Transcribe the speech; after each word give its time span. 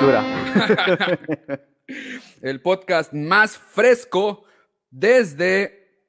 el 2.42 2.62
podcast 2.62 3.12
más 3.12 3.58
fresco 3.58 4.44
desde 4.90 6.06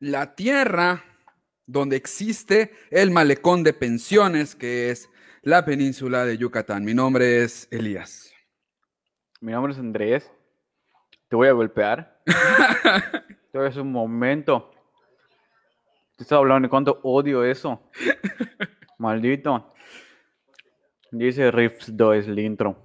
la 0.00 0.34
tierra 0.34 1.04
donde 1.66 1.96
existe 1.96 2.72
el 2.90 3.12
malecón 3.12 3.62
de 3.62 3.74
pensiones, 3.74 4.56
que 4.56 4.90
es 4.90 5.08
la 5.42 5.64
península 5.64 6.24
de 6.24 6.36
Yucatán. 6.36 6.84
Mi 6.84 6.94
nombre 6.94 7.44
es 7.44 7.68
Elías. 7.70 8.32
Mi 9.40 9.52
nombre 9.52 9.72
es 9.72 9.78
Andrés. 9.78 10.30
Te 11.28 11.36
voy 11.36 11.48
a 11.48 11.52
golpear. 11.52 12.22
A 13.54 13.66
hacer 13.66 13.82
un 13.82 13.92
momento. 13.92 14.72
Te 16.16 16.24
estaba 16.24 16.40
hablando 16.40 16.66
de 16.66 16.70
cuánto 16.70 16.98
odio 17.04 17.44
eso. 17.44 17.88
Maldito. 18.98 19.73
Dice 21.14 21.50
Riffs 21.52 21.96
2 21.96 22.26
el 22.26 22.38
intro. 22.40 22.76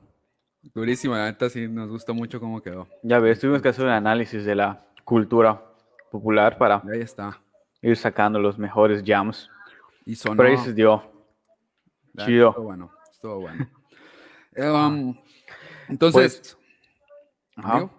Durísima, 0.75 1.17
la 1.17 1.25
neta 1.25 1.49
sí 1.49 1.67
nos 1.67 1.89
gusta 1.89 2.13
mucho 2.13 2.39
cómo 2.39 2.61
quedó. 2.61 2.87
Ya 3.01 3.17
ves, 3.19 3.39
tuvimos 3.39 3.61
que 3.61 3.69
hacer 3.69 3.85
un 3.85 3.91
análisis 3.91 4.45
de 4.45 4.53
la 4.53 4.85
cultura 5.03 5.63
popular 6.11 6.57
para 6.59 6.75
Ahí 6.93 7.01
está. 7.01 7.41
ir 7.81 7.97
sacando 7.97 8.39
los 8.39 8.59
mejores 8.59 9.01
jams. 9.03 9.49
Y 10.05 10.13
sonó. 10.15 10.37
Pero 10.37 10.49
ahí 10.49 10.57
se 10.57 10.73
dio. 10.73 11.11
neta, 12.13 12.25
chido. 12.25 12.49
Estuvo 12.49 12.65
bueno, 12.65 12.91
estuvo 13.11 13.39
bueno. 13.41 13.67
Um, 14.57 15.15
entonces, 15.87 16.55
Ajá. 17.55 17.71
amigo, 17.77 17.91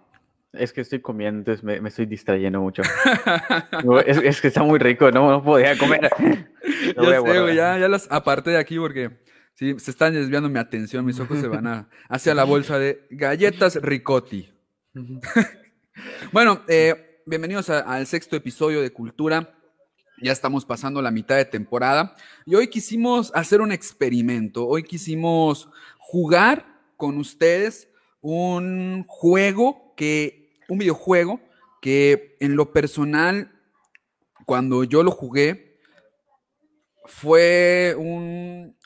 Es 0.53 0.71
que 0.71 0.79
estoy 0.81 1.01
comiendo, 1.01 1.39
entonces 1.39 1.63
me, 1.63 1.81
me 1.81 1.89
estoy 1.89 2.05
distrayendo 2.05 2.61
mucho. 2.61 2.83
No, 3.83 3.99
es, 3.99 4.17
es 4.17 4.39
que 4.39 4.47
está 4.47 4.63
muy 4.63 4.79
rico, 4.79 5.11
no, 5.11 5.29
no 5.29 5.43
podía 5.43 5.77
comer. 5.77 6.05
A 6.97 7.03
ya 7.03 7.21
sé, 7.21 7.55
ya, 7.55 7.77
ya 7.77 7.87
las 7.89 8.09
aparté 8.11 8.51
de 8.51 8.57
aquí 8.57 8.77
porque 8.77 9.19
sí, 9.53 9.77
se 9.79 9.91
están 9.91 10.13
desviando 10.13 10.49
mi 10.49 10.59
atención, 10.59 11.05
mis 11.05 11.19
ojos 11.19 11.39
se 11.39 11.47
van 11.47 11.67
a, 11.67 11.89
hacia 12.09 12.33
la 12.35 12.43
bolsa 12.43 12.79
de 12.79 13.07
galletas 13.09 13.75
Ricotti. 13.81 14.51
bueno, 16.31 16.61
eh, 16.67 17.21
bienvenidos 17.25 17.69
al 17.69 18.07
sexto 18.07 18.35
episodio 18.35 18.81
de 18.81 18.91
Cultura. 18.91 19.57
Ya 20.21 20.31
estamos 20.31 20.65
pasando 20.65 21.01
la 21.01 21.09
mitad 21.09 21.35
de 21.35 21.45
temporada 21.45 22.15
y 22.45 22.53
hoy 22.53 22.67
quisimos 22.67 23.31
hacer 23.33 23.61
un 23.61 23.71
experimento. 23.71 24.67
Hoy 24.67 24.83
quisimos 24.83 25.69
jugar 25.97 26.65
con 26.95 27.17
ustedes 27.17 27.89
un 28.21 29.03
juego 29.07 29.93
que, 29.97 30.59
un 30.69 30.77
videojuego 30.77 31.41
que 31.81 32.37
en 32.39 32.55
lo 32.55 32.71
personal, 32.71 33.51
cuando 34.45 34.83
yo 34.83 35.01
lo 35.01 35.09
jugué, 35.09 35.79
fue 37.05 37.95
un, 37.97 38.77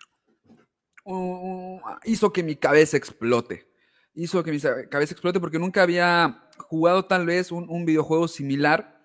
hizo 2.03 2.33
que 2.33 2.43
mi 2.43 2.55
cabeza 2.55 2.97
explote. 2.97 3.67
Hizo 4.13 4.43
que 4.43 4.51
mi 4.51 4.59
cabeza 4.59 5.13
explote 5.13 5.39
porque 5.39 5.59
nunca 5.59 5.83
había 5.83 6.47
jugado 6.57 7.05
tal 7.05 7.25
vez 7.25 7.51
un, 7.51 7.85
videojuego 7.85 8.27
similar. 8.27 9.01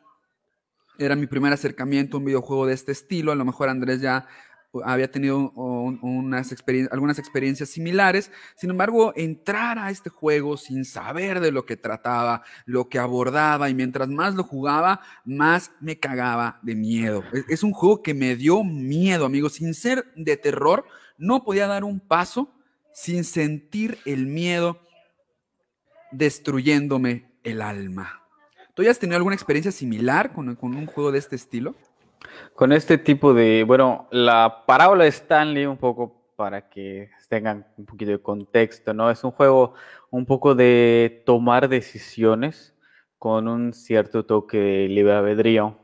Era 0.99 1.17
mi 1.17 1.27
primer 1.27 1.53
acercamiento 1.53 2.17
a 2.17 2.21
un 2.21 2.27
videojuego 2.27 2.67
de 2.67 2.75
este 2.75 2.93
estilo. 2.93 3.33
A 3.33 3.35
lo 3.35 3.45
mejor 3.45 3.69
Andrés 3.69 4.01
ya 4.01 4.27
había 4.85 5.11
tenido 5.11 5.53
algunas 6.07 7.19
experiencias 7.19 7.69
similares. 7.71 8.31
Sin 8.57 8.71
embargo, 8.71 9.13
entrar 9.17 9.79
a 9.79 9.91
este 9.91 10.11
juego 10.11 10.57
sin 10.57 10.85
saber 10.85 11.41
de 11.41 11.51
lo 11.51 11.67
que 11.67 11.77
trataba, 11.77 12.45
lo 12.67 12.89
que 12.89 13.01
abordaba, 13.01 13.69
y 13.69 13.75
mientras 13.75 14.09
más 14.09 14.37
lo 14.37 14.45
jugaba, 14.45 15.01
más 15.25 15.73
me 15.81 15.99
cagaba 15.99 16.61
de 16.63 16.77
miedo. 16.77 17.25
Es, 17.33 17.45
es 17.49 17.63
un 17.65 17.73
juego 17.73 18.03
que 18.03 18.15
me 18.15 18.37
dio 18.37 18.63
miedo, 18.63 19.25
amigos. 19.25 19.55
Sin 19.55 19.75
ser 19.75 20.05
de 20.15 20.37
terror, 20.37 20.85
no 21.21 21.45
podía 21.45 21.69
dar 21.69 21.85
un 21.85 22.01
paso 22.01 22.51
sin 22.93 23.23
sentir 23.25 23.99
el 24.05 24.27
miedo 24.27 24.81
destruyéndome 26.11 27.31
el 27.45 27.63
alma. 27.63 28.23
¿Tú 28.75 28.83
ya 28.83 28.91
has 28.91 28.99
tenido 28.99 29.17
alguna 29.17 29.37
experiencia 29.37 29.71
similar 29.71 30.33
con, 30.33 30.57
con 30.57 30.75
un 30.75 30.87
juego 30.87 31.13
de 31.13 31.19
este 31.19 31.37
estilo? 31.37 31.75
Con 32.55 32.73
este 32.73 32.99
tipo 32.99 33.33
de, 33.35 33.65
bueno, 33.65 34.09
la 34.11 34.65
parábola 34.67 35.05
de 35.05 35.11
Stanley, 35.11 35.67
un 35.67 35.77
poco 35.77 36.33
para 36.37 36.69
que 36.71 37.11
tengan 37.29 37.67
un 37.77 37.85
poquito 37.85 38.13
de 38.13 38.23
contexto, 38.23 38.95
¿no? 38.95 39.11
Es 39.11 39.23
un 39.23 39.31
juego 39.31 39.75
un 40.11 40.25
poco 40.25 40.55
de 40.55 41.23
tomar 41.27 41.69
decisiones 41.69 42.75
con 43.19 43.47
un 43.47 43.75
cierto 43.75 44.25
toque 44.25 44.59
de 44.59 44.89
libre 44.89 45.13
albedrío, 45.13 45.77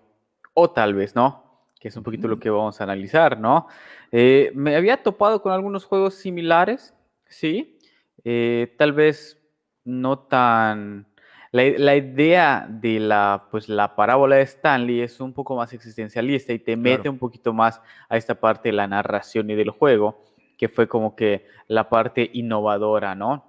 o 0.55 0.71
tal 0.71 0.95
vez, 0.95 1.15
¿no? 1.15 1.61
Que 1.79 1.89
es 1.89 1.97
un 1.97 2.03
poquito 2.03 2.27
lo 2.27 2.41
que 2.41 2.49
vamos 2.49 2.81
a 2.81 2.85
analizar, 2.85 3.39
¿no? 3.39 3.69
Eh, 4.13 4.53
me 4.55 4.77
había 4.77 5.03
topado 5.03 5.43
con 5.43 5.53
algunos 5.53 5.85
juegos 5.85 6.15
similares, 6.15 6.95
sí, 7.29 7.79
eh, 8.25 8.75
tal 8.79 8.93
vez 8.93 9.41
no 9.85 10.19
tan... 10.19 11.07
La, 11.53 11.63
la 11.79 11.97
idea 11.97 12.67
de 12.69 13.01
la, 13.01 13.47
pues, 13.51 13.69
la 13.69 13.95
parábola 13.97 14.37
de 14.37 14.43
Stanley 14.43 15.01
es 15.01 15.21
un 15.21 15.33
poco 15.33 15.57
más 15.57 15.73
existencialista 15.73 16.53
y 16.53 16.59
te 16.59 16.77
mete 16.77 16.97
Claro. 16.97 17.13
un 17.13 17.19
poquito 17.19 17.53
más 17.55 17.81
a 18.09 18.17
esta 18.17 18.35
parte 18.35 18.69
de 18.69 18.75
la 18.75 18.87
narración 18.87 19.49
y 19.49 19.55
del 19.55 19.71
juego, 19.71 20.23
que 20.59 20.69
fue 20.69 20.87
como 20.89 21.17
que 21.17 21.47
la 21.69 21.89
parte 21.89 22.29
innovadora, 22.35 23.15
¿no? 23.15 23.45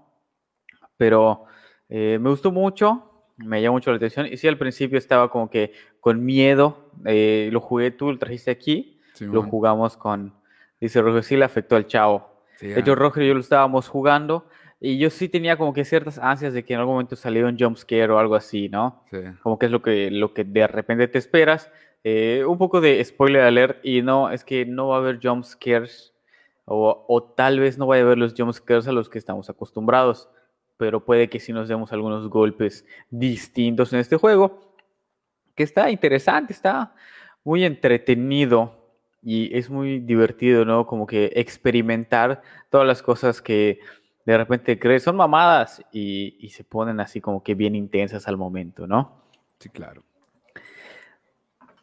Pero 0.95 1.45
eh, 1.89 2.18
me 2.22 2.29
gustó 2.29 2.51
mucho, 2.51 3.25
me 3.38 3.62
llamó 3.62 3.75
mucho 3.75 3.91
la 3.91 3.97
atención 3.97 4.28
y 4.28 4.38
sí, 4.38 4.47
al 4.47 4.57
principio 4.57 4.97
estaba 4.97 5.29
como 5.29 5.50
que 5.50 5.74
con 6.00 6.24
miedo, 6.24 6.91
eh, 7.06 7.50
lo 7.51 7.59
jugué 7.59 7.91
tú, 7.91 8.12
lo 8.12 8.18
trajiste 8.18 8.51
aquí, 8.51 9.00
lo 9.19 9.44
jugamos 9.44 9.97
con, 9.97 10.34
dice 10.79 11.01
Roger, 11.01 11.23
sí 11.23 11.38
le 11.38 11.45
afectó 11.45 11.75
al 11.75 11.88
chavo. 11.88 12.43
Sí, 12.55 12.67
De 12.67 12.79
hecho, 12.79 12.93
ah, 12.93 12.95
Roger 12.95 13.23
y 13.23 13.27
yo 13.27 13.33
lo 13.33 13.39
estábamos 13.39 13.88
jugando 13.88 14.47
y 14.79 14.97
yo 14.97 15.09
sí 15.09 15.29
tenía 15.29 15.57
como 15.57 15.73
que 15.73 15.85
ciertas 15.85 16.19
ansias 16.19 16.53
de 16.53 16.63
que 16.63 16.73
en 16.73 16.79
algún 16.79 16.95
momento 16.95 17.15
saliera 17.15 17.47
un 17.47 17.57
jump 17.57 17.77
scare 17.77 18.11
o 18.11 18.19
algo 18.19 18.35
así, 18.35 18.69
¿no? 18.69 19.03
sí. 19.09 19.17
Como 19.41 19.57
que 19.57 19.67
es 19.67 19.71
lo 19.71 19.81
que, 19.81 20.11
lo 20.11 20.33
que 20.33 20.43
de 20.43 20.67
repente 20.67 21.07
te 21.07 21.17
esperas. 21.17 21.71
Eh, 22.03 22.45
un 22.47 22.57
poco 22.57 22.79
de 22.79 23.03
spoiler 23.03 23.41
alert 23.41 23.79
y 23.83 24.01
no, 24.01 24.29
es 24.29 24.43
que 24.43 24.65
no 24.65 24.89
va 24.89 24.95
a 24.95 24.99
haber 24.99 25.19
jump 25.21 25.43
scares 25.43 26.13
o, 26.65 27.05
o 27.07 27.23
tal 27.23 27.59
vez 27.59 27.77
no 27.77 27.88
vaya 27.88 28.03
a 28.03 28.05
haber 28.05 28.17
los 28.17 28.33
jump 28.38 28.53
scares 28.53 28.88
a 28.88 28.91
los 28.91 29.09
que 29.09 29.17
estamos 29.17 29.49
acostumbrados, 29.49 30.29
pero 30.77 31.03
puede 31.03 31.27
que 31.27 31.39
sí 31.39 31.51
nos 31.51 31.67
demos 31.67 31.91
algunos 31.91 32.29
golpes 32.29 32.85
distintos 33.09 33.94
en 33.94 33.99
este 33.99 34.15
juego, 34.15 34.75
que 35.55 35.63
está 35.63 35.89
interesante, 35.89 36.53
está 36.53 36.94
muy 37.44 37.65
entretenido 37.65 38.76
y 39.29 39.53
es 39.57 39.69
muy 39.69 39.99
divertido, 39.99 40.63
¿no? 40.63 40.88
Como 40.88 41.05
que 41.05 41.33
experimentar 41.35 42.41
todas 42.69 42.88
las 42.88 43.03
cosas 43.03 43.41
que 43.41 43.79
de 44.25 44.38
repente 44.38 44.79
crees 44.79 45.03
son 45.03 45.17
mamadas 45.17 45.83
y, 45.91 46.38
y 46.39 46.49
se 46.51 46.63
ponen 46.63 47.01
así 47.01 47.19
como 47.19 47.43
que 47.43 47.53
bien 47.53 47.75
intensas 47.75 48.25
al 48.29 48.38
momento, 48.38 48.88
¿no? 48.88 49.21
Sí, 49.59 49.67
claro. 49.67 50.01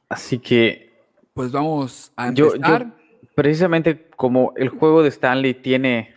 Así 0.09 0.38
que 0.38 0.91
Pues 1.34 1.53
vamos 1.53 2.12
a 2.16 2.31
yo, 2.32 2.55
yo- 2.55 2.55
empezar. 2.55 2.87
precisamente 3.34 4.09
como 4.16 4.55
el 4.56 4.71
juego 4.71 5.03
de 5.03 5.11
Stanley 5.11 5.53
tiene 5.53 6.15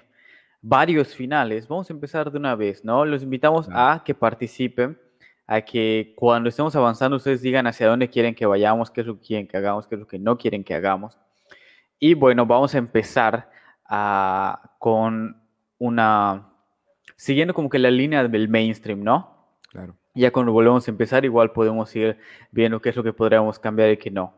varios 0.62 1.14
finales, 1.14 1.68
vamos 1.68 1.90
a 1.90 1.94
empezar 1.94 2.32
de 2.32 2.38
una 2.38 2.56
vez, 2.56 2.86
¿no? 2.86 3.04
Los 3.04 3.22
invitamos 3.24 3.68
Claro. 3.68 4.00
a 4.00 4.04
que 4.06 4.14
participen, 4.16 4.98
a 5.48 5.62
que 5.62 6.14
cuando 6.18 6.50
estemos 6.50 6.76
avanzando 6.76 7.16
ustedes 7.16 7.42
digan 7.42 7.66
hacia 7.68 7.88
dónde 7.88 8.10
quieren 8.10 8.36
que 8.36 8.46
vayamos, 8.46 8.92
qué 8.92 9.02
es 9.02 9.08
lo 9.08 9.16
que 9.16 9.26
quieren 9.26 9.48
que 9.48 9.56
hagamos, 9.56 9.88
qué 9.88 9.96
es 9.96 10.00
lo 10.02 10.08
que 10.08 10.20
no 10.20 10.38
quieren 10.38 10.64
que 10.64 10.76
hagamos. 10.76 11.18
Y 12.00 12.14
bueno, 12.14 12.46
vamos 12.46 12.76
a 12.76 12.78
empezar 12.78 13.50
ah, 13.86 14.76
con 14.78 15.42
una, 15.80 16.50
siguiendo 17.16 17.54
como 17.54 17.70
que 17.70 17.80
la 17.80 17.90
línea 17.90 18.28
del 18.28 18.50
mainstream, 18.50 19.04
¿no? 19.04 19.36
Claro. 19.72 19.96
Ya 20.14 20.32
cuando 20.32 20.52
volvemos 20.52 20.86
a 20.88 20.92
empezar, 20.92 21.24
igual 21.24 21.52
podemos 21.52 21.96
ir 21.96 22.18
viendo 22.52 22.82
qué 22.82 22.90
es 22.90 22.96
lo 22.96 23.04
que 23.04 23.14
podríamos 23.14 23.58
cambiar 23.58 23.92
y 23.92 23.98
qué 23.98 24.12
no. 24.12 24.34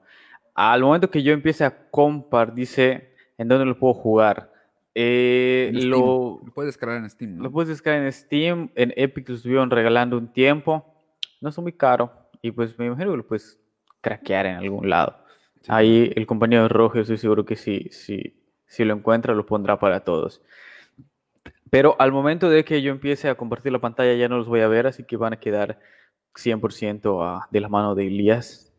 Al 0.53 0.81
momento 0.81 1.09
que 1.09 1.23
yo 1.23 1.33
empiece 1.33 1.65
a 1.65 1.89
compar, 1.89 2.53
dice 2.53 3.13
en 3.37 3.47
dónde 3.47 3.65
lo 3.65 3.79
puedo 3.79 3.93
jugar. 3.95 4.51
Eh, 4.93 5.71
lo, 5.73 6.41
Lo 6.43 6.53
puedes 6.53 6.73
descargar 6.73 6.97
en 6.97 7.09
Steam, 7.09 7.37
¿no? 7.37 7.43
lo 7.43 7.51
puedes 7.51 7.69
descargar 7.69 8.03
en 8.03 8.11
Steam, 8.11 8.69
en 8.75 8.93
Epic 8.97 9.29
lo 9.29 9.35
estuvieron 9.35 9.71
regalando 9.71 10.17
un 10.17 10.27
tiempo. 10.27 10.98
No 11.41 11.49
es 11.49 11.57
muy 11.59 11.73
caro 11.73 12.11
y 12.41 12.51
pues 12.51 12.77
me 12.77 12.85
imagino 12.87 13.11
que 13.11 13.17
lo 13.17 13.27
puedes 13.27 13.59
craquear 14.01 14.45
en 14.45 14.55
algún 14.57 14.89
lado. 14.89 15.17
Sí, 15.61 15.67
Ahí 15.69 16.11
el 16.15 16.25
compañero 16.25 16.67
Roger, 16.67 17.01
estoy 17.01 17.17
seguro 17.17 17.45
que 17.45 17.55
si, 17.55 17.89
si, 17.91 18.41
si 18.65 18.85
lo 18.85 18.93
encuentra, 18.93 19.33
lo 19.33 19.45
pondrá 19.45 19.77
para 19.79 20.01
todos. 20.03 20.41
Pero 21.69 21.95
al 21.99 22.11
momento 22.11 22.49
de 22.49 22.63
que 22.65 22.81
yo 22.81 22.91
empiece 22.91 23.29
a 23.29 23.35
compartir 23.35 23.71
la 23.71 23.79
pantalla 23.79 24.13
ya 24.15 24.27
no 24.27 24.37
los 24.37 24.47
voy 24.47 24.61
a 24.61 24.67
ver, 24.67 24.87
así 24.87 25.03
que 25.03 25.17
van 25.17 25.33
a 25.33 25.39
quedar 25.39 25.79
100% 26.35 27.23
a- 27.23 27.47
de 27.51 27.59
la 27.59 27.69
mano 27.69 27.95
de 27.95 28.07
Elías. 28.07 28.73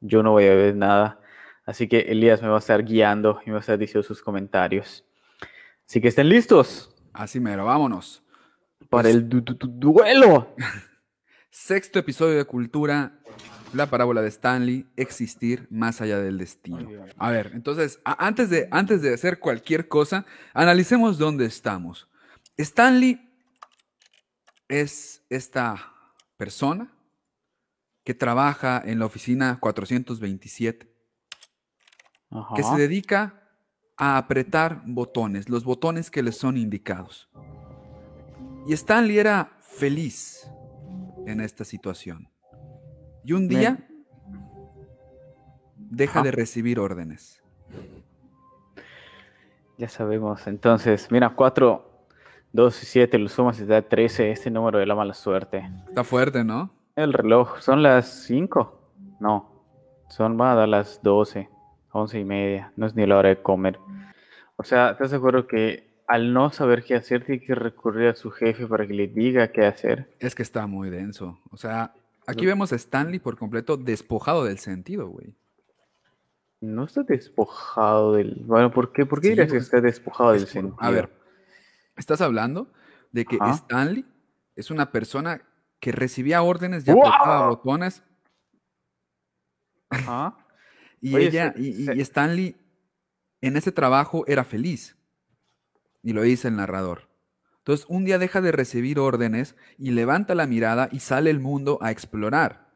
Yo 0.00 0.22
no 0.22 0.32
voy 0.32 0.44
a 0.46 0.54
ver 0.54 0.76
nada. 0.76 1.20
Así 1.66 1.88
que 1.88 2.00
Elías 2.00 2.40
me 2.42 2.48
va 2.48 2.56
a 2.56 2.60
estar 2.60 2.84
guiando 2.84 3.40
y 3.44 3.46
me 3.46 3.52
va 3.52 3.58
a 3.58 3.60
estar 3.60 3.78
diciendo 3.78 4.06
sus 4.06 4.22
comentarios. 4.22 5.04
Así 5.86 6.00
que 6.00 6.08
estén 6.08 6.28
listos 6.28 6.94
Así 7.12 7.40
mero, 7.40 7.64
vámonos. 7.64 8.22
para 8.90 9.02
Pues- 9.04 9.14
el 9.16 9.28
du- 9.28 9.40
du- 9.40 9.54
du- 9.54 9.66
duelo. 9.92 10.54
Sexto 11.50 11.98
episodio 11.98 12.36
de 12.36 12.44
Cultura, 12.44 13.20
la 13.72 13.88
parábola 13.88 14.20
de 14.20 14.28
Stanley, 14.28 14.86
existir 14.96 15.66
más 15.70 16.00
allá 16.00 16.18
del 16.18 16.36
destino. 16.36 16.88
A 17.16 17.30
ver, 17.30 17.52
entonces, 17.54 18.00
antes 18.04 18.50
de, 18.50 18.68
antes 18.70 19.00
de 19.00 19.14
hacer 19.14 19.38
cualquier 19.38 19.88
cosa, 19.88 20.26
analicemos 20.52 21.16
dónde 21.16 21.46
estamos. 21.46 22.06
Stanley 22.58 23.20
es 24.68 25.24
esta 25.30 25.92
persona 26.36 26.92
que 28.04 28.14
trabaja 28.14 28.82
en 28.84 28.98
la 28.98 29.06
oficina 29.06 29.58
427, 29.58 30.86
que 32.56 32.62
se 32.62 32.76
dedica 32.76 33.42
a 33.96 34.18
apretar 34.18 34.82
botones, 34.84 35.48
los 35.48 35.64
botones 35.64 36.10
que 36.10 36.22
le 36.22 36.32
son 36.32 36.58
indicados. 36.58 37.30
Y 38.66 38.74
Stanley 38.74 39.18
era 39.18 39.58
feliz 39.62 40.46
en 41.30 41.40
esta 41.40 41.64
situación. 41.64 42.28
Y 43.24 43.32
un 43.32 43.48
día 43.48 43.78
deja 45.76 46.22
de 46.22 46.30
recibir 46.30 46.78
órdenes. 46.78 47.42
Ya 49.76 49.88
sabemos. 49.88 50.46
Entonces, 50.46 51.10
mira, 51.10 51.30
4, 51.30 52.06
2 52.52 52.82
y 52.82 52.86
7, 52.86 53.18
lo 53.18 53.28
sumas 53.28 53.58
y 53.60 53.64
te 53.64 53.72
da 53.72 53.82
13, 53.82 54.30
este 54.30 54.50
número 54.50 54.78
de 54.78 54.86
la 54.86 54.94
mala 54.94 55.14
suerte. 55.14 55.70
Está 55.88 56.04
fuerte, 56.04 56.42
¿no? 56.44 56.70
El 56.96 57.12
reloj, 57.12 57.60
son 57.60 57.82
las 57.82 58.08
5. 58.24 58.74
No, 59.20 59.64
son 60.08 60.36
van 60.36 60.50
a 60.50 60.54
dar 60.54 60.68
las 60.68 61.02
12, 61.02 61.48
11 61.92 62.18
y 62.18 62.24
media. 62.24 62.72
No 62.76 62.86
es 62.86 62.94
ni 62.94 63.06
la 63.06 63.18
hora 63.18 63.28
de 63.28 63.42
comer. 63.42 63.78
O 64.56 64.64
sea, 64.64 64.90
¿estás 64.90 65.12
acuerdo 65.12 65.46
que 65.46 65.87
al 66.08 66.32
no 66.32 66.50
saber 66.50 66.82
qué 66.84 66.94
hacer, 66.94 67.24
tiene 67.24 67.44
que 67.44 67.54
recurrir 67.54 68.08
a 68.08 68.14
su 68.14 68.30
jefe 68.30 68.66
para 68.66 68.86
que 68.86 68.94
le 68.94 69.08
diga 69.08 69.52
qué 69.52 69.66
hacer? 69.66 70.10
Es 70.18 70.34
que 70.34 70.42
está 70.42 70.66
muy 70.66 70.88
denso. 70.88 71.38
O 71.50 71.58
sea, 71.58 71.94
aquí 72.26 72.46
vemos 72.46 72.72
a 72.72 72.76
Stanley 72.76 73.18
por 73.18 73.36
completo 73.36 73.76
despojado 73.76 74.44
del 74.44 74.58
sentido, 74.58 75.08
güey. 75.08 75.36
No 76.60 76.84
está 76.84 77.02
despojado 77.02 78.14
del. 78.14 78.42
Bueno, 78.46 78.72
¿por 78.72 78.90
qué, 78.90 79.04
¿Por 79.04 79.20
qué 79.20 79.28
dirías 79.28 79.52
que 79.52 79.58
está 79.58 79.80
despojado 79.82 80.32
del 80.32 80.46
sentido? 80.46 80.76
A 80.80 80.90
ver, 80.90 81.10
estás 81.94 82.22
hablando 82.22 82.72
de 83.12 83.26
que 83.26 83.38
Stanley 83.52 84.04
es 84.56 84.70
una 84.70 84.90
persona 84.90 85.42
que 85.78 85.92
recibía 85.92 86.42
órdenes 86.42 86.88
y 86.88 86.90
apretaba 86.90 87.50
botones. 87.50 88.02
Ajá. 89.90 90.38
y 91.02 91.16
ella, 91.16 91.54
y, 91.56 92.00
Stanley 92.00 92.56
en 93.42 93.56
ese 93.58 93.72
trabajo 93.72 94.24
era 94.26 94.42
feliz. 94.42 94.97
Y 96.02 96.12
lo 96.12 96.22
dice 96.22 96.48
el 96.48 96.56
narrador. 96.56 97.08
Entonces, 97.58 97.86
un 97.88 98.04
día 98.04 98.18
deja 98.18 98.40
de 98.40 98.52
recibir 98.52 98.98
órdenes 98.98 99.56
y 99.76 99.90
levanta 99.90 100.34
la 100.34 100.46
mirada 100.46 100.88
y 100.90 101.00
sale 101.00 101.30
el 101.30 101.40
mundo 101.40 101.78
a 101.82 101.90
explorar 101.90 102.68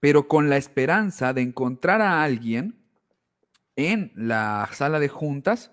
pero 0.00 0.28
con 0.28 0.48
la 0.48 0.56
esperanza 0.56 1.32
de 1.32 1.42
encontrar 1.42 2.00
a 2.00 2.22
alguien 2.22 2.80
en 3.74 4.12
la 4.14 4.68
sala 4.72 5.00
de 5.00 5.08
juntas 5.08 5.72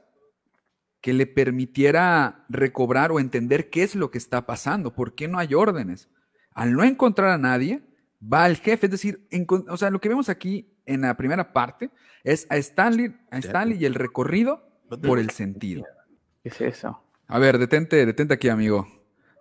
que 1.01 1.13
le 1.13 1.27
permitiera 1.27 2.45
recobrar 2.49 3.11
o 3.11 3.19
entender 3.19 3.69
qué 3.69 3.83
es 3.83 3.93
lo 3.93 4.09
que 4.09 4.17
está 4.17 4.45
pasando, 4.45 4.95
por 4.95 5.15
qué 5.15 5.27
no 5.27 5.37
hay 5.37 5.53
órdenes. 5.53 6.09
Al 6.51 6.73
no 6.73 6.83
encontrar 6.83 7.29
a 7.29 7.37
nadie, 7.37 7.83
va 8.21 8.45
al 8.45 8.57
jefe, 8.57 8.87
es 8.87 8.91
decir, 8.91 9.27
o 9.69 9.77
sea, 9.77 9.89
lo 9.89 9.99
que 9.99 10.09
vemos 10.09 10.29
aquí 10.29 10.79
en 10.85 11.01
la 11.01 11.15
primera 11.15 11.51
parte 11.51 11.91
es 12.23 12.47
a 12.49 12.57
Stanley, 12.57 13.15
a 13.31 13.37
Stanley 13.37 13.77
y 13.79 13.85
el 13.85 13.95
recorrido 13.95 14.67
por 15.01 15.19
el 15.19 15.29
sentido. 15.29 15.85
¿Qué 16.43 16.49
es 16.49 16.61
eso? 16.61 17.01
A 17.27 17.39
ver, 17.39 17.57
detente, 17.57 18.05
detente 18.05 18.33
aquí, 18.33 18.49
amigo. 18.49 18.85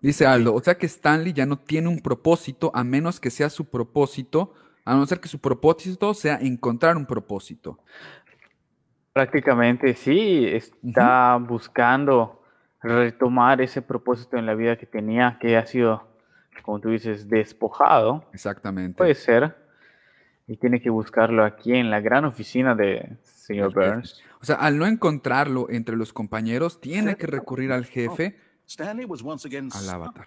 Dice 0.00 0.26
Aldo, 0.26 0.54
o 0.54 0.60
sea 0.60 0.78
que 0.78 0.86
Stanley 0.86 1.32
ya 1.32 1.46
no 1.46 1.58
tiene 1.58 1.88
un 1.88 2.00
propósito 2.00 2.70
a 2.74 2.84
menos 2.84 3.20
que 3.20 3.30
sea 3.30 3.50
su 3.50 3.68
propósito 3.68 4.54
a 4.84 4.94
no 4.94 5.06
ser 5.06 5.20
que 5.20 5.28
su 5.28 5.40
propósito 5.40 6.12
sea 6.14 6.36
encontrar 6.40 6.96
un 6.96 7.06
propósito. 7.06 7.78
Prácticamente 9.12 9.94
sí, 9.94 10.46
está 10.46 11.36
buscando 11.36 12.42
retomar 12.82 13.60
ese 13.60 13.82
propósito 13.82 14.36
en 14.36 14.46
la 14.46 14.54
vida 14.54 14.76
que 14.76 14.86
tenía, 14.86 15.38
que 15.40 15.56
ha 15.56 15.66
sido, 15.66 16.02
como 16.62 16.80
tú 16.80 16.90
dices, 16.90 17.28
despojado. 17.28 18.24
Exactamente. 18.32 18.96
Puede 18.96 19.14
ser. 19.14 19.61
Y 20.46 20.56
tiene 20.56 20.80
que 20.80 20.90
buscarlo 20.90 21.44
aquí 21.44 21.74
en 21.74 21.90
la 21.90 22.00
gran 22.00 22.24
oficina 22.24 22.74
de 22.74 23.16
señor 23.22 23.72
Burns. 23.72 24.22
O 24.40 24.44
sea, 24.44 24.56
al 24.56 24.76
no 24.78 24.86
encontrarlo 24.86 25.70
entre 25.70 25.96
los 25.96 26.12
compañeros, 26.12 26.80
tiene 26.80 27.16
que 27.16 27.26
recurrir 27.26 27.72
al 27.72 27.84
jefe. 27.84 28.36
al 29.76 29.88
avatar. 29.90 30.26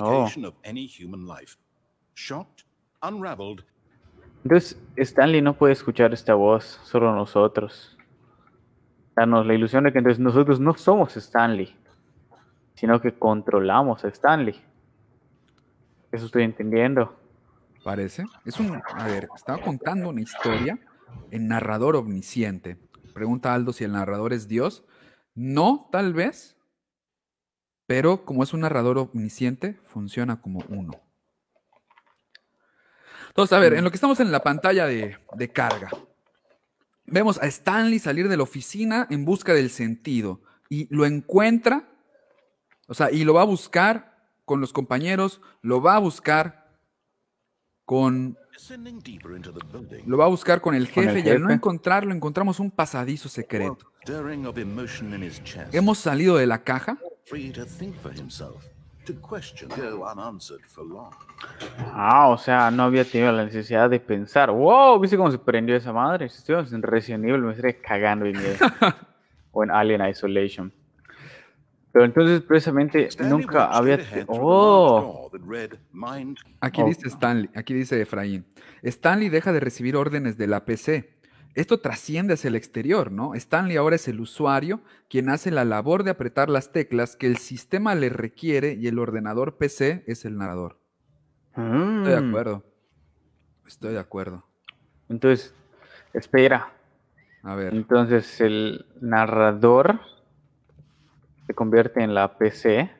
Oh. 0.00 0.30
Entonces, 4.44 4.80
Stanley 4.96 5.42
no 5.42 5.56
puede 5.58 5.72
escuchar 5.72 6.12
esta 6.12 6.34
voz, 6.34 6.80
solo 6.84 7.12
nosotros. 7.14 7.96
Danos 9.16 9.46
la 9.46 9.54
ilusión 9.54 9.84
de 9.84 9.92
que 9.92 9.98
entonces 9.98 10.20
nosotros 10.20 10.60
no 10.60 10.74
somos 10.74 11.16
Stanley, 11.16 11.74
sino 12.74 13.00
que 13.00 13.12
controlamos 13.12 14.04
a 14.04 14.08
Stanley. 14.08 14.62
Eso 16.12 16.26
estoy 16.26 16.44
entendiendo. 16.44 17.18
Parece. 17.86 18.24
Es 18.44 18.58
un. 18.58 18.82
A 18.94 19.06
ver, 19.06 19.28
estaba 19.36 19.62
contando 19.62 20.08
una 20.08 20.20
historia 20.20 20.76
en 21.30 21.46
narrador 21.46 21.94
omnisciente. 21.94 22.78
Pregunta 23.14 23.54
Aldo 23.54 23.72
si 23.72 23.84
el 23.84 23.92
narrador 23.92 24.32
es 24.32 24.48
Dios. 24.48 24.82
No, 25.36 25.88
tal 25.92 26.12
vez. 26.12 26.56
Pero 27.86 28.24
como 28.24 28.42
es 28.42 28.52
un 28.52 28.62
narrador 28.62 28.98
omnisciente, 28.98 29.78
funciona 29.84 30.40
como 30.40 30.64
uno. 30.68 31.00
Entonces, 33.28 33.56
a 33.56 33.60
ver, 33.60 33.74
en 33.74 33.84
lo 33.84 33.90
que 33.92 33.98
estamos 33.98 34.18
en 34.18 34.32
la 34.32 34.42
pantalla 34.42 34.86
de, 34.86 35.52
carga, 35.52 35.88
vemos 37.04 37.40
a 37.40 37.46
Stanley 37.46 38.00
salir 38.00 38.28
de 38.28 38.36
la 38.36 38.42
oficina 38.42 39.06
en 39.10 39.24
busca 39.24 39.54
del 39.54 39.70
sentido 39.70 40.40
y 40.68 40.92
lo 40.92 41.06
encuentra, 41.06 41.88
o 42.88 42.94
sea, 42.94 43.12
y 43.12 43.22
lo 43.22 43.34
va 43.34 43.42
a 43.42 43.44
buscar 43.44 44.28
con 44.44 44.60
los 44.60 44.72
compañeros, 44.72 45.40
lo 45.62 45.80
va 45.80 45.94
a 45.94 46.00
buscar 46.00 46.65
con 47.86 48.36
lo 50.04 50.18
va 50.18 50.24
a 50.24 50.28
buscar 50.28 50.60
con 50.60 50.74
el 50.74 50.88
jefe, 50.88 51.20
y 51.20 51.30
al 51.30 51.40
no 51.40 51.50
encontrarlo 51.50 52.12
encontramos 52.12 52.60
un 52.60 52.70
pasadizo 52.70 53.28
secreto. 53.28 53.78
Hemos 55.72 55.98
salido 55.98 56.36
de 56.36 56.46
la 56.46 56.62
caja 56.62 56.98
Ah, 61.92 62.28
o 62.28 62.38
sea, 62.38 62.70
no 62.72 62.82
había 62.82 63.04
tenido 63.04 63.30
la 63.30 63.44
necesidad 63.44 63.88
de 63.88 64.00
pensar. 64.00 64.50
Wow, 64.50 64.98
¿viste 64.98 65.16
cómo 65.16 65.30
se 65.30 65.38
prendió 65.38 65.76
esa 65.76 65.92
madre? 65.92 66.28
Si 66.28 66.38
estuviéramos 66.38 66.72
en 66.72 66.82
Resident 66.82 67.24
Evil 67.24 67.42
me 67.42 67.52
estaría 67.52 67.80
cagando 67.80 68.24
de 68.24 68.32
miedo. 68.32 68.56
o 69.52 69.62
en 69.62 69.70
Alien 69.70 70.04
Isolation. 70.08 70.72
Pero 71.96 72.04
entonces 72.04 72.42
precisamente 72.42 73.08
nunca 73.20 73.70
había... 73.74 73.98
Oh. 74.26 75.30
Aquí 76.60 76.82
dice 76.82 77.08
Stanley, 77.08 77.48
aquí 77.54 77.72
dice 77.72 78.02
Efraín. 78.02 78.44
Stanley 78.82 79.30
deja 79.30 79.50
de 79.50 79.60
recibir 79.60 79.96
órdenes 79.96 80.36
de 80.36 80.46
la 80.46 80.66
PC 80.66 81.08
esto 81.54 81.80
trasciende 81.80 82.34
hacia 82.34 82.48
el 82.48 82.54
exterior, 82.54 83.10
¿no? 83.10 83.34
Stanley 83.34 83.78
ahora 83.78 83.96
es 83.96 84.08
el 84.08 84.20
usuario 84.20 84.82
quien 85.08 85.30
hace 85.30 85.50
la 85.50 85.64
labor 85.64 86.04
de 86.04 86.10
apretar 86.10 86.50
las 86.50 86.70
teclas 86.70 87.16
que 87.16 87.28
el 87.28 87.38
sistema 87.38 87.94
le 87.94 88.10
requiere 88.10 88.74
y 88.74 88.88
el 88.88 88.98
ordenador 88.98 89.56
PC 89.56 90.04
es 90.06 90.26
el 90.26 90.36
narrador. 90.36 90.78
Estoy 91.52 92.12
de 92.12 92.20
mm. 92.20 92.28
acuerdo. 92.28 92.64
Estoy 93.66 93.92
de 93.94 94.00
acuerdo. 94.00 94.44
Entonces, 95.08 95.54
espera. 96.12 96.74
A 97.42 97.54
ver. 97.54 97.72
Entonces 97.72 98.38
el 98.42 98.84
narrador 99.00 100.00
se 101.46 101.54
convierte 101.54 102.02
en 102.02 102.14
la 102.14 102.36
PC 102.38 102.90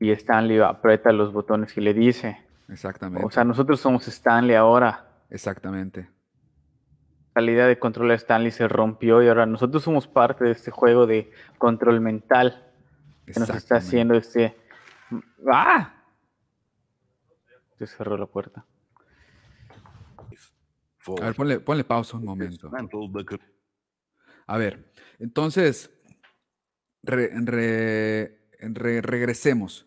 y 0.00 0.10
Stanley 0.10 0.60
aprieta 0.60 1.12
los 1.12 1.32
botones 1.32 1.76
y 1.76 1.80
le 1.80 1.92
dice. 1.92 2.44
Exactamente. 2.68 3.26
O 3.26 3.30
sea, 3.30 3.44
nosotros 3.44 3.80
somos 3.80 4.06
Stanley 4.08 4.54
ahora. 4.54 5.06
Exactamente. 5.30 6.08
La 7.34 7.50
idea 7.50 7.66
de 7.66 7.78
control 7.78 8.08
de 8.08 8.14
Stanley 8.14 8.50
se 8.50 8.66
rompió 8.66 9.22
y 9.22 9.28
ahora 9.28 9.46
nosotros 9.46 9.82
somos 9.82 10.08
parte 10.08 10.44
de 10.44 10.52
este 10.52 10.70
juego 10.70 11.06
de 11.06 11.30
control 11.58 12.00
mental 12.00 12.64
que 13.26 13.38
nos 13.38 13.50
está 13.50 13.76
haciendo 13.76 14.14
este... 14.14 14.56
¡Ah! 15.50 15.94
Se 17.78 17.86
cerró 17.86 18.16
la 18.16 18.26
puerta. 18.26 18.64
A 21.22 21.30
ver, 21.30 21.64
ponle, 21.64 21.84
pausa 21.84 22.16
un 22.16 22.24
momento. 22.24 22.70
A 24.46 24.58
ver, 24.58 24.92
entonces, 25.18 25.90
regresemos. 27.02 29.86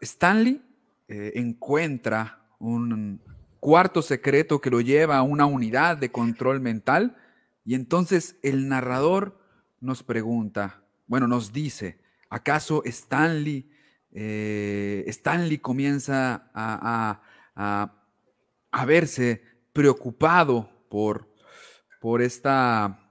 Stanley 0.00 0.62
eh, 1.08 1.32
encuentra 1.36 2.48
un, 2.58 3.20
cuarto 3.66 4.00
secreto 4.00 4.60
que 4.60 4.70
lo 4.70 4.80
lleva 4.80 5.16
a 5.16 5.22
una 5.22 5.46
unidad 5.46 5.96
de 5.96 6.12
control 6.12 6.60
mental. 6.60 7.16
Y 7.64 7.74
entonces 7.74 8.36
el 8.44 8.68
narrador 8.68 9.40
nos 9.80 10.04
pregunta, 10.04 10.84
bueno, 11.08 11.26
nos 11.26 11.52
dice, 11.52 11.98
¿acaso 12.30 12.84
Stanley, 12.84 13.68
eh, 14.12 15.02
Stanley 15.08 15.58
comienza 15.58 16.48
a, 16.54 17.20
verse 18.86 19.42
preocupado 19.72 20.70
por, 20.88 21.28
por 22.00 22.22
esta 22.22 23.05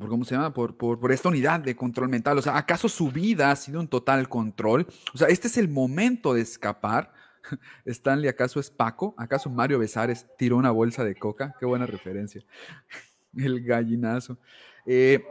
por 0.00 0.08
¿cómo 0.10 0.24
se 0.24 0.34
llama? 0.34 0.52
Por, 0.52 0.76
por, 0.76 1.12
esta 1.12 1.28
unidad 1.28 1.60
de 1.60 1.76
control 1.76 2.08
mental. 2.08 2.38
O 2.38 2.42
sea, 2.42 2.56
¿acaso 2.56 2.88
su 2.88 3.10
vida 3.10 3.50
ha 3.50 3.56
sido 3.56 3.80
un 3.80 3.88
total 3.88 4.28
control? 4.28 4.86
O 5.14 5.18
sea, 5.18 5.28
este 5.28 5.48
es 5.48 5.56
el 5.56 5.68
momento 5.68 6.34
de 6.34 6.40
escapar. 6.40 7.12
Stanley, 7.84 8.28
¿acaso 8.28 8.58
es 8.60 8.70
Paco? 8.70 9.14
¿Acaso 9.16 9.48
Mario 9.50 9.78
Besares 9.78 10.26
tiró 10.36 10.56
una 10.56 10.70
bolsa 10.70 11.04
de 11.04 11.14
coca? 11.14 11.54
Qué 11.60 11.66
buena 11.66 11.86
referencia. 11.86 12.42
El 13.36 13.62
gallinazo. 13.62 14.38
Eh, 14.86 15.24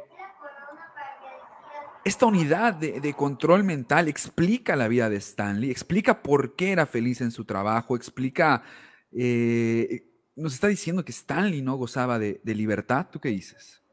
esta 2.05 2.25
unidad 2.25 2.73
de, 2.73 3.13
control 3.13 3.63
mental 3.63 4.07
explica 4.07 4.75
la 4.75 4.87
vida 4.87 5.09
de 5.09 5.17
Stanley, 5.17 5.69
explica 5.69 6.23
por 6.23 6.55
qué 6.55 6.71
era 6.71 6.85
feliz 6.85 7.21
en 7.21 7.31
su 7.31 7.45
trabajo, 7.45 7.95
explica, 7.95 8.63
eh, 9.11 10.05
nos 10.35 10.53
está 10.53 10.67
diciendo 10.67 11.03
que 11.03 11.11
Stanley 11.11 11.61
no 11.61 11.75
gozaba 11.75 12.17
de, 12.17 12.39
libertad. 12.45 13.07
¿Tú 13.11 13.19
qué 13.19 13.29
dices? 13.29 13.83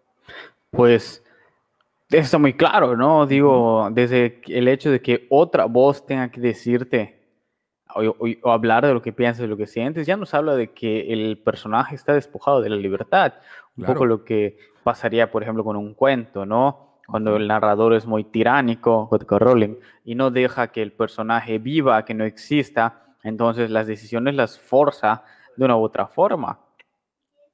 Pues 0.71 1.25
eso 2.11 2.23
está 2.23 2.39
muy 2.39 2.55
claro, 2.55 2.97
¿no? 2.97 3.27
Digo, 3.27 3.89
desde 3.91 4.41
el 4.47 4.69
hecho 4.69 4.91
de 4.91 5.01
que 5.01 5.27
otra 5.31 5.65
voz 5.65 6.07
tenga 6.07 6.31
que 6.31 6.41
decirte 6.41 7.17
o, 7.95 8.51
hablar 8.51 8.87
de 8.87 8.95
lo 8.95 9.03
que 9.03 9.13
piensas, 9.13 9.43
de 9.43 9.49
lo 9.49 9.57
que 9.57 9.67
sientes, 9.67 10.07
ya 10.07 10.17
nos 10.17 10.35
habla 10.35 10.55
de 10.55 10.73
que 10.73 11.13
el 11.13 11.39
personaje 11.39 11.95
está 11.95 12.13
despojado 12.15 12.61
de 12.61 12.69
la 12.69 12.77
libertad. 12.77 13.35
Un 13.77 13.85
poco 13.85 14.07
lo 14.07 14.25
que 14.25 14.59
pasaría, 14.85 15.31
por 15.31 15.43
ejemplo, 15.43 15.65
con 15.65 15.77
un 15.77 15.95
cuento, 15.95 16.47
¿no? 16.47 17.01
Cuando 17.07 17.37
el 17.37 17.47
narrador 17.47 17.95
es 17.95 18.07
muy 18.07 18.25
tiránico, 18.25 19.09
Rowling, 19.11 19.77
y 20.05 20.15
no 20.15 20.31
deja 20.31 20.69
que 20.69 20.83
el 20.83 20.93
personaje 20.93 21.59
viva, 21.59 22.05
que 22.05 22.15
no 22.15 22.25
exista, 22.25 23.15
entonces 23.23 23.71
las 23.71 23.87
decisiones 23.87 24.35
las 24.35 24.59
forza 24.59 25.25
de 25.57 25.65
una 25.65 25.77
u 25.77 25.83
otra 25.83 26.07
forma. 26.07 26.59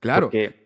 Claro. 0.00 0.26
Porque 0.26 0.61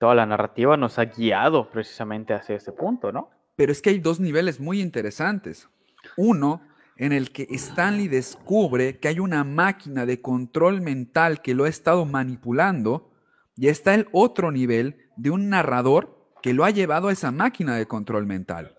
toda 0.00 0.14
la 0.14 0.24
narrativa 0.24 0.78
nos 0.78 0.98
ha 0.98 1.04
guiado 1.04 1.70
precisamente 1.70 2.32
hacia 2.32 2.56
ese 2.56 2.72
punto, 2.72 3.12
¿no? 3.12 3.28
Pero 3.54 3.70
es 3.70 3.82
que 3.82 3.90
hay 3.90 3.98
dos 3.98 4.18
niveles 4.18 4.58
muy 4.58 4.80
interesantes. 4.80 5.68
Uno, 6.16 6.62
en 6.96 7.12
el 7.12 7.30
que 7.32 7.46
Stanley 7.50 8.08
descubre 8.08 8.98
que 8.98 9.08
hay 9.08 9.20
una 9.20 9.44
máquina 9.44 10.06
de 10.06 10.22
control 10.22 10.80
mental 10.80 11.42
que 11.42 11.54
lo 11.54 11.64
ha 11.64 11.68
estado 11.68 12.06
manipulando, 12.06 13.12
y 13.56 13.68
está 13.68 13.94
el 13.94 14.08
otro 14.12 14.50
nivel 14.50 14.96
de 15.16 15.28
un 15.28 15.50
narrador 15.50 16.32
que 16.40 16.54
lo 16.54 16.64
ha 16.64 16.70
llevado 16.70 17.08
a 17.08 17.12
esa 17.12 17.30
máquina 17.30 17.76
de 17.76 17.86
control 17.86 18.24
mental. 18.24 18.78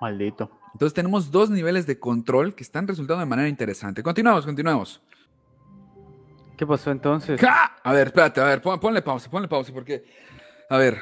Maldito. 0.00 0.52
Entonces 0.72 0.94
tenemos 0.94 1.32
dos 1.32 1.50
niveles 1.50 1.84
de 1.86 1.98
control 1.98 2.54
que 2.54 2.62
están 2.62 2.86
resultando 2.86 3.18
de 3.18 3.26
manera 3.26 3.48
interesante. 3.48 4.04
Continuamos, 4.04 4.46
continuamos. 4.46 5.02
¿Qué 6.56 6.66
pasó 6.66 6.90
entonces? 6.90 7.40
A 7.82 7.92
ver, 7.92 8.08
espérate, 8.08 8.40
a 8.40 8.44
ver, 8.44 8.62
ponle 8.62 9.02
pausa, 9.02 9.30
ponle 9.30 9.48
pausa, 9.48 9.72
porque, 9.72 10.04
a 10.68 10.76
ver. 10.78 10.98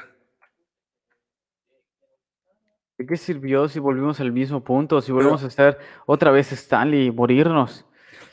¿De 2.97 3.07
qué 3.07 3.16
sirvió 3.16 3.69
si 3.69 3.78
volvimos 3.78 4.21
al 4.21 4.33
mismo 4.33 4.62
punto? 4.62 5.00
Si 5.00 5.11
volvemos 5.11 5.42
a 5.42 5.47
estar 5.47 5.78
otra 6.07 6.30
vez 6.30 6.52
Stanley 6.52 7.07
y 7.07 7.11
morirnos. 7.11 7.87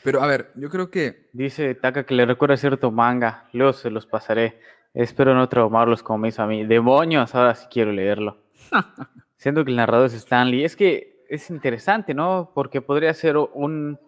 Pero 0.04 0.22
a 0.22 0.26
ver, 0.26 0.52
yo 0.54 0.68
creo 0.68 0.90
que. 0.90 1.28
Dice 1.32 1.74
Taka 1.74 2.04
que 2.04 2.14
le 2.14 2.26
recuerda 2.26 2.56
cierto 2.56 2.90
manga. 2.90 3.48
Luego 3.52 3.72
se 3.72 3.90
los 3.90 4.06
pasaré. 4.06 4.60
Espero 4.94 5.34
no 5.34 5.48
traumarlos 5.48 6.02
como 6.02 6.18
me 6.18 6.28
hizo 6.28 6.42
a 6.42 6.46
mí. 6.46 6.64
Demonios, 6.66 7.34
ahora 7.34 7.54
sí 7.54 7.66
quiero 7.70 7.92
leerlo. 7.92 8.38
Siento 9.36 9.64
que 9.64 9.70
el 9.70 9.76
narrador 9.76 10.06
es 10.06 10.14
Stanley. 10.14 10.64
Es 10.64 10.76
que 10.76 11.24
es 11.28 11.50
interesante, 11.50 12.14
¿no? 12.14 12.52
Porque 12.54 12.80
podría 12.80 13.12
ser 13.14 13.36
un 13.36 13.98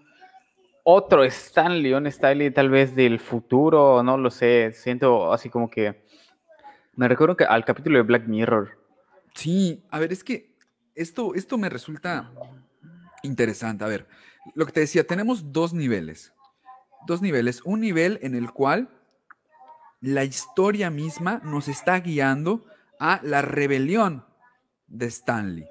otro 0.92 1.25
Stanley, 1.25 1.92
un 1.92 2.06
Stanley 2.06 2.50
tal 2.50 2.70
vez 2.70 2.94
del 2.94 3.20
futuro, 3.20 4.02
no 4.02 4.16
lo 4.16 4.30
sé. 4.30 4.73
Siento 4.73 5.32
así 5.32 5.49
como 5.49 5.70
que. 5.70 6.04
Me 6.94 7.09
recuerdo 7.09 7.37
que 7.37 7.44
al 7.44 7.64
capítulo 7.64 7.99
de 7.99 8.02
Black 8.02 8.26
Mirror. 8.26 8.78
Sí, 9.35 9.85
a 9.90 9.99
ver, 9.99 10.12
es 10.12 10.25
que 10.25 10.54
esto, 10.94 11.35
esto 11.35 11.56
me 11.56 11.68
resulta 11.68 12.30
interesante. 13.23 13.85
A 13.85 13.88
ver, 13.88 14.06
lo 14.54 14.66
que 14.66 14.73
te 14.73 14.80
decía, 14.80 15.06
tenemos 15.06 15.52
dos 15.52 15.73
niveles. 15.73 16.32
Dos 17.06 17.23
niveles. 17.23 17.62
Un 17.64 17.80
nivel 17.80 18.18
en 18.23 18.35
el 18.35 18.50
cual 18.52 18.88
la 20.00 20.25
historia 20.25 20.90
misma 20.90 21.40
nos 21.44 21.68
está 21.68 21.99
guiando 22.00 22.64
a 22.99 23.20
la 23.23 23.42
rebelión 23.42 24.25
de 24.88 25.06
Stanley. 25.06 25.66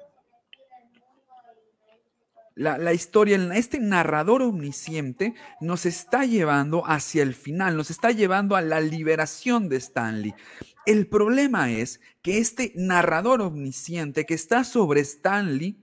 La, 2.60 2.92
historia, 2.92 3.38
este 3.54 3.80
narrador 3.80 4.42
omnisciente 4.42 5.32
nos 5.62 5.86
está 5.86 6.26
llevando 6.26 6.86
hacia 6.86 7.22
el 7.22 7.34
final, 7.34 7.74
nos 7.74 7.90
está 7.90 8.10
llevando 8.10 8.54
a 8.54 8.60
la 8.60 8.82
liberación 8.82 9.70
de 9.70 9.76
Stanley. 9.76 10.34
El 10.84 11.06
problema 11.06 11.70
es 11.70 12.02
que 12.20 12.36
este 12.36 12.74
narrador 12.76 13.40
omnisciente 13.40 14.26
que 14.26 14.34
está 14.34 14.64
sobre 14.64 15.00
Stanley 15.00 15.82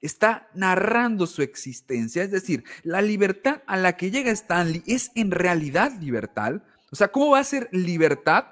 está 0.00 0.50
narrando 0.54 1.28
su 1.28 1.40
existencia, 1.40 2.24
es 2.24 2.32
decir, 2.32 2.64
la 2.82 3.00
libertad 3.00 3.62
a 3.68 3.76
la 3.76 3.96
que 3.96 4.10
llega 4.10 4.32
Stanley 4.32 4.82
es 4.88 5.12
en 5.14 5.30
realidad 5.30 5.92
libertad, 6.00 6.64
o 6.90 6.96
sea, 6.96 7.12
¿cómo 7.12 7.30
va 7.30 7.38
a 7.38 7.44
ser 7.44 7.68
libertad 7.70 8.46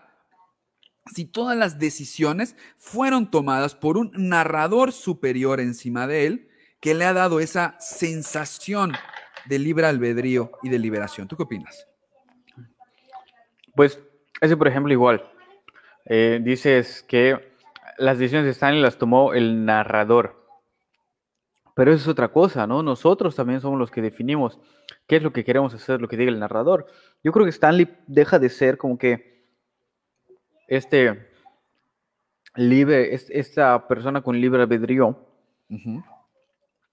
si 1.12 1.25
todas 1.25 1.59
las 1.59 1.80
decisiones 1.80 2.54
fueron 2.76 3.28
tomadas 3.28 3.75
por 3.75 3.99
un 3.99 4.12
narrador 4.14 4.92
superior 4.92 5.59
encima 5.59 6.07
de 6.07 6.26
él 6.26 6.50
que 6.80 6.94
le 6.94 7.04
ha 7.04 7.12
dado 7.12 7.40
esa 7.40 7.76
sensación 7.78 8.92
de 9.46 9.58
libre 9.58 9.87
albedrío 9.87 10.52
y 10.62 10.70
de 10.70 10.78
liberación? 10.78 11.28
¿Tú 11.28 11.37
qué 11.37 11.42
opinas? 11.42 11.87
Pues, 13.75 14.00
ese 14.40 14.56
por 14.56 14.68
ejemplo 14.68 14.92
igual. 14.92 15.30
Eh, 16.06 16.40
dices 16.42 17.02
que 17.02 17.54
las 17.99 18.18
decisiones 18.18 18.46
de 18.46 18.52
Stanley 18.52 18.82
las 18.82 18.96
tomó 18.96 19.34
el 19.34 19.64
narrador. 19.64 20.40
Pero 21.75 21.92
eso 21.92 22.02
es 22.02 22.08
otra 22.08 22.28
cosa, 22.28 22.66
¿no? 22.66 22.82
Nosotros 22.82 23.37
también 23.37 23.60
somos 23.60 23.78
los 23.78 23.90
que 23.90 24.02
definimos 24.02 24.58
qué 25.06 25.16
es 25.16 25.22
lo 25.22 25.32
que 25.32 25.44
queremos 25.44 25.72
hacer, 25.75 26.00
lo 26.00 26.08
que 26.08 26.16
diga 26.16 26.30
el 26.30 26.38
narrador. 26.38 26.87
Yo 27.22 27.32
creo 27.32 27.44
que 27.44 27.50
Stanley 27.50 27.88
deja 28.06 28.38
de 28.38 28.49
ser 28.49 28.76
como 28.76 28.99
que 28.99 29.46
este 30.66 31.30
libre, 32.54 33.14
esta 33.14 33.87
persona 33.87 34.22
con 34.22 34.40
libre 34.40 34.62
albedrío. 34.62 35.26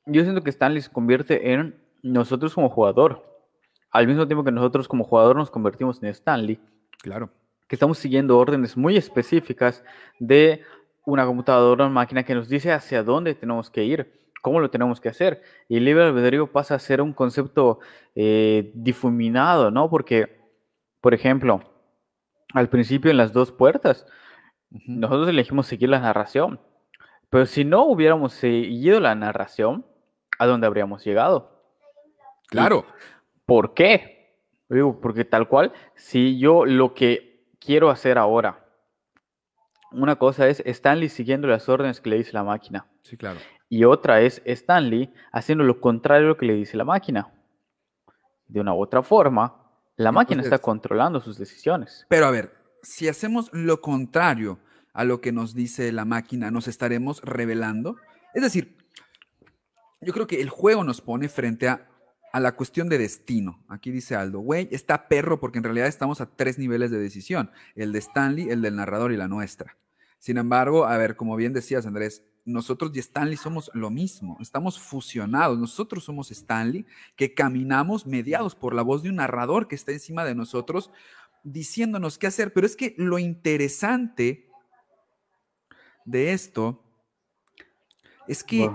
Yo 0.08 0.24
siento 0.24 0.42
que 0.42 0.50
Stanley 0.50 0.82
se 0.82 0.92
convierte 0.92 1.54
en 1.54 1.80
nosotros 2.02 2.54
como 2.54 2.70
jugador. 2.70 3.24
Al 3.92 4.08
mismo 4.08 4.26
tiempo 4.28 4.44
que 4.44 4.52
nosotros 4.52 4.88
como 4.88 5.04
jugador 5.04 5.36
nos 5.36 5.52
convertimos 5.52 6.02
en 6.02 6.10
Stanley. 6.10 6.60
Claro. 7.02 7.30
Que 7.68 7.76
estamos 7.76 7.98
siguiendo 7.98 8.38
órdenes 8.38 8.76
muy 8.76 8.98
específicas 8.98 9.84
de 10.20 10.64
una 11.06 11.26
computadora, 11.26 11.86
una 11.86 11.94
máquina 11.94 12.24
que 12.24 12.36
nos 12.36 12.50
dice 12.50 12.72
hacia 12.72 13.04
dónde 13.04 13.36
tenemos 13.36 13.70
que 13.70 13.84
ir 13.84 14.18
cómo 14.48 14.62
lo 14.62 14.70
tenemos 14.70 15.02
que 15.02 15.10
hacer. 15.10 15.42
Y 15.68 15.76
el 15.78 15.84
libre 15.84 16.04
albedrío 16.04 16.52
pasa 16.52 16.76
a 16.76 16.80
ser 16.80 17.02
un 17.02 17.12
concepto 17.12 17.80
eh, 18.16 18.72
difuminado, 18.74 19.72
¿no? 19.72 19.90
Porque, 19.90 20.40
por 21.02 21.14
ejemplo, 21.14 21.62
al 22.54 22.70
principio 22.70 23.12
en 23.12 23.18
las 23.18 23.34
dos 23.34 23.52
puertas, 23.52 24.06
nosotros 24.70 25.28
elegimos 25.28 25.68
seguir 25.68 25.90
la 25.90 26.00
narración. 26.00 26.60
Pero 27.30 27.46
si 27.46 27.66
no 27.66 27.84
hubiéramos 27.86 28.34
seguido 28.34 29.02
la 29.02 29.16
narración, 29.16 29.86
¿a 30.40 30.46
dónde 30.46 30.68
habríamos 30.68 31.04
llegado? 31.04 31.64
Claro. 32.48 32.86
¿Por 33.46 33.74
qué? 33.74 34.36
Digo, 34.70 35.00
porque 35.00 35.26
tal 35.26 35.48
cual, 35.48 35.74
si 35.96 36.38
yo 36.40 36.66
lo 36.66 36.94
que 36.94 37.46
quiero 37.60 37.90
hacer 37.90 38.18
ahora, 38.18 38.66
una 39.92 40.18
cosa 40.18 40.48
es 40.48 40.62
Stanley 40.66 41.10
siguiendo 41.10 41.48
las 41.48 41.70
órdenes 41.70 42.02
que 42.02 42.10
le 42.10 42.18
dice 42.18 42.34
la 42.34 42.44
máquina. 42.44 42.86
Sí, 43.04 43.16
claro 43.16 43.40
y 43.70 43.84
otra 43.84 44.22
es 44.22 44.42
Stanley 44.46 45.14
haciendo 45.32 45.64
lo 45.64 45.82
contrario 45.82 46.26
a 46.26 46.30
lo 46.30 46.38
que 46.38 46.46
le 46.46 46.54
dice 46.54 46.78
la 46.78 46.86
máquina. 46.86 47.34
De 48.48 48.62
una 48.62 48.74
u 48.74 48.82
otra 48.82 49.04
forma, 49.04 49.56
la 49.98 50.12
máquina 50.12 50.42
está 50.42 50.60
controlando 50.60 51.20
sus 51.20 51.38
decisiones. 51.38 52.06
Pero 52.08 52.28
a 52.28 52.32
ver, 52.32 52.56
si 52.82 53.08
hacemos 53.08 53.50
lo 53.52 53.82
contrario 53.82 54.60
a 54.94 55.04
lo 55.04 55.20
que 55.20 55.32
nos 55.32 55.54
dice 55.54 55.92
la 55.92 56.06
máquina, 56.06 56.50
¿nos 56.50 56.68
estaremos 56.68 57.22
revelando? 57.22 57.98
Es 58.34 58.42
decir, 58.42 58.78
yo 60.02 60.14
creo 60.14 60.28
que 60.28 60.42
el 60.42 60.50
juego 60.50 60.84
nos 60.84 61.02
pone 61.02 61.30
frente 61.30 61.68
a, 61.68 61.90
la 62.34 62.56
cuestión 62.56 62.88
de 62.88 63.00
destino. 63.00 63.64
Aquí 63.68 63.90
dice 63.90 64.16
Aldo, 64.16 64.40
güey, 64.40 64.68
está 64.72 65.08
perro 65.08 65.40
porque 65.40 65.58
en 65.58 65.64
realidad 65.64 65.88
estamos 65.88 66.22
a 66.22 66.28
tres 66.36 66.60
niveles 66.60 66.92
de 66.92 67.00
decisión, 67.00 67.50
el 67.74 67.92
de 67.92 67.98
Stanley, 67.98 68.50
el 68.50 68.62
del 68.62 68.76
narrador 68.76 69.12
y 69.12 69.18
la 69.18 69.28
nuestra. 69.28 69.76
Sin 70.20 70.38
embargo, 70.38 70.86
a 70.86 70.98
ver, 70.98 71.16
como 71.16 71.36
bien 71.36 71.54
decías, 71.54 71.88
Andrés, 71.88 72.22
nosotros 72.46 72.92
y 72.94 73.00
Stanley 73.00 73.38
somos 73.38 73.72
lo 73.74 73.90
mismo, 73.90 74.38
estamos 74.40 74.80
fusionados, 74.80 75.58
nosotros 75.58 76.04
somos 76.04 76.30
Stanley, 76.30 76.86
que 77.16 77.34
caminamos 77.34 78.06
mediados 78.06 78.54
por 78.54 78.76
la 78.76 78.84
voz 78.84 79.02
de 79.02 79.10
un 79.10 79.16
narrador 79.16 79.68
que 79.68 79.76
está 79.76 79.92
encima 79.92 80.24
de 80.24 80.36
nosotros 80.36 80.92
diciéndonos 81.44 82.18
qué 82.18 82.28
hacer, 82.28 82.54
pero 82.54 82.68
es 82.68 82.76
que 82.76 82.94
lo 82.98 83.20
interesante 83.20 84.48
de 86.06 86.34
esto 86.34 86.84
es 88.28 88.44
que 88.44 88.70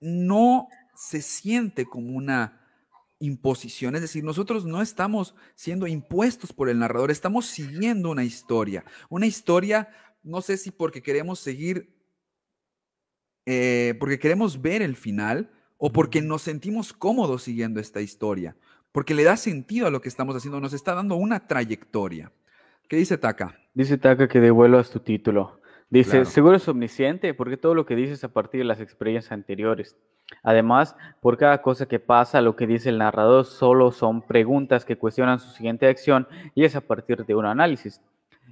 no 0.00 0.68
se 0.94 1.22
siente 1.22 1.84
como 1.84 2.16
una 2.16 2.60
imposición, 3.18 3.94
es 3.94 4.02
decir, 4.02 4.24
nosotros 4.24 4.66
no 4.66 4.82
estamos 4.82 5.34
siendo 5.54 5.86
impuestos 5.86 6.52
por 6.52 6.68
el 6.68 6.78
narrador, 6.78 7.10
estamos 7.10 7.46
siguiendo 7.46 8.10
una 8.10 8.24
historia, 8.24 8.84
una 9.08 9.26
historia, 9.26 9.88
no 10.22 10.42
sé 10.42 10.58
si 10.58 10.70
porque 10.70 11.02
queremos 11.02 11.38
seguir, 11.38 11.94
eh, 13.46 13.94
porque 13.98 14.18
queremos 14.18 14.60
ver 14.60 14.82
el 14.82 14.96
final 14.96 15.50
o 15.78 15.92
porque 15.92 16.20
nos 16.20 16.42
sentimos 16.42 16.92
cómodos 16.92 17.42
siguiendo 17.42 17.80
esta 17.80 18.02
historia, 18.02 18.56
porque 18.92 19.14
le 19.14 19.24
da 19.24 19.36
sentido 19.36 19.86
a 19.86 19.90
lo 19.90 20.00
que 20.00 20.08
estamos 20.08 20.36
haciendo, 20.36 20.60
nos 20.60 20.72
está 20.72 20.94
dando 20.94 21.16
una 21.16 21.46
trayectoria. 21.46 22.32
¿Qué 22.88 22.96
dice 22.96 23.18
Taka? 23.18 23.58
Dice 23.74 23.98
Taka 23.98 24.28
que 24.28 24.40
devuelvas 24.40 24.90
tu 24.90 25.00
título. 25.00 25.60
Dice, 25.88 26.24
seguro 26.24 26.56
es 26.56 26.66
omnisciente, 26.66 27.32
porque 27.32 27.56
todo 27.56 27.74
lo 27.74 27.86
que 27.86 27.94
dices 27.94 28.24
a 28.24 28.32
partir 28.32 28.60
de 28.60 28.64
las 28.64 28.80
experiencias 28.80 29.30
anteriores. 29.30 29.96
Además, 30.42 30.96
por 31.20 31.36
cada 31.38 31.62
cosa 31.62 31.86
que 31.86 32.00
pasa, 32.00 32.40
lo 32.40 32.56
que 32.56 32.66
dice 32.66 32.88
el 32.88 32.98
narrador 32.98 33.44
solo 33.44 33.92
son 33.92 34.22
preguntas 34.22 34.84
que 34.84 34.98
cuestionan 34.98 35.38
su 35.38 35.50
siguiente 35.50 35.86
acción 35.86 36.26
y 36.54 36.64
es 36.64 36.74
a 36.74 36.80
partir 36.80 37.24
de 37.24 37.36
un 37.36 37.46
análisis. 37.46 38.00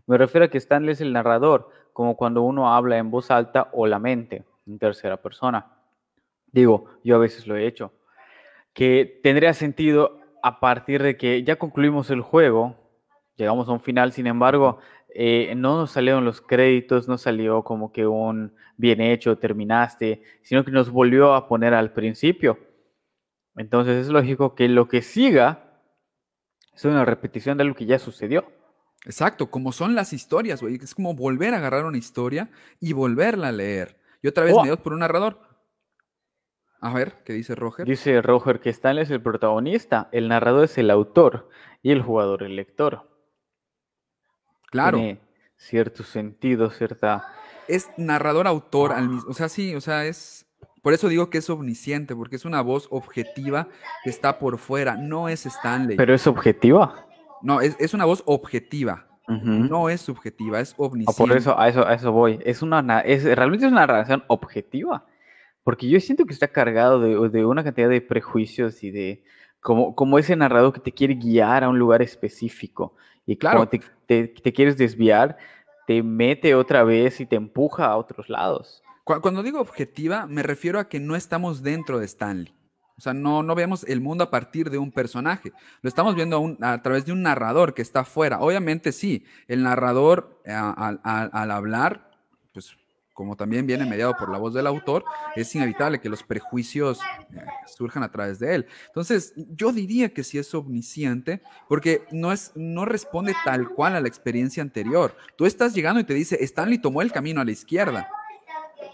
Me 0.07 0.17
refiero 0.17 0.45
a 0.45 0.49
que 0.49 0.59
Stanley 0.59 0.93
es 0.93 1.01
el 1.01 1.13
narrador, 1.13 1.71
como 1.93 2.17
cuando 2.17 2.43
uno 2.43 2.73
habla 2.73 2.99
en 2.99 3.11
voz 3.11 3.31
alta 3.33 3.69
o 3.73 3.87
la 3.87 3.99
mente, 3.99 4.45
en 4.67 4.79
tercera 4.79 5.17
persona. 5.17 5.67
Digo, 6.53 6.87
yo 7.03 7.17
a 7.17 7.19
veces 7.19 7.49
lo 7.49 7.57
he 7.57 7.67
hecho. 7.67 7.93
Que 8.73 9.21
tendría 9.23 9.55
sentido 9.55 10.21
a 10.43 10.61
partir 10.61 11.03
de 11.03 11.17
que 11.17 11.43
ya 11.43 11.57
concluimos 11.57 12.11
el 12.11 12.21
juego, 12.21 12.77
llegamos 13.37 13.69
a 13.69 13.73
un 13.73 13.81
final, 13.81 14.13
sin 14.13 14.27
embargo, 14.27 14.79
eh, 15.17 15.55
no 15.57 15.79
nos 15.79 15.93
salieron 15.93 16.25
los 16.25 16.41
créditos, 16.41 17.07
no 17.07 17.19
salió 17.19 17.63
como 17.63 17.93
que 17.93 18.07
un 18.07 18.53
bien 18.77 19.01
hecho, 19.01 19.39
terminaste, 19.39 20.23
sino 20.43 20.65
que 20.65 20.73
nos 20.73 20.91
volvió 20.91 21.35
a 21.35 21.47
poner 21.47 21.73
al 21.73 21.93
principio. 21.93 22.59
Entonces 23.57 24.07
es 24.07 24.09
lógico 24.09 24.57
que 24.57 24.69
lo 24.69 24.89
que 24.89 25.03
siga 25.03 25.81
es 26.75 26.85
una 26.85 27.05
repetición 27.05 27.57
de 27.57 27.65
lo 27.65 27.75
que 27.75 27.87
ya 27.87 28.01
sucedió. 28.01 28.45
Exacto, 29.05 29.51
como 29.51 29.71
son 29.71 29.95
las 29.95 30.13
historias, 30.13 30.61
güey. 30.61 30.77
Es 30.77 30.95
como 30.95 31.15
volver 31.15 31.55
a 31.55 31.59
agarrar 31.59 31.85
una 31.85 31.99
historia 31.99 32.51
y 32.81 32.93
volverla 32.93 33.49
a 33.49 33.53
leer. 33.53 34.01
Y 34.21 34.27
otra 34.27 34.43
vez 34.43 34.55
oh. 34.57 34.77
por 34.79 34.95
un 34.95 35.01
narrador. 35.01 35.39
A 36.81 36.93
ver, 36.93 37.23
¿qué 37.25 37.33
dice 37.33 37.55
Roger? 37.55 37.87
Dice 37.87 38.21
Roger 38.21 38.61
que 38.61 38.71
Stanley 38.71 39.05
es 39.05 39.11
el 39.11 39.23
protagonista, 39.23 40.09
el 40.11 40.29
narrador 40.29 40.65
es 40.65 40.77
el 40.77 40.91
autor 40.91 41.49
y 41.83 41.93
el 41.93 42.03
jugador 42.03 42.43
el 42.43 42.57
lector. 42.57 43.14
Claro. 44.75 44.99
Tiene 44.99 45.21
cierto 45.57 46.03
sentido, 46.03 46.69
cierta... 46.71 47.29
Es 47.69 47.91
narrador-autor 47.97 48.93
al 48.93 49.09
mismo, 49.09 49.31
o 49.31 49.35
sea, 49.35 49.49
sí, 49.49 49.75
o 49.75 49.81
sea, 49.81 50.05
es... 50.05 50.47
Por 50.83 50.93
eso 50.93 51.09
digo 51.09 51.31
que 51.31 51.39
es 51.39 51.49
omnisciente, 51.49 52.15
porque 52.17 52.37
es 52.37 52.45
una 52.45 52.61
voz 52.61 52.89
objetiva 52.91 53.69
que 54.03 54.11
está 54.11 54.39
por 54.41 54.59
fuera, 54.59 54.97
no 54.97 55.29
es 55.29 55.47
Stanley. 55.47 55.97
¿Pero 55.97 56.13
es 56.13 56.27
objetiva? 56.27 57.07
No, 57.41 57.61
es, 57.61 57.95
una 57.95 58.05
voz 58.05 58.23
objetiva. 58.27 59.07
No 59.29 59.89
es 59.89 60.03
subjetiva, 60.03 60.61
es 60.61 60.75
omnisciente. 60.77 61.17
por 61.17 61.35
eso, 61.35 61.59
a 61.59 61.69
eso, 61.69 61.87
a 61.87 61.95
eso 61.95 62.13
voy. 62.13 62.39
Es 62.45 62.61
una, 62.61 63.01
es, 63.01 63.25
realmente 63.25 63.65
es 63.65 63.73
una 63.73 63.87
narración 63.87 64.25
objetiva. 64.27 65.07
Porque 65.63 65.89
yo 65.89 65.99
siento 66.01 66.27
que 66.27 66.35
está 66.35 66.49
cargado 66.49 67.01
de, 67.01 67.31
de 67.31 67.47
una 67.47 67.65
cantidad 67.65 67.89
de 67.89 68.03
prejuicios 68.03 68.83
y 68.83 68.91
de, 68.91 69.25
como, 69.61 69.95
como 69.95 70.19
ese 70.19 70.37
narrador 70.37 70.75
que 70.75 70.81
te 70.81 70.93
quiere 70.93 71.15
guiar 71.15 71.65
a 71.65 71.71
un 71.71 71.79
lugar 71.79 72.03
específico. 72.03 72.95
Y 73.27 73.37
claro, 73.37 73.69
te, 73.69 73.81
te, 74.07 74.53
quieres 74.53 74.77
desviar, 74.77 75.37
te 75.87 76.03
mete 76.03 76.55
otra 76.55 76.85
vez 76.85 77.21
y 77.21 77.27
te 77.27 77.37
empuja 77.37 77.87
a 77.87 77.97
otros 77.97 78.29
lados. 78.29 78.83
Cuando 79.05 79.43
digo 79.43 79.61
objetiva, 79.61 80.27
me 80.27 80.43
refiero 80.43 80.79
a 80.79 80.89
que 80.89 81.01
no 81.01 81.15
estamos 81.15 81.63
dentro 81.63 81.99
de 81.99 82.07
Stanley. 82.07 82.55
O 82.97 83.01
sea, 83.01 83.13
no, 83.13 83.43
no 83.43 83.55
vemos 83.55 83.85
el 83.85 84.01
mundo 84.01 84.25
a 84.25 84.31
partir 84.31 84.71
de 84.71 84.79
un 84.79 84.93
personaje. 84.93 85.53
Lo 85.83 85.89
estamos 85.89 86.15
viendo 86.15 86.57
a, 86.61 86.81
través 86.81 87.05
de 87.05 87.13
un 87.13 87.23
narrador 87.23 87.75
que 87.75 87.83
está 87.83 88.01
afuera. 88.01 88.41
Obviamente 88.41 88.93
sí, 88.93 89.25
el 89.49 89.63
narrador 89.63 90.41
eh, 90.45 90.53
al 90.53 91.51
hablar, 91.51 92.11
pues 92.53 92.77
como 93.15 93.37
también 93.37 93.67
viene 93.67 93.87
mediado 93.87 94.17
por 94.17 94.29
la 94.29 94.39
voz 94.39 94.53
del 94.53 94.67
autor, 94.67 95.05
es 95.37 95.55
inevitable 95.55 96.01
que 96.01 96.09
los 96.09 96.25
prejuicios 96.25 97.01
eh, 97.33 97.45
surjan 97.67 98.03
a 98.03 98.11
través 98.11 98.41
de 98.41 98.57
él. 98.57 98.67
Entonces, 98.89 99.33
yo 99.37 99.73
diría 99.73 100.13
que 100.13 100.25
sí 100.25 100.37
es 100.37 100.53
omnisciente, 100.53 101.41
porque 101.69 102.03
no, 102.11 102.33
es, 102.33 102.51
no 102.57 102.85
responde 102.85 103.35
tal 103.45 103.69
cual 103.71 103.95
a 103.95 104.01
la 104.01 104.09
experiencia 104.09 104.63
anterior. 104.63 105.17
Tú 105.37 105.47
estás 105.47 105.75
llegando 105.75 106.01
y 106.01 106.05
te 106.05 106.13
dice, 106.13 106.43
Stanley 106.43 106.79
tomó 106.79 107.03
el 107.03 107.13
camino 107.13 107.41
a 107.41 107.45
la 107.45 107.53
izquierda. 107.53 108.09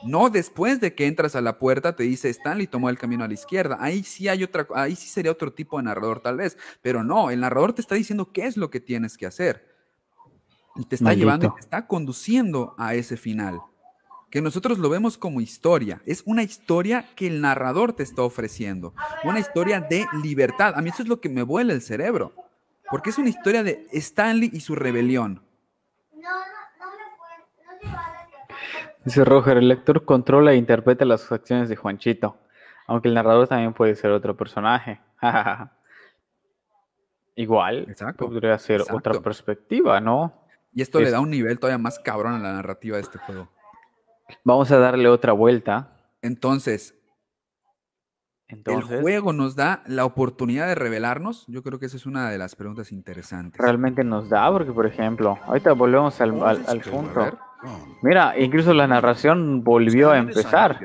No 0.04 0.30
después 0.30 0.80
de 0.80 0.94
que 0.94 1.06
entras 1.06 1.34
a 1.34 1.40
la 1.40 1.58
puerta 1.58 1.94
te 1.96 2.04
dice 2.04 2.30
Stanley 2.30 2.66
tomó 2.66 2.88
el 2.88 2.98
camino 2.98 3.24
a 3.24 3.28
la 3.28 3.34
izquierda. 3.34 3.76
Ahí 3.80 4.02
sí 4.02 4.28
hay 4.28 4.44
otra, 4.44 4.66
ahí 4.74 4.96
sí 4.96 5.08
sería 5.08 5.32
otro 5.32 5.52
tipo 5.52 5.76
de 5.78 5.82
narrador 5.82 6.20
tal 6.20 6.36
vez, 6.36 6.56
pero 6.80 7.02
no, 7.02 7.30
el 7.30 7.40
narrador 7.40 7.72
te 7.72 7.82
está 7.82 7.96
diciendo 7.96 8.32
qué 8.32 8.46
es 8.46 8.56
lo 8.56 8.70
que 8.70 8.80
tienes 8.80 9.18
que 9.18 9.26
hacer. 9.26 9.68
Y 10.76 10.84
te 10.84 10.94
está 10.94 11.12
llevando 11.12 11.48
y 11.48 11.54
te 11.54 11.60
está 11.60 11.86
conduciendo 11.86 12.74
a 12.78 12.94
ese 12.94 13.16
final 13.16 13.60
que 14.30 14.40
nosotros 14.40 14.78
lo 14.78 14.88
vemos 14.88 15.18
como 15.18 15.40
historia. 15.40 16.00
Es 16.06 16.22
una 16.24 16.42
historia 16.42 17.06
que 17.16 17.26
el 17.26 17.40
narrador 17.40 17.92
te 17.92 18.02
está 18.02 18.22
ofreciendo. 18.22 18.94
Una 19.24 19.40
historia 19.40 19.80
de 19.80 20.06
libertad. 20.22 20.74
A 20.76 20.82
mí 20.82 20.90
eso 20.90 21.02
es 21.02 21.08
lo 21.08 21.20
que 21.20 21.28
me 21.28 21.42
vuela 21.42 21.72
el 21.72 21.82
cerebro. 21.82 22.32
Porque 22.90 23.10
es 23.10 23.18
una 23.18 23.28
historia 23.28 23.62
de 23.62 23.86
Stanley 23.92 24.50
y 24.52 24.60
su 24.60 24.74
rebelión. 24.74 25.42
Dice 29.04 29.24
Roger, 29.24 29.56
el 29.56 29.68
lector 29.68 30.04
controla 30.04 30.52
e 30.52 30.56
interpreta 30.56 31.04
las 31.04 31.30
acciones 31.32 31.68
de 31.68 31.76
Juanchito. 31.76 32.36
Aunque 32.86 33.08
el 33.08 33.14
narrador 33.14 33.48
también 33.48 33.72
puede 33.72 33.94
ser 33.96 34.10
otro 34.10 34.36
personaje. 34.36 35.00
Igual, 37.34 37.86
Exacto. 37.88 38.26
podría 38.26 38.58
ser 38.58 38.82
otra 38.90 39.20
perspectiva, 39.20 40.00
¿no? 40.00 40.44
Y 40.72 40.82
esto 40.82 41.00
le 41.00 41.10
da 41.10 41.20
un 41.20 41.30
nivel 41.30 41.58
todavía 41.58 41.78
más 41.78 41.98
cabrón 41.98 42.34
a 42.34 42.38
la 42.38 42.52
narrativa 42.52 42.96
de 42.96 43.02
este 43.02 43.18
juego. 43.18 43.48
Vamos 44.44 44.70
a 44.70 44.78
darle 44.78 45.08
otra 45.08 45.32
vuelta. 45.32 45.96
Entonces, 46.22 46.94
el 48.48 48.82
juego 48.82 49.32
nos 49.32 49.54
da 49.54 49.82
la 49.86 50.04
oportunidad 50.04 50.66
de 50.66 50.74
revelarnos. 50.74 51.44
Yo 51.46 51.62
creo 51.62 51.78
que 51.78 51.86
esa 51.86 51.96
es 51.96 52.06
una 52.06 52.30
de 52.30 52.38
las 52.38 52.56
preguntas 52.56 52.90
interesantes. 52.90 53.60
Realmente 53.60 54.02
nos 54.02 54.28
da, 54.28 54.50
porque 54.50 54.72
por 54.72 54.86
ejemplo, 54.86 55.38
ahorita 55.46 55.72
volvemos 55.72 56.20
al, 56.20 56.42
al, 56.42 56.80
punto. 56.80 57.38
Mira, 58.02 58.38
incluso 58.38 58.74
la 58.74 58.86
narración 58.86 59.62
volvió 59.62 60.10
a 60.10 60.18
empezar. 60.18 60.80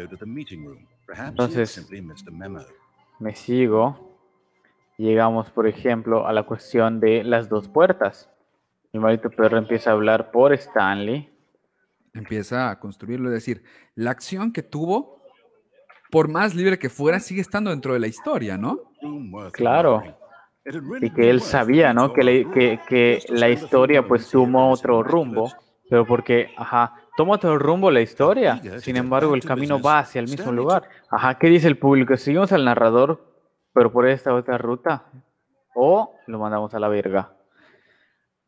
Entonces, 1.18 1.90
me 3.20 3.36
sigo. 3.36 4.16
Llegamos, 4.98 5.50
por 5.50 5.68
ejemplo, 5.68 6.26
a 6.28 6.34
la 6.34 6.44
cuestión 6.44 7.00
de 7.00 7.24
las 7.24 7.50
dos 7.50 7.68
puertas. 7.68 8.30
Mi 8.94 9.00
maldito 9.00 9.30
perro 9.30 9.58
empieza 9.58 9.90
a 9.90 9.94
hablar 9.94 10.32
por 10.32 10.54
Stanley 10.54 11.35
empieza 12.16 12.70
a 12.70 12.80
construirlo. 12.80 13.30
Es 13.30 13.36
decir, 13.36 13.64
la 13.94 14.12
acción 14.12 14.52
que 14.52 14.64
tuvo, 14.64 15.22
por 16.10 16.30
más 16.30 16.56
libre 16.56 16.80
que 16.80 16.90
fuera, 16.90 17.20
sigue 17.20 17.42
estando 17.42 17.70
dentro 17.70 17.94
de 17.94 18.00
la 18.00 18.08
historia, 18.08 18.58
¿no? 18.58 18.80
Claro. 19.52 20.04
Y 21.02 21.12
que 21.12 21.30
él 21.30 21.42
sabía, 21.42 21.94
¿no? 21.94 22.12
Que, 22.12 22.80
que, 22.88 23.20
la 23.30 23.50
historia 23.50 24.08
pues 24.08 24.30
tomó 24.32 24.72
otro 24.72 25.04
rumbo, 25.04 25.52
pero 25.90 26.08
porque, 26.08 26.50
ajá, 26.58 26.94
toma 27.16 27.36
otro 27.36 27.60
rumbo 27.60 27.92
la 27.92 28.02
historia, 28.02 28.60
sin 28.80 28.98
embargo 28.98 29.36
el 29.36 29.44
camino 29.44 29.80
va 29.80 30.00
hacia 30.00 30.20
el 30.20 30.28
mismo 30.28 30.52
lugar. 30.52 30.90
Ajá, 31.12 31.38
¿qué 31.38 31.48
dice 31.48 31.68
el 31.68 31.78
público? 31.78 32.18
¿Seguimos 32.18 32.52
al 32.52 32.66
narrador, 32.66 33.22
pero 33.74 33.92
por 33.92 34.08
esta 34.08 34.34
otra 34.34 34.58
ruta? 34.58 35.06
¿O 35.76 36.16
lo 36.26 36.40
mandamos 36.40 36.74
a 36.74 36.80
la 36.80 36.88
verga? 36.88 37.36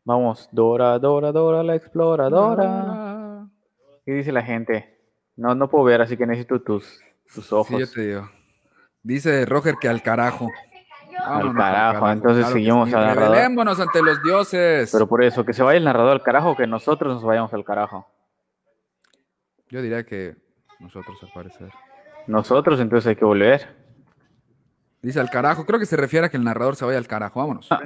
Vamos, 0.07 0.47
Dora, 0.53 0.97
Dora, 0.99 1.33
Dora, 1.33 1.63
la 1.63 1.75
exploradora. 1.75 2.96
¿Qué 4.07 4.13
dice 4.13 4.31
la 4.31 4.41
gente? 4.41 4.97
No, 5.35 5.53
no 5.53 5.69
puedo 5.69 5.83
ver, 5.83 5.99
así 6.01 6.15
que 6.15 6.25
necesito 6.25 6.61
tus, 6.61 7.03
tus 7.35 7.51
ojos. 7.51 7.75
Sí, 7.75 7.77
yo 7.77 7.91
te 7.91 8.07
digo. 8.07 8.31
Dice 9.03 9.45
Roger 9.45 9.75
que 9.81 9.89
al 9.89 10.01
carajo. 10.01 10.49
al, 11.19 11.53
carajo, 11.53 12.09
entonces 12.09 12.47
seguimos 12.47 12.93
al 12.93 13.05
narrador. 13.05 13.35
Revelémonos 13.35 13.77
ante 13.81 14.01
los 14.01 14.23
dioses. 14.23 14.89
Pero 14.93 15.07
por 15.07 15.25
eso, 15.25 15.43
que 15.43 15.51
se 15.51 15.61
vaya 15.61 15.77
el 15.77 15.83
narrador 15.83 16.13
al 16.13 16.23
carajo, 16.23 16.55
que 16.55 16.65
nosotros 16.65 17.15
nos 17.15 17.23
vayamos 17.25 17.53
al 17.53 17.65
carajo. 17.65 18.09
Yo 19.67 19.81
diría 19.81 20.05
que 20.05 20.37
nosotros 20.79 21.21
al 21.23 21.29
parecer. 21.33 21.69
Nosotros, 22.27 22.79
entonces 22.79 23.09
hay 23.09 23.17
que 23.17 23.25
volver. 23.25 23.75
Dice 25.01 25.19
al 25.19 25.29
carajo, 25.29 25.65
creo 25.65 25.81
que 25.81 25.85
se 25.85 25.97
refiere 25.97 26.27
a 26.27 26.29
que 26.29 26.37
el 26.37 26.45
narrador 26.45 26.77
se 26.77 26.85
vaya 26.85 26.97
al 26.97 27.07
carajo, 27.07 27.41
vámonos. 27.41 27.69
Ah. 27.73 27.81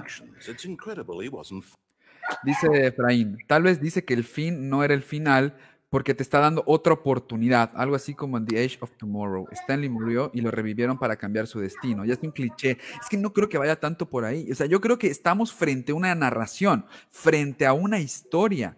Dice 2.44 2.88
Efraín, 2.88 3.40
tal 3.48 3.64
vez 3.64 3.82
dice 3.82 4.06
que 4.06 4.14
el 4.14 4.24
fin 4.24 4.70
no 4.70 4.84
era 4.84 4.94
el 4.94 5.02
final, 5.02 5.58
porque 5.92 6.16
te 6.16 6.24
está 6.24 6.40
dando 6.40 6.64
otra 6.66 6.94
oportunidad, 6.94 7.70
algo 7.76 7.96
así 7.98 8.16
como 8.16 8.38
en 8.38 8.46
The 8.46 8.64
Age 8.64 8.78
of 8.80 8.92
Tomorrow. 8.98 9.50
Stanley 9.52 9.90
murió 9.90 10.32
y 10.34 10.40
lo 10.40 10.50
revivieron 10.50 10.98
para 10.98 11.18
cambiar 11.18 11.48
su 11.48 11.60
destino. 11.60 12.06
Ya 12.06 12.14
es 12.14 12.24
un 12.24 12.32
cliché. 12.32 12.78
Es 13.02 13.10
que 13.10 13.18
no 13.18 13.34
creo 13.34 13.50
que 13.50 13.58
vaya 13.58 13.78
tanto 13.78 14.10
por 14.10 14.24
ahí. 14.24 14.50
O 14.50 14.56
sea, 14.56 14.68
yo 14.68 14.80
creo 14.80 14.98
que 14.98 15.08
estamos 15.08 15.52
frente 15.52 15.92
a 15.92 15.96
una 15.96 16.16
narración, 16.16 16.86
frente 17.10 17.66
a 17.66 17.74
una 17.74 18.00
historia. 18.00 18.78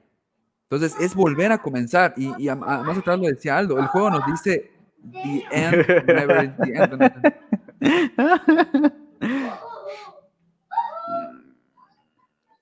Entonces, 0.63 0.99
es 0.99 1.13
volver 1.13 1.51
a 1.51 1.59
comenzar. 1.59 2.15
Y, 2.17 2.31
y 2.39 2.49
más 2.49 2.97
atrás 2.97 3.19
lo 3.19 3.27
decía 3.27 3.59
Aldo, 3.59 3.77
el 3.77 3.85
juego 3.85 4.09
nos 4.09 4.25
dice 4.25 4.71
The 5.11 5.43
End, 5.51 5.85
never 6.07 6.57
the 6.57 6.73
end. 6.73 6.97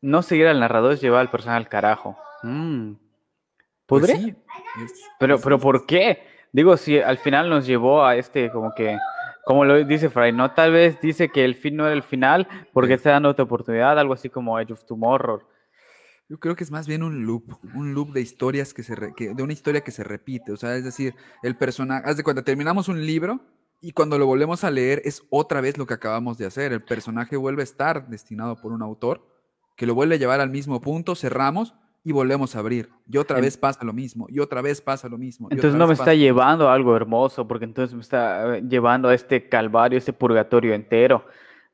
No 0.03 0.23
seguir 0.23 0.47
al 0.47 0.59
narrador 0.59 0.93
es 0.93 1.01
llevar 1.01 1.21
al 1.21 1.29
personaje 1.29 1.57
al 1.57 1.69
carajo. 1.69 2.17
Mm. 2.41 2.93
Pues 3.91 4.03
¿Podría? 4.09 4.17
sí, 4.21 4.35
es- 4.83 5.03
Pero, 5.19 5.39
pero 5.41 5.59
¿por 5.59 5.85
qué? 5.85 6.23
Digo, 6.53 6.77
si 6.77 6.97
al 6.97 7.17
final 7.17 7.49
nos 7.49 7.65
llevó 7.67 8.05
a 8.05 8.15
este, 8.15 8.49
como 8.49 8.73
que, 8.73 8.97
como 9.45 9.65
lo 9.65 9.83
dice 9.83 10.09
Fry, 10.09 10.31
¿no? 10.31 10.51
Tal 10.53 10.71
vez 10.71 10.99
dice 11.01 11.27
que 11.29 11.43
el 11.43 11.55
fin 11.55 11.75
no 11.75 11.85
era 11.85 11.93
el 11.93 12.03
final 12.03 12.47
porque 12.71 12.89
Sí. 12.89 12.93
está 12.95 13.11
dando 13.11 13.27
otra 13.29 13.43
oportunidad, 13.43 13.99
algo 13.99 14.13
así 14.13 14.29
como 14.29 14.57
Edge 14.59 14.71
of 14.71 14.85
Tomorrow. 14.85 15.41
Yo 16.29 16.39
creo 16.39 16.55
que 16.55 16.63
es 16.63 16.71
más 16.71 16.87
bien 16.87 17.03
un 17.03 17.25
loop, 17.25 17.43
un 17.75 17.93
loop 17.93 18.13
de 18.13 18.21
historias 18.21 18.73
que 18.73 18.83
se 18.83 18.95
re- 18.95 19.13
que- 19.13 19.33
de 19.33 19.43
una 19.43 19.51
historia 19.51 19.81
que 19.81 19.91
se 19.91 20.05
repite, 20.05 20.53
o 20.53 20.57
sea, 20.57 20.75
es 20.77 20.85
decir, 20.85 21.13
el 21.43 21.57
personaje, 21.57 22.09
haz 22.09 22.15
de 22.15 22.23
cuenta, 22.23 22.43
terminamos 22.43 22.87
un 22.87 23.05
libro 23.05 23.41
y 23.81 23.91
cuando 23.91 24.17
lo 24.17 24.25
volvemos 24.25 24.63
a 24.63 24.71
leer 24.71 25.01
es 25.03 25.23
otra 25.29 25.59
vez 25.59 25.77
lo 25.77 25.85
que 25.85 25.95
acabamos 25.95 26.37
de 26.37 26.45
hacer, 26.45 26.71
el 26.71 26.81
personaje 26.83 27.35
vuelve 27.35 27.61
a 27.61 27.65
estar 27.65 28.07
destinado 28.07 28.55
por 28.61 28.71
un 28.71 28.81
autor 28.81 29.27
que 29.75 29.85
lo 29.85 29.93
vuelve 29.95 30.15
a 30.15 30.19
llevar 30.19 30.39
al 30.39 30.49
mismo 30.49 30.79
punto, 30.79 31.15
cerramos 31.15 31.73
y 32.03 32.11
volvemos 32.11 32.55
a 32.55 32.59
abrir. 32.59 32.89
Y 33.07 33.17
otra 33.17 33.39
vez 33.39 33.57
pasa 33.57 33.83
lo 33.83 33.93
mismo, 33.93 34.25
y 34.29 34.39
otra 34.39 34.61
vez 34.61 34.81
pasa 34.81 35.07
lo 35.07 35.17
mismo. 35.17 35.47
y 35.51 35.55
Entonces 35.55 35.77
no 35.77 35.85
me 35.87 35.93
está 35.93 36.13
llevando 36.15 36.69
a 36.69 36.73
algo 36.73 36.95
hermoso, 36.95 37.47
porque 37.47 37.65
entonces 37.65 37.93
me 37.93 38.01
está 38.01 38.57
eh, 38.57 38.63
llevando 38.67 39.09
a 39.09 39.13
este 39.13 39.47
calvario, 39.49 39.97
este 39.97 40.13
purgatorio 40.13 40.73
entero, 40.73 41.25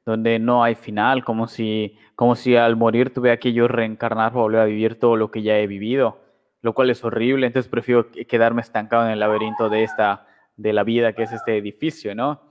donde 0.06 0.40
no 0.40 0.63
hay 0.63 0.76
final, 0.76 1.24
como 1.24 1.48
si, 1.48 1.98
como 2.16 2.36
si 2.36 2.56
al 2.56 2.76
morir 2.76 3.13
tuviera 3.13 3.38
que 3.38 3.54
yo 3.54 3.68
reencarnar 3.68 4.32
para 4.32 4.42
volver 4.42 4.62
a 4.62 4.66
vivir 4.66 5.00
todo 5.00 5.16
lo 5.18 5.32
que 5.32 5.42
ya 5.44 5.58
he 5.60 5.68
vivido, 5.68 6.20
lo 6.62 6.74
cual 6.74 6.90
es 6.90 7.04
horrible. 7.04 7.46
Entonces 7.48 7.70
prefiero 7.70 8.10
que- 8.12 8.26
quedarme 8.26 8.62
estancado 8.62 9.06
en 9.06 9.12
el 9.12 9.20
laberinto 9.20 9.70
de 9.70 9.84
esta, 9.84 10.26
de 10.56 10.74
la 10.74 10.84
vida 10.84 11.13
que 11.13 11.24
es 11.24 11.32
este 11.32 11.58
edificio, 11.58 12.16
¿no? 12.16 12.42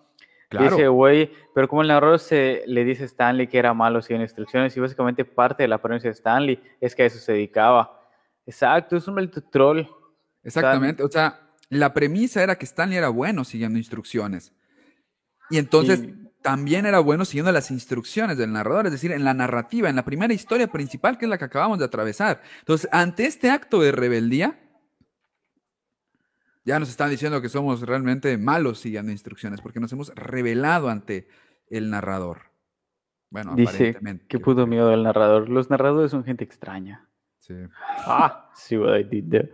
Claro. 0.57 0.77
Dice, 0.77 0.88
güey, 0.88 1.31
pero 1.55 1.69
como 1.69 1.83
el 1.83 1.88
narrador 1.88 2.19
se 2.19 2.62
le 2.66 2.85
dice 2.85 3.03
a 3.05 3.07
Stanley 3.07 3.47
que 3.47 3.59
era 3.59 3.75
malo 3.75 4.01
siguiendo 4.03 4.25
instrucciones 4.25 4.77
y 4.77 4.81
básicamente 4.81 5.25
parte 5.25 5.62
de 5.64 5.69
la 5.69 5.77
apariencia 5.77 6.09
de 6.09 6.14
Stanley 6.14 6.61
es 6.81 6.95
que 6.95 7.03
a 7.03 7.07
eso 7.07 7.19
se 7.19 7.33
dedicaba. 7.33 8.01
Exacto, 8.47 8.97
es 8.97 9.07
un 9.09 9.14
maldito 9.14 9.42
troll. 9.42 9.83
Exactamente, 10.42 11.03
o 11.03 11.09
sea, 11.09 11.40
la 11.69 11.92
premisa 11.92 12.42
era 12.42 12.57
que 12.57 12.64
Stanley 12.64 12.99
era 12.99 13.09
bueno 13.09 13.45
siguiendo 13.45 13.79
instrucciones. 13.79 14.53
Y 15.51 15.59
entonces 15.59 16.01
Y- 16.01 16.27
también 16.42 16.87
era 16.87 17.01
bueno 17.01 17.25
siguiendo 17.25 17.51
las 17.51 17.73
instrucciones 17.73 18.38
del 18.38 18.53
narrador, 18.53 18.87
es 18.87 18.92
decir, 18.92 19.11
en 19.11 19.25
la 19.25 19.35
narrativa, 19.35 19.88
en 19.88 19.97
la 19.97 20.05
primera 20.05 20.33
historia 20.33 20.69
principal, 20.69 21.19
que 21.19 21.25
es 21.25 21.29
la 21.29 21.38
que 21.38 21.45
acabamos 21.45 21.81
de 21.81 21.85
atravesar. 21.87 22.40
Entonces, 22.61 22.88
ante 22.92 23.27
este 23.27 23.51
acto 23.51 23.81
de 23.81 23.90
rebeldía, 23.90 24.57
ya 26.66 26.79
nos 26.79 26.90
están 26.90 27.09
diciendo 27.09 27.40
que 27.40 27.48
somos 27.48 27.81
realmente 27.81 28.37
malos 28.37 28.81
siguiendo 28.81 29.11
instrucciones, 29.12 29.62
porque 29.62 29.81
nos 29.81 29.90
hemos 29.92 30.14
rebelado 30.14 30.90
ante 30.90 31.29
el 31.70 31.88
narrador. 31.88 32.42
Bueno, 33.31 33.55
Dice, 33.55 33.70
aparentemente. 33.90 34.26
qué 34.29 34.38
puto 34.38 34.66
miedo 34.66 34.88
del 34.90 35.02
narrador. 35.02 35.48
Los 35.48 35.70
narradores 35.70 36.11
son 36.11 36.24
gente 36.24 36.44
extraña. 36.44 37.09
Sí. 37.38 37.55
Ah, 38.07 38.50
sí, 38.55 38.76
what 38.76 38.98
I 38.98 39.05
did 39.05 39.31
there. 39.31 39.52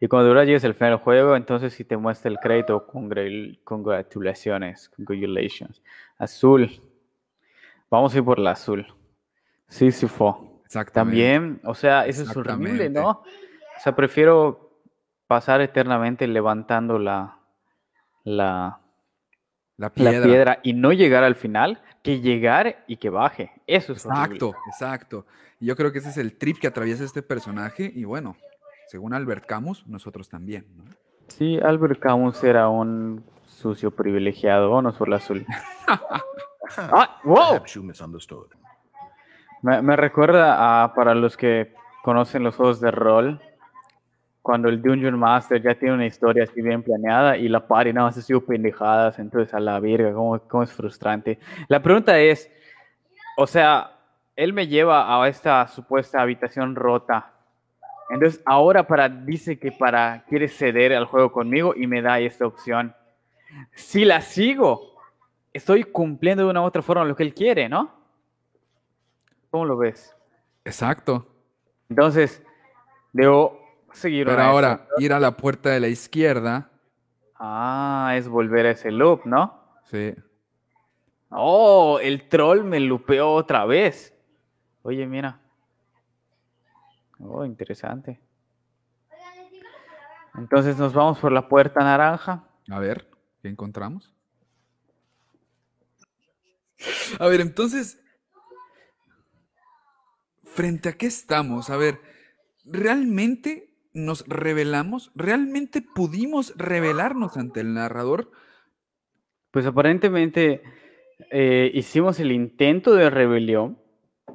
Y 0.00 0.08
cuando 0.08 0.28
ahora 0.28 0.44
llegues 0.44 0.64
al 0.64 0.74
final 0.74 0.92
del 0.92 0.98
juego, 1.00 1.36
entonces 1.36 1.74
si 1.74 1.84
te 1.84 1.96
muestra 1.96 2.30
el 2.30 2.38
crédito, 2.38 2.86
congra- 2.86 3.58
congratulaciones, 3.64 4.88
congratulations. 4.90 5.82
Azul. 6.18 6.70
Vamos 7.90 8.14
a 8.14 8.18
ir 8.18 8.24
por 8.24 8.38
la 8.38 8.52
azul. 8.52 8.86
Sísifo. 9.68 10.62
Exactamente. 10.64 11.20
También, 11.20 11.60
o 11.64 11.74
sea, 11.74 12.06
eso 12.06 12.22
es 12.22 12.34
horrible. 12.36 12.88
¿no? 12.88 13.08
O 13.10 13.80
sea, 13.82 13.94
prefiero 13.94 14.69
pasar 15.30 15.60
eternamente 15.60 16.26
levantando 16.26 16.98
la, 16.98 17.38
la, 18.24 18.80
La 19.76 19.86
la 19.86 19.90
piedra. 19.92 20.58
y 20.64 20.72
no 20.72 20.90
llegar 20.92 21.22
al 21.22 21.36
final 21.36 21.80
que 22.02 22.18
llegar 22.18 22.82
y 22.88 22.96
que 22.96 23.10
baje. 23.10 23.52
Eso 23.68 23.92
es 23.92 24.04
horrible. 24.04 24.34
Exacto, 24.34 24.54
exacto. 24.66 25.26
Y 25.60 25.66
yo 25.66 25.76
creo 25.76 25.92
que 25.92 25.98
ese 25.98 26.08
es 26.08 26.16
el 26.16 26.36
trip 26.36 26.58
que 26.58 26.66
atraviesa 26.66 27.04
este 27.04 27.22
personaje. 27.22 27.92
Y 27.94 28.02
bueno, 28.02 28.34
según 28.88 29.14
Albert 29.14 29.46
Camus, 29.46 29.86
nosotros 29.86 30.28
también. 30.28 30.66
¿no? 30.76 30.82
Sí, 31.28 31.60
Albert 31.62 32.00
Camus 32.00 32.42
era 32.42 32.68
un 32.68 33.24
sucio 33.46 33.92
privilegiado. 33.92 34.82
Por 34.98 35.08
la 35.08 35.16
azul. 35.16 35.46
¡Ah! 35.86 37.20
¡Wow! 37.22 37.50
Perhaps 37.52 37.74
you 37.74 37.84
misunderstood. 37.84 38.48
Me, 39.62 39.80
me 39.80 39.94
recuerda 39.94 40.82
a, 40.82 40.92
para 40.92 41.14
los 41.14 41.36
que 41.36 41.72
conocen 42.02 42.42
los 42.42 42.56
juegos 42.56 42.80
de 42.80 42.90
rol, 42.90 43.40
cuando 44.50 44.68
el 44.68 44.82
Dungeon 44.82 45.16
Master 45.16 45.62
ya 45.62 45.76
tiene 45.76 45.94
una 45.94 46.06
historia 46.06 46.42
así 46.42 46.60
bien 46.60 46.82
planeada 46.82 47.36
y 47.36 47.48
la 47.48 47.68
party 47.68 47.92
nada 47.92 48.08
más 48.08 48.18
ha 48.18 48.20
sido 48.20 48.40
pendejadas, 48.44 49.16
entonces 49.20 49.54
a 49.54 49.60
la 49.60 49.78
verga, 49.78 50.12
cómo, 50.12 50.40
cómo 50.40 50.64
es 50.64 50.72
frustrante. 50.72 51.38
La 51.68 51.80
pregunta 51.80 52.18
es, 52.18 52.50
o 53.36 53.46
sea, 53.46 53.92
él 54.34 54.52
me 54.52 54.66
lleva 54.66 55.22
a 55.22 55.28
esta 55.28 55.68
supuesta 55.68 56.20
habitación 56.20 56.74
rota. 56.74 57.30
Entonces 58.10 58.42
ahora 58.44 58.88
para, 58.88 59.08
dice 59.08 59.56
que 59.56 59.70
para, 59.70 60.24
quiere 60.28 60.48
ceder 60.48 60.94
al 60.94 61.04
juego 61.04 61.30
conmigo 61.30 61.72
y 61.76 61.86
me 61.86 62.02
da 62.02 62.18
esta 62.18 62.44
opción. 62.44 62.92
Si 63.76 64.04
la 64.04 64.20
sigo, 64.20 64.96
estoy 65.52 65.84
cumpliendo 65.84 66.42
de 66.42 66.50
una 66.50 66.62
u 66.62 66.64
otra 66.64 66.82
forma 66.82 67.04
lo 67.04 67.14
que 67.14 67.22
él 67.22 67.34
quiere, 67.34 67.68
¿no? 67.68 67.88
¿Cómo 69.48 69.64
lo 69.64 69.76
ves? 69.76 70.12
Exacto. 70.64 71.24
Entonces, 71.88 72.42
debo 73.12 73.59
seguir 73.92 74.26
Pero 74.26 74.42
ahora, 74.42 74.86
ir 74.98 75.12
a 75.12 75.20
la 75.20 75.36
puerta 75.36 75.70
de 75.70 75.80
la 75.80 75.88
izquierda. 75.88 76.70
Ah, 77.38 78.12
es 78.16 78.28
volver 78.28 78.66
a 78.66 78.70
ese 78.72 78.90
loop, 78.90 79.24
¿no? 79.24 79.78
Sí. 79.84 80.14
Oh, 81.30 81.98
el 82.02 82.28
troll 82.28 82.64
me 82.64 82.80
lupeó 82.80 83.32
otra 83.32 83.64
vez. 83.64 84.14
Oye, 84.82 85.06
mira. 85.06 85.40
Oh, 87.18 87.44
interesante. 87.44 88.20
Entonces 90.34 90.76
nos 90.78 90.92
vamos 90.92 91.18
por 91.18 91.32
la 91.32 91.48
puerta 91.48 91.80
naranja. 91.80 92.44
A 92.70 92.78
ver, 92.78 93.08
¿qué 93.42 93.48
encontramos? 93.48 94.14
A 97.18 97.26
ver, 97.26 97.40
entonces, 97.40 98.00
¿frente 100.44 100.88
a 100.88 100.92
qué 100.92 101.06
estamos? 101.06 101.68
A 101.68 101.76
ver, 101.76 102.00
¿realmente 102.64 103.69
nos 103.92 104.24
revelamos? 104.26 105.10
¿Realmente 105.14 105.82
pudimos 105.82 106.54
revelarnos 106.56 107.36
ante 107.36 107.60
el 107.60 107.74
narrador? 107.74 108.30
Pues 109.50 109.66
aparentemente 109.66 110.62
eh, 111.30 111.70
hicimos 111.74 112.20
el 112.20 112.32
intento 112.32 112.94
de 112.94 113.10
rebelión. 113.10 113.78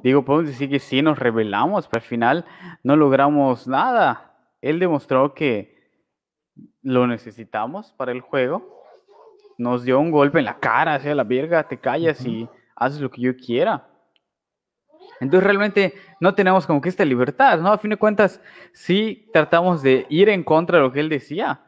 Digo, 0.02 0.24
podemos 0.24 0.50
decir 0.50 0.68
que 0.68 0.78
sí 0.78 1.02
nos 1.02 1.18
rebelamos, 1.18 1.88
pero 1.88 2.02
al 2.02 2.08
final 2.08 2.44
no 2.82 2.96
logramos 2.96 3.66
nada. 3.66 4.34
Él 4.60 4.78
demostró 4.78 5.34
que 5.34 5.76
lo 6.82 7.06
necesitamos 7.06 7.92
para 7.92 8.12
el 8.12 8.20
juego. 8.20 8.84
Nos 9.58 9.84
dio 9.84 9.98
un 9.98 10.10
golpe 10.10 10.38
en 10.38 10.44
la 10.44 10.58
cara, 10.58 10.94
hacia 10.94 11.14
la 11.14 11.24
verga, 11.24 11.66
te 11.66 11.78
callas 11.78 12.24
y 12.26 12.48
haces 12.76 13.00
lo 13.00 13.10
que 13.10 13.22
yo 13.22 13.36
quiera. 13.36 13.88
Entonces 15.20 15.44
realmente 15.44 15.94
no 16.20 16.34
tenemos 16.34 16.66
como 16.66 16.80
que 16.80 16.88
esta 16.88 17.04
libertad, 17.04 17.60
¿no? 17.60 17.72
A 17.72 17.78
fin 17.78 17.90
de 17.90 17.96
cuentas, 17.96 18.40
sí 18.72 19.28
tratamos 19.32 19.82
de 19.82 20.06
ir 20.08 20.28
en 20.28 20.44
contra 20.44 20.78
de 20.78 20.84
lo 20.84 20.92
que 20.92 21.00
él 21.00 21.08
decía, 21.08 21.60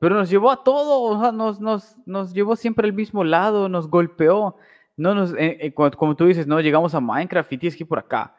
pero 0.00 0.14
nos 0.14 0.30
llevó 0.30 0.50
a 0.50 0.64
todo, 0.64 1.02
o 1.02 1.20
sea, 1.20 1.30
nos, 1.30 1.60
nos, 1.60 1.96
nos 2.06 2.32
llevó 2.32 2.56
siempre 2.56 2.86
al 2.86 2.94
mismo 2.94 3.22
lado, 3.22 3.68
nos 3.68 3.88
golpeó. 3.88 4.56
No 4.96 5.14
nos, 5.14 5.32
eh, 5.34 5.58
eh, 5.60 5.74
como, 5.74 5.90
como 5.92 6.16
tú 6.16 6.26
dices, 6.26 6.46
no 6.46 6.60
llegamos 6.60 6.94
a 6.94 7.00
Minecraft 7.00 7.52
y 7.52 7.58
tienes 7.58 7.76
que 7.76 7.84
ir 7.84 7.88
por 7.88 7.98
acá. 7.98 8.34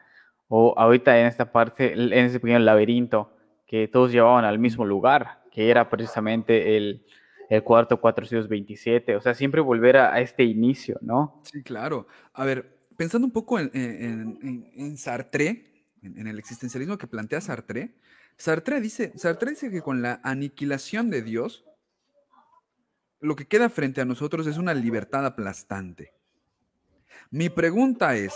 O 0.48 0.74
ahorita 0.76 1.18
en 1.18 1.26
esta 1.26 1.50
parte, 1.52 1.92
en 1.92 2.12
ese 2.12 2.40
pequeño 2.40 2.58
laberinto, 2.58 3.32
que 3.64 3.86
todos 3.86 4.10
llevaban 4.10 4.44
al 4.44 4.58
mismo 4.58 4.84
lugar, 4.84 5.40
que 5.52 5.70
era 5.70 5.88
precisamente 5.88 6.76
el, 6.76 7.06
el 7.48 7.62
cuarto 7.62 8.00
427. 8.00 9.14
O 9.14 9.20
sea, 9.20 9.32
siempre 9.32 9.60
volver 9.60 9.96
a, 9.98 10.12
a 10.12 10.20
este 10.20 10.42
inicio, 10.42 10.98
¿no? 11.00 11.40
Sí, 11.44 11.62
claro. 11.62 12.08
A 12.34 12.44
ver, 12.44 12.76
pensando 12.96 13.26
un 13.26 13.32
poco 13.32 13.58
en, 13.58 14.96
Sartre, 14.96 15.86
en, 16.02 16.18
en 16.18 16.26
el 16.26 16.38
existencialismo 16.38 16.98
que 16.98 17.06
plantea 17.06 17.40
Sartre, 17.40 17.96
Sartre 18.36 18.80
dice, 18.80 19.12
Sartre 19.16 19.50
dice 19.50 19.70
que 19.70 19.82
con 19.82 20.02
la 20.02 20.20
aniquilación 20.24 21.10
de 21.10 21.22
Dios, 21.22 21.64
lo 23.20 23.36
que 23.36 23.46
queda 23.46 23.68
frente 23.68 24.00
a 24.00 24.04
nosotros 24.04 24.46
es 24.46 24.58
una 24.58 24.74
libertad 24.74 25.24
aplastante. 25.24 26.12
Mi 27.30 27.48
pregunta 27.48 28.16
es, 28.16 28.34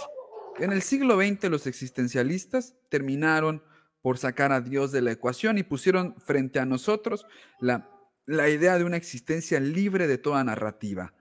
en 0.59 0.73
el 0.73 0.83
siglo 0.83 1.17
XX 1.17 1.51
los 1.51 1.67
existencialistas 1.67 2.77
terminaron 2.89 3.63
por 4.01 4.19
sacar 4.19 4.53
a 4.53 4.61
Dios 4.61 4.93
de 4.93 5.03
la 5.03 5.11
ecuación 5.11 5.59
y 5.59 5.65
pusieron 5.65 6.15
frente 6.21 6.61
a 6.61 6.65
nosotros 6.65 7.27
la, 7.59 7.91
la 8.27 8.49
idea 8.49 8.79
de 8.79 8.85
una 8.85 8.97
existencia 8.97 9.59
libre 9.59 10.07
de 10.07 10.19
toda 10.19 10.45
narrativa. 10.45 11.15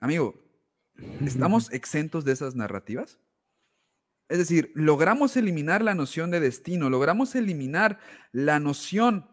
Amigo, 0.00 0.43
¿estamos 1.24 1.72
exentos 1.72 2.24
de 2.24 2.32
esas 2.32 2.54
narrativas? 2.54 3.18
Es 4.28 4.38
decir, 4.38 4.72
logramos 4.74 5.36
eliminar 5.36 5.82
la 5.82 5.94
noción 5.94 6.30
de 6.30 6.40
destino, 6.40 6.88
logramos 6.88 7.34
eliminar 7.34 7.98
la 8.32 8.58
noción 8.58 9.28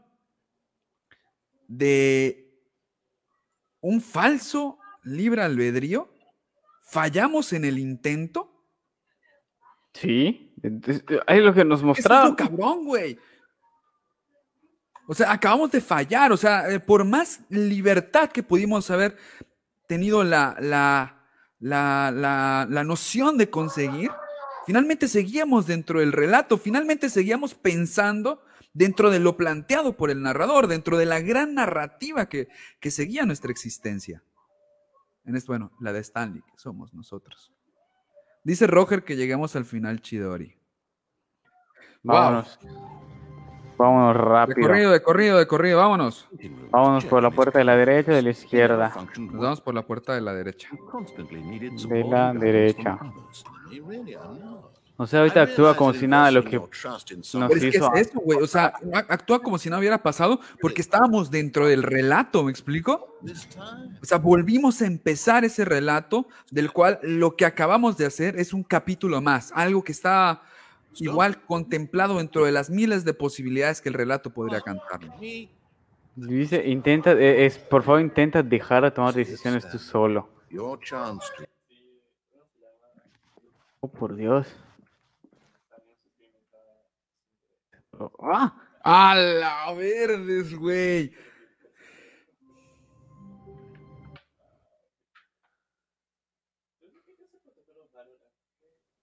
de 1.67 2.51
un 3.79 4.01
falso 4.01 4.77
libre 5.03 5.41
albedrío. 5.41 6.09
fallamos 6.83 7.53
en 7.53 7.63
el 7.63 7.79
intento. 7.79 8.51
Sí, 9.93 10.53
es 10.61 11.41
lo 11.41 11.53
que 11.53 11.63
nos 11.63 11.81
mostraba. 11.81 12.29
Es 12.29 12.35
cabrón, 12.35 12.85
güey. 12.85 13.17
O 15.07 15.13
sea, 15.13 15.31
acabamos 15.31 15.71
de 15.71 15.79
fallar. 15.79 16.31
O 16.33 16.37
sea, 16.37 16.69
eh, 16.69 16.79
por 16.79 17.05
más 17.05 17.41
libertad 17.49 18.29
que 18.29 18.43
pudimos 18.43 18.89
haber 18.91 19.17
tenido 19.87 20.23
la, 20.23 20.57
la, 20.59 21.20
la, 21.61 22.67
la, 22.67 22.83
noción 22.83 23.37
de 23.37 23.49
conseguir, 23.49 24.11
finalmente 24.65 25.07
seguíamos 25.07 25.67
dentro 25.67 25.99
del 25.99 26.11
relato, 26.11 26.57
finalmente 26.57 27.09
seguíamos 27.09 27.53
pensando 27.53 28.43
dentro 28.73 29.11
de 29.11 29.19
lo 29.19 29.37
planteado 29.37 29.95
por 29.95 30.09
el 30.09 30.21
narrador, 30.21 30.67
dentro 30.67 30.97
de 30.97 31.05
la 31.05 31.21
gran 31.21 31.53
narrativa 31.53 32.27
que, 32.27 32.47
que 32.79 32.91
seguía 32.91 33.25
nuestra 33.25 33.51
existencia. 33.51 34.23
En 35.23 35.35
esto, 35.35 35.51
bueno, 35.51 35.71
la 35.79 35.93
de 35.93 35.99
Stanley, 35.99 36.41
que 36.41 36.57
somos 36.57 36.93
nosotros. 36.93 37.53
Dice 38.43 38.65
Roger 38.65 39.03
que 39.03 39.15
llegamos 39.15 39.55
al 39.55 39.65
final 39.65 40.01
Chidori. 40.01 40.57
Vámonos. 42.01 42.57
Vámonos 43.81 44.15
rápido. 44.15 44.55
De 44.55 44.61
corrido, 44.61 44.91
de 44.91 45.01
corrido, 45.01 45.37
de 45.39 45.47
corrido, 45.47 45.77
vámonos. 45.79 46.29
Vámonos 46.69 47.03
por 47.05 47.23
la 47.23 47.31
puerta 47.31 47.57
de 47.57 47.65
la 47.65 47.75
derecha 47.75 48.11
o 48.11 48.15
de 48.15 48.21
la 48.21 48.29
izquierda. 48.29 48.93
Nos 49.17 49.41
vamos 49.41 49.61
por 49.61 49.73
la 49.73 49.81
puerta 49.81 50.13
de 50.13 50.21
la 50.21 50.33
derecha. 50.33 50.69
De 51.89 52.03
la 52.03 52.31
derecha. 52.31 52.99
O 54.97 55.07
sea, 55.07 55.21
ahorita 55.21 55.41
actúa 55.41 55.75
como 55.75 55.93
si 55.93 56.05
nada 56.05 56.27
de 56.27 56.31
lo 56.33 56.43
que 56.43 56.57
nos 56.57 57.51
es 57.55 57.63
hizo. 57.63 57.91
es 57.95 58.07
eso, 58.07 58.19
güey. 58.19 58.39
O 58.39 58.45
sea, 58.45 58.71
actúa 59.09 59.41
como 59.41 59.57
si 59.57 59.67
no 59.67 59.79
hubiera 59.79 59.97
pasado 60.03 60.39
porque 60.61 60.81
estábamos 60.81 61.31
dentro 61.31 61.65
del 61.65 61.81
relato, 61.81 62.43
¿me 62.43 62.51
explico? 62.51 63.17
O 63.99 64.05
sea, 64.05 64.19
volvimos 64.19 64.79
a 64.83 64.85
empezar 64.85 65.43
ese 65.43 65.65
relato 65.65 66.27
del 66.51 66.71
cual 66.71 66.99
lo 67.01 67.35
que 67.35 67.45
acabamos 67.45 67.97
de 67.97 68.05
hacer 68.05 68.39
es 68.39 68.53
un 68.53 68.61
capítulo 68.61 69.21
más, 69.21 69.51
algo 69.55 69.83
que 69.83 69.91
está 69.91 70.43
igual 70.95 71.43
contemplado 71.45 72.17
dentro 72.17 72.45
de 72.45 72.51
las 72.51 72.69
miles 72.69 73.05
de 73.05 73.13
posibilidades 73.13 73.81
que 73.81 73.89
el 73.89 73.95
relato 73.95 74.31
podría 74.31 74.61
cantar. 74.61 74.99
Dice, 76.15 76.67
intenta, 76.67 77.13
eh, 77.13 77.45
es, 77.45 77.57
por 77.57 77.83
favor, 77.83 78.01
intenta 78.01 78.43
dejar 78.43 78.83
de 78.83 78.91
tomar 78.91 79.13
decisiones 79.13 79.69
tú 79.69 79.79
solo. 79.79 80.29
Oh, 83.79 83.87
por 83.87 84.15
Dios. 84.15 84.55
¡Ah! 88.19 88.53
¡A 88.83 89.15
la 89.15 89.73
verdes, 89.73 90.53
güey! 90.55 91.13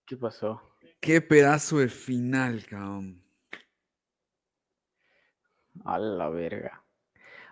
¿Qué 0.05 0.17
pasó? 0.17 0.68
Qué 0.99 1.21
pedazo 1.21 1.79
de 1.79 1.87
final, 1.87 2.65
cabrón. 2.65 3.21
A 5.85 5.97
la 5.97 6.29
verga. 6.29 6.83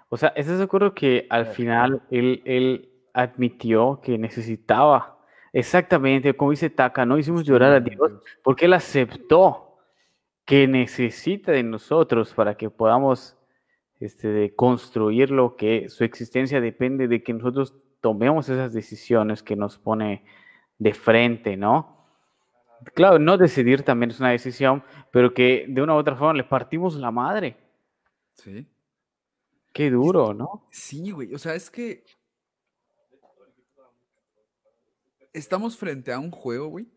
O 0.09 0.17
sea, 0.17 0.29
¿estás 0.29 0.57
de 0.57 0.63
acuerdo 0.63 0.93
que 0.93 1.27
al 1.29 1.47
final 1.47 2.01
él, 2.11 2.41
él 2.45 2.89
admitió 3.13 3.99
que 4.01 4.17
necesitaba 4.17 5.17
exactamente, 5.53 6.35
como 6.35 6.51
dice 6.51 6.69
Taka, 6.69 7.05
no 7.05 7.17
hicimos 7.17 7.43
llorar 7.43 7.73
a 7.73 7.79
Dios 7.79 8.11
porque 8.43 8.65
él 8.65 8.73
aceptó 8.73 9.79
que 10.45 10.67
necesita 10.67 11.51
de 11.51 11.63
nosotros 11.63 12.33
para 12.33 12.55
que 12.55 12.69
podamos 12.69 13.37
este, 13.99 14.55
construir 14.55 15.31
lo 15.31 15.55
que 15.55 15.89
su 15.89 16.03
existencia 16.03 16.61
depende 16.61 17.07
de 17.07 17.23
que 17.23 17.33
nosotros 17.33 17.75
tomemos 18.01 18.47
esas 18.47 18.73
decisiones 18.73 19.43
que 19.43 19.55
nos 19.55 19.77
pone 19.77 20.23
de 20.77 20.93
frente, 20.93 21.57
¿no? 21.57 21.96
Claro, 22.93 23.19
no 23.19 23.37
decidir 23.37 23.83
también 23.83 24.11
es 24.11 24.19
una 24.19 24.31
decisión, 24.31 24.83
pero 25.11 25.33
que 25.33 25.65
de 25.67 25.81
una 25.81 25.95
u 25.95 25.97
otra 25.97 26.15
forma 26.15 26.33
le 26.33 26.43
partimos 26.43 26.95
la 26.95 27.11
madre. 27.11 27.57
Sí. 28.35 28.67
Qué 29.73 29.89
duro, 29.89 30.33
¿no? 30.33 30.67
Sí, 30.71 31.11
güey. 31.11 31.33
O 31.33 31.37
sea, 31.37 31.55
es 31.55 31.69
que 31.69 32.03
estamos 35.33 35.77
frente 35.77 36.11
a 36.11 36.19
un 36.19 36.31
juego, 36.31 36.67
güey, 36.67 36.87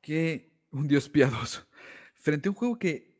que 0.00 0.52
un 0.70 0.86
Dios 0.86 1.08
piadoso 1.08 1.66
frente 2.24 2.48
a 2.48 2.52
un 2.52 2.56
juego 2.56 2.78
que, 2.78 3.14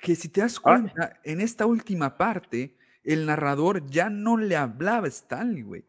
que 0.00 0.14
si 0.14 0.28
te 0.28 0.40
das 0.40 0.56
ah. 0.58 0.62
cuenta, 0.62 1.20
en 1.24 1.40
esta 1.40 1.66
última 1.66 2.16
parte, 2.16 2.76
el 3.02 3.26
narrador 3.26 3.90
ya 3.90 4.08
no 4.08 4.36
le 4.36 4.54
hablaba 4.54 5.06
a 5.06 5.10
Stanley, 5.10 5.62
güey. 5.62 5.84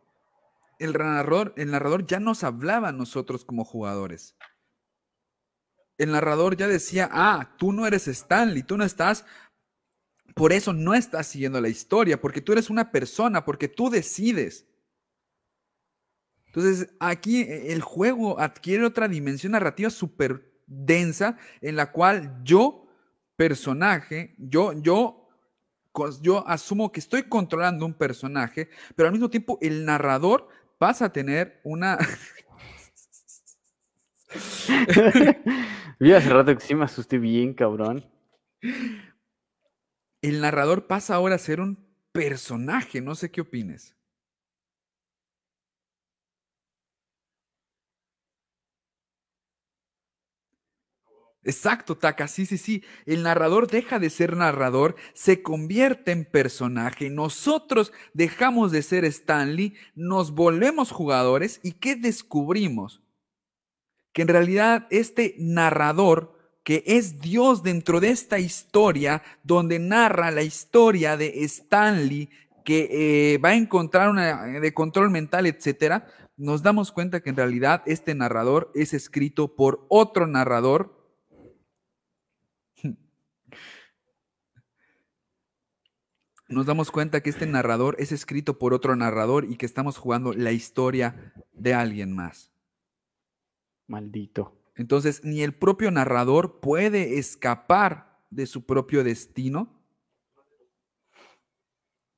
El 0.80 0.94
narrador, 0.94 1.54
el 1.58 1.72
narrador 1.72 2.06
ya 2.06 2.20
nos 2.20 2.44
hablaba 2.44 2.90
a 2.90 2.94
nosotros 2.94 3.46
como 3.46 3.64
jugadores. 3.64 4.36
El 5.98 6.12
narrador 6.12 6.58
ya 6.58 6.68
decía, 6.68 7.10
ah, 7.12 7.56
tú 7.58 7.72
no 7.72 7.88
eres 7.88 8.08
Stanley, 8.08 8.64
tú 8.64 8.78
no 8.78 8.84
estás, 8.84 9.26
por 10.34 10.52
eso 10.52 10.74
no 10.74 10.94
estás 10.94 11.28
siguiendo 11.28 11.62
la 11.62 11.70
historia, 11.70 12.20
porque 12.20 12.42
tú 12.42 12.52
eres 12.52 12.70
una 12.70 12.92
persona, 12.92 13.46
porque 13.46 13.70
tú 13.70 13.90
decides. 13.90 14.68
Entonces, 16.48 16.94
aquí 17.00 17.42
eh, 17.42 17.72
el 17.72 17.82
juego 17.82 18.40
adquiere 18.40 18.86
otra 18.86 19.08
dimensión 19.08 19.54
narrativa 19.54 19.90
súper 19.90 20.54
densa 20.68 21.38
en 21.62 21.76
la 21.76 21.92
cual 21.92 22.42
yo, 22.44 22.88
personaje, 23.36 24.36
yo, 24.38 24.74
yo, 24.74 25.30
yo 26.22 26.48
asumo 26.48 26.92
que 26.92 27.00
estoy 27.00 27.24
controlando 27.24 27.86
un 27.86 27.94
personaje, 27.94 28.70
pero 28.96 29.08
al 29.08 29.14
mismo 29.14 29.30
tiempo 29.30 29.58
el 29.62 29.86
narrador 29.86 30.50
pasa 30.78 31.06
a 31.06 31.14
tener 31.14 31.62
una... 31.64 31.98
Vi 36.00 36.14
hace 36.14 36.30
rato 36.30 36.56
que 36.56 36.64
sí 36.64 36.76
me 36.76 36.86
asusté 36.86 37.18
bien, 37.18 37.54
cabrón. 37.54 38.06
El 40.22 40.42
narrador 40.42 40.88
pasa 40.88 41.16
ahora 41.16 41.36
a 41.36 41.40
ser 41.40 41.62
un 41.62 41.86
personaje, 42.12 43.02
no 43.02 43.16
sé 43.16 43.32
qué 43.32 43.42
opines. 43.42 43.95
Exacto, 51.46 51.96
Taka, 51.96 52.28
sí, 52.28 52.48
sí, 52.48 52.58
sí. 52.58 52.84
El 53.06 53.22
narrador 53.22 53.68
deja 53.68 54.00
de 54.00 54.10
ser 54.10 54.36
narrador, 54.36 54.96
se 55.14 55.44
convierte 55.44 56.12
en 56.12 56.26
personaje. 56.26 57.12
Nosotros 57.12 57.94
dejamos 58.14 58.72
de 58.72 58.82
ser 58.82 59.06
Stanley, 59.06 59.76
nos 59.94 60.32
volvemos 60.32 60.92
jugadores 60.92 61.60
y 61.62 61.74
¿qué 61.74 61.96
descubrimos? 61.96 63.04
Que 64.12 64.24
en 64.24 64.28
realidad 64.30 64.88
este 64.90 65.36
narrador, 65.38 66.36
que 66.64 66.84
es 66.88 67.20
Dios 67.20 67.62
dentro 67.62 68.00
de 68.00 68.10
esta 68.10 68.40
historia, 68.40 69.22
donde 69.44 69.78
narra 69.78 70.32
la 70.32 70.42
historia 70.42 71.16
de 71.16 71.44
Stanley, 71.44 72.28
que 72.64 73.34
eh, 73.34 73.38
va 73.38 73.50
a 73.50 73.56
encontrar 73.56 74.10
una 74.10 74.46
de 74.46 74.74
control 74.74 75.12
mental, 75.12 75.46
etcétera, 75.46 76.08
nos 76.38 76.64
damos 76.64 76.92
cuenta 76.92 77.22
que 77.22 77.30
en 77.30 77.38
realidad 77.38 77.84
este 77.86 78.16
narrador 78.16 78.72
es 78.74 78.96
escrito 78.96 79.56
por 79.56 79.86
otro 79.90 80.26
narrador 80.26 81.05
nos 86.48 86.66
damos 86.66 86.92
cuenta 86.92 87.22
que 87.22 87.30
este 87.30 87.46
narrador 87.46 87.96
es 88.00 88.12
escrito 88.12 88.60
por 88.60 88.74
otro 88.74 88.96
narrador 88.96 89.46
y 89.46 89.56
que 89.56 89.66
estamos 89.66 89.98
jugando 89.98 90.34
la 90.34 90.52
historia 90.52 91.34
de 91.54 91.74
alguien 91.74 92.14
más. 92.14 92.52
Maldito. 93.88 94.54
Entonces, 94.76 95.24
ni 95.24 95.42
el 95.42 95.54
propio 95.54 95.90
narrador 95.92 96.60
puede 96.60 97.18
escapar 97.18 98.20
de 98.30 98.46
su 98.46 98.66
propio 98.66 99.04
destino. 99.04 99.82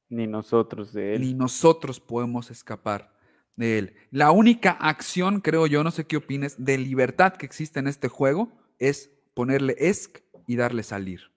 Ni 0.09 0.27
nosotros 0.27 0.93
de 0.93 1.15
él. 1.15 1.21
Ni 1.21 1.33
nosotros 1.33 1.99
podemos 1.99 2.49
escapar 2.49 3.13
de 3.55 3.77
él. 3.77 3.95
La 4.11 4.31
única 4.31 4.71
acción, 4.71 5.41
creo 5.41 5.67
yo, 5.67 5.83
no 5.83 5.91
sé 5.91 6.05
qué 6.05 6.17
opines, 6.17 6.55
de 6.63 6.77
libertad 6.77 7.33
que 7.33 7.45
existe 7.45 7.79
en 7.79 7.87
este 7.87 8.07
juego 8.07 8.51
es 8.79 9.11
ponerle 9.33 9.75
esc 9.77 10.19
y 10.47 10.55
darle 10.55 10.83
salir. 10.83 11.31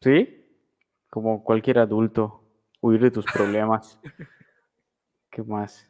¿Sí? 0.00 0.46
Como 1.10 1.44
cualquier 1.44 1.78
adulto, 1.78 2.44
huir 2.80 3.00
de 3.00 3.10
tus 3.10 3.26
problemas. 3.26 4.00
¿Qué 5.30 5.42
más? 5.42 5.88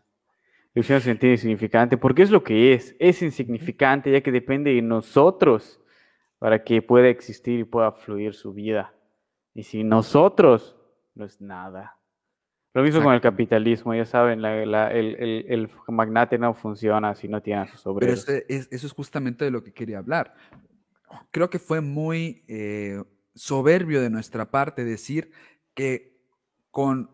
Ilusión 0.75 1.01
sentido 1.01 1.33
insignificante, 1.33 1.97
porque 1.97 2.23
es 2.23 2.31
lo 2.31 2.43
que 2.43 2.75
es, 2.75 2.95
es 2.99 3.23
insignificante 3.23 4.13
ya 4.13 4.21
que 4.21 4.31
depende 4.31 4.73
de 4.75 4.83
nosotros 4.83 5.81
para 6.39 6.63
que 6.63 6.81
pueda 6.81 7.09
existir 7.09 7.61
y 7.61 7.65
pueda 7.65 7.93
fluir 7.93 8.35
su 8.35 8.53
vida. 8.53 8.95
Y 9.55 9.65
si 9.65 9.85
nosotros, 9.85 10.77
no 11.15 11.25
es 11.25 11.41
nada. 11.41 11.97
Lo 12.73 12.83
mismo 12.83 13.03
con 13.03 13.15
el 13.15 13.21
capitalismo, 13.21 13.95
ya 13.95 14.05
saben, 14.05 14.45
el, 14.45 15.69
magnate 15.89 16.39
no 16.39 16.55
funciona 16.55 17.17
si 17.17 17.27
no 17.27 17.43
tiene 17.43 17.63
a 17.63 17.67
sus 17.67 17.85
obreros. 17.87 18.25
Pero 18.25 18.45
eso 18.49 18.87
es 18.87 18.93
justamente 18.93 19.45
de 19.45 19.51
lo 19.51 19.65
que 19.65 19.73
quería 19.73 19.99
hablar. 19.99 20.35
Creo 21.33 21.51
que 21.51 21.59
fue 21.59 21.81
muy 21.81 22.45
eh, 22.47 23.03
soberbio 23.35 24.01
de 24.01 24.11
nuestra 24.11 24.51
parte 24.51 24.85
decir 24.85 25.33
que 25.75 26.21
con 26.71 27.11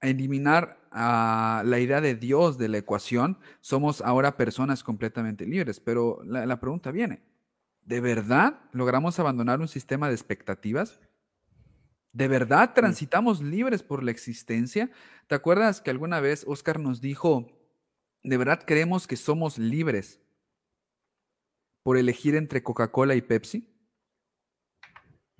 eliminar 0.00 0.80
a 0.90 1.62
la 1.64 1.78
idea 1.78 2.00
de 2.00 2.14
Dios 2.14 2.58
de 2.58 2.68
la 2.68 2.78
ecuación, 2.78 3.38
somos 3.60 4.00
ahora 4.00 4.36
personas 4.36 4.82
completamente 4.82 5.46
libres. 5.46 5.80
Pero 5.80 6.20
la, 6.24 6.46
la 6.46 6.60
pregunta 6.60 6.90
viene, 6.90 7.22
¿de 7.84 8.00
verdad 8.00 8.60
logramos 8.72 9.18
abandonar 9.18 9.60
un 9.60 9.68
sistema 9.68 10.08
de 10.08 10.14
expectativas? 10.14 11.00
¿De 12.12 12.26
verdad 12.26 12.72
transitamos 12.74 13.40
libres 13.40 13.82
por 13.82 14.02
la 14.02 14.10
existencia? 14.10 14.90
¿Te 15.28 15.36
acuerdas 15.36 15.80
que 15.80 15.90
alguna 15.90 16.18
vez 16.18 16.44
Oscar 16.46 16.80
nos 16.80 17.00
dijo, 17.00 17.46
¿de 18.24 18.36
verdad 18.36 18.64
creemos 18.66 19.06
que 19.06 19.16
somos 19.16 19.58
libres 19.58 20.20
por 21.84 21.96
elegir 21.96 22.34
entre 22.34 22.64
Coca-Cola 22.64 23.14
y 23.14 23.22
Pepsi? 23.22 23.69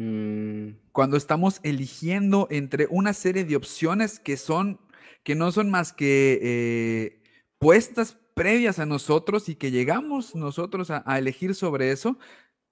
Mm, 0.00 0.76
Cuando 0.92 1.18
estamos 1.18 1.60
eligiendo 1.62 2.48
entre 2.50 2.86
una 2.90 3.12
serie 3.12 3.44
de 3.44 3.54
opciones 3.54 4.18
que 4.18 4.38
son, 4.38 4.80
que 5.24 5.34
no 5.34 5.52
son 5.52 5.68
más 5.70 5.92
que 5.92 6.38
eh, 6.42 7.22
puestas 7.58 8.16
previas 8.34 8.78
a 8.78 8.86
nosotros 8.86 9.50
y 9.50 9.56
que 9.56 9.70
llegamos 9.70 10.34
nosotros 10.34 10.90
a, 10.90 11.02
a 11.04 11.18
elegir 11.18 11.54
sobre 11.54 11.90
eso, 11.90 12.18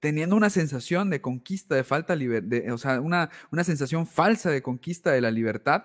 teniendo 0.01 0.37
una 0.37 0.49
sensación 0.49 1.11
de 1.11 1.21
conquista, 1.21 1.75
de 1.75 1.85
falta, 1.85 2.17
liber- 2.17 2.45
de, 2.45 2.73
o 2.73 2.79
sea, 2.79 2.99
una, 3.03 3.29
una 3.53 3.63
sensación 3.63 4.07
falsa 4.07 4.51
de 4.51 4.63
conquista 4.63 5.13
de 5.13 5.21
la 5.21 5.31
libertad. 5.31 5.85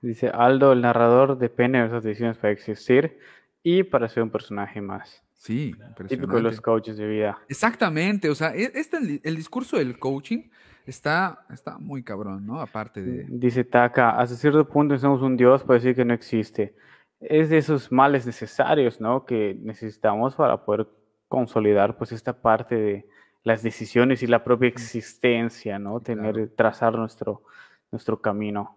dice 0.00 0.28
Aldo, 0.28 0.72
el 0.72 0.80
narrador 0.80 1.38
depende 1.38 1.76
de 1.78 1.82
nuestras 1.84 2.04
decisiones 2.04 2.38
para 2.38 2.52
existir 2.52 3.18
y 3.62 3.82
para 3.82 4.08
ser 4.08 4.22
un 4.22 4.30
personaje 4.30 4.80
más. 4.80 5.22
Sí, 5.40 5.74
Típico 6.06 6.36
de 6.36 6.42
los 6.42 6.60
coaches 6.60 6.98
de 6.98 7.08
vida. 7.08 7.38
Exactamente, 7.48 8.28
o 8.28 8.34
sea, 8.34 8.54
e- 8.54 8.72
este, 8.74 8.98
el, 8.98 9.20
el 9.24 9.36
discurso 9.36 9.78
del 9.78 9.98
coaching 9.98 10.50
está, 10.84 11.46
está 11.48 11.78
muy 11.78 12.02
cabrón, 12.02 12.46
¿no? 12.46 12.60
Aparte 12.60 13.00
de... 13.00 13.24
Dice 13.26 13.64
Taka, 13.64 14.18
hasta 14.18 14.36
cierto 14.36 14.68
punto 14.68 14.92
necesitamos 14.92 15.22
un 15.22 15.38
Dios 15.38 15.62
para 15.62 15.78
decir 15.78 15.96
que 15.96 16.04
no 16.04 16.12
existe. 16.12 16.74
Es 17.20 17.48
de 17.48 17.56
esos 17.56 17.90
males 17.90 18.26
necesarios, 18.26 19.00
¿no? 19.00 19.24
Que 19.24 19.56
necesitamos 19.58 20.34
para 20.34 20.62
poder 20.62 20.88
consolidar, 21.26 21.96
pues, 21.96 22.12
esta 22.12 22.42
parte 22.42 22.74
de 22.74 23.08
las 23.42 23.62
decisiones 23.62 24.22
y 24.22 24.26
la 24.26 24.44
propia 24.44 24.68
existencia, 24.68 25.78
¿no? 25.78 26.00
Tener, 26.00 26.34
claro. 26.34 26.50
trazar 26.54 26.98
nuestro, 26.98 27.44
nuestro 27.90 28.20
camino. 28.20 28.76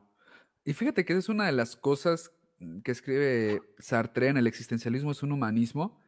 Y 0.63 0.71
fíjate 0.71 1.04
que 1.04 1.12
esa 1.12 1.19
es 1.19 1.28
una 1.30 1.45
de 1.45 1.52
las 1.52 1.76
cosas 1.76 2.32
mm, 2.60 2.80
que 2.80 2.91
escribe 2.93 3.62
Sartre 3.80 4.30
en 4.30 4.38
el 4.38 4.47
existencialismo 4.47 5.12
es 5.12 5.23
un 5.23 5.34
humanismo 5.34 6.02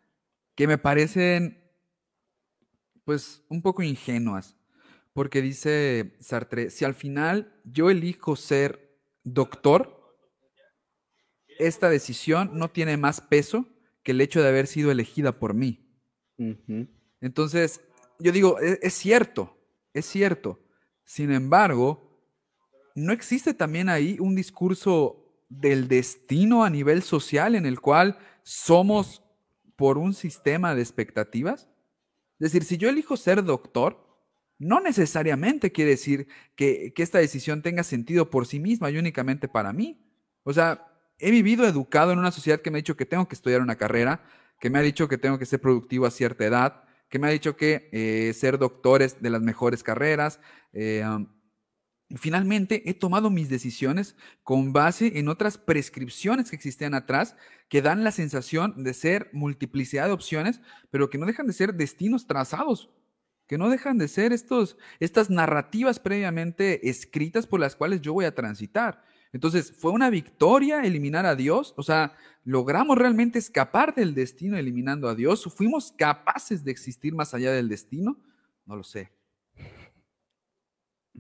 que 0.56 0.68
me 0.68 0.78
parecen 0.78 1.62
pues 3.04 3.44
un 3.50 3.62
poco 3.62 3.84
ingenuas, 3.84 4.58
porque 5.13 5.41
dice 5.41 6.15
Sartre, 6.20 6.70
si 6.72 6.86
al 6.86 6.96
final 6.96 7.62
yo 7.63 7.89
elijo 7.89 8.36
ser 8.36 8.98
doctor, 9.24 10.18
esta 11.60 11.89
decisión 11.89 12.52
no 12.54 12.70
tiene 12.70 12.98
más 12.98 13.22
peso 13.22 13.68
que 14.04 14.12
el 14.12 14.22
hecho 14.22 14.41
de 14.41 14.50
haber 14.50 14.68
sido 14.68 14.91
elegida 14.91 15.39
por 15.39 15.54
mí. 15.54 15.88
Entonces, 17.22 17.82
yo 18.20 18.32
digo, 18.32 18.60
"E- 18.60 18.80
es, 18.82 18.94
cierto, 18.94 19.58
es 19.94 20.06
cierto. 20.06 20.60
Sin 21.04 21.32
embargo, 21.32 22.22
¿no 22.96 23.13
existe 23.13 23.54
también 23.54 23.88
ahí 23.89 24.18
un 24.20 24.36
discurso 24.36 25.22
del 25.48 25.88
destino 25.88 26.63
a 26.63 26.70
nivel 26.70 27.04
social 27.04 27.56
en 27.56 27.65
el 27.65 27.80
cual 27.80 28.18
somos 28.44 29.22
por 29.75 29.97
un 29.97 30.13
sistema 30.13 30.75
de 30.75 30.81
expectativas? 30.81 31.69
Es 32.39 32.51
decir, 32.51 32.63
si 32.63 32.77
yo 32.77 32.89
elijo 32.89 33.17
ser 33.17 33.43
doctor, 33.43 34.05
no 34.57 34.79
necesariamente 34.79 35.71
quiere 35.71 35.91
decir 35.91 36.27
que, 36.55 36.93
que 36.93 37.03
esta 37.03 37.19
decisión 37.19 37.61
tenga 37.61 37.83
sentido 37.83 38.29
por 38.29 38.45
sí 38.45 38.59
misma 38.59 38.89
y 38.89 38.97
únicamente 38.97 39.47
para 39.47 39.73
mí. 39.73 40.01
O 40.43 40.53
sea, 40.53 40.88
he 41.19 41.31
vivido 41.31 41.65
educado 41.65 42.11
en 42.11 42.19
una 42.19 42.31
sociedad 42.31 42.61
que 42.61 42.71
me 42.71 42.77
ha 42.77 42.81
dicho 42.81 42.97
que 42.97 43.05
tengo 43.05 43.27
que 43.27 43.35
estudiar 43.35 43.61
una 43.61 43.75
carrera, 43.75 44.23
que 44.59 44.69
me 44.69 44.79
ha 44.79 44.81
dicho 44.81 45.07
que 45.07 45.17
tengo 45.17 45.38
que 45.38 45.45
ser 45.45 45.59
productivo 45.59 46.05
a 46.05 46.11
cierta 46.11 46.45
edad, 46.45 46.83
que 47.09 47.19
me 47.19 47.27
ha 47.27 47.31
dicho 47.31 47.55
que 47.55 47.89
eh, 47.91 48.33
ser 48.33 48.57
doctor 48.57 49.01
es 49.01 49.21
de 49.21 49.29
las 49.29 49.41
mejores 49.41 49.83
carreras. 49.83 50.39
eh, 50.73 51.03
finalmente 52.19 52.89
he 52.89 52.93
tomado 52.93 53.30
mis 53.30 53.49
decisiones 53.49 54.15
con 54.43 54.73
base 54.73 55.19
en 55.19 55.28
otras 55.28 55.58
prescripciones 55.58 56.49
que 56.49 56.56
existían 56.56 56.93
atrás, 56.93 57.36
que 57.67 57.82
dan 57.82 58.04
la 58.04 58.12
sensación 58.12 58.84
de 58.84 58.93
ser 58.93 59.30
multiplicidad 59.34 60.08
de 60.08 60.13
opciones, 60.13 60.62
pero 60.91 61.10
que 61.10 61.17
no 61.17 61.25
dejan 61.25 61.47
de 61.47 61.54
ser 61.54 61.73
destinos 61.73 62.28
trazados, 62.28 62.89
que 63.47 63.58
no 63.58 63.69
dejan 63.69 63.97
de 63.97 64.08
ser 64.08 64.34
estos, 64.34 64.78
estas 64.99 65.30
narrativas 65.30 65.99
previamente 65.99 66.89
escritas 66.89 67.47
por 67.47 67.60
las 67.60 67.75
cuales 67.75 68.01
yo 68.01 68.13
voy 68.13 68.25
a 68.25 68.36
transitar. 68.36 69.04
Entonces, 69.34 69.73
¿fue 69.78 69.91
una 69.91 70.10
victoria 70.10 70.82
eliminar 70.84 71.25
a 71.25 71.36
Dios? 71.36 71.73
O 71.75 71.84
sea, 71.84 72.15
¿logramos 72.45 72.97
realmente 72.97 73.38
escapar 73.38 73.93
del 73.93 74.15
destino 74.15 74.58
eliminando 74.58 75.10
a 75.10 75.15
Dios? 75.15 75.43
¿Fuimos 75.54 75.91
capaces 75.91 76.63
de 76.63 76.71
existir 76.71 77.13
más 77.13 77.34
allá 77.34 77.51
del 77.51 77.67
destino? 77.67 78.17
No 78.65 78.78
lo 78.78 78.84
sé. 78.84 79.12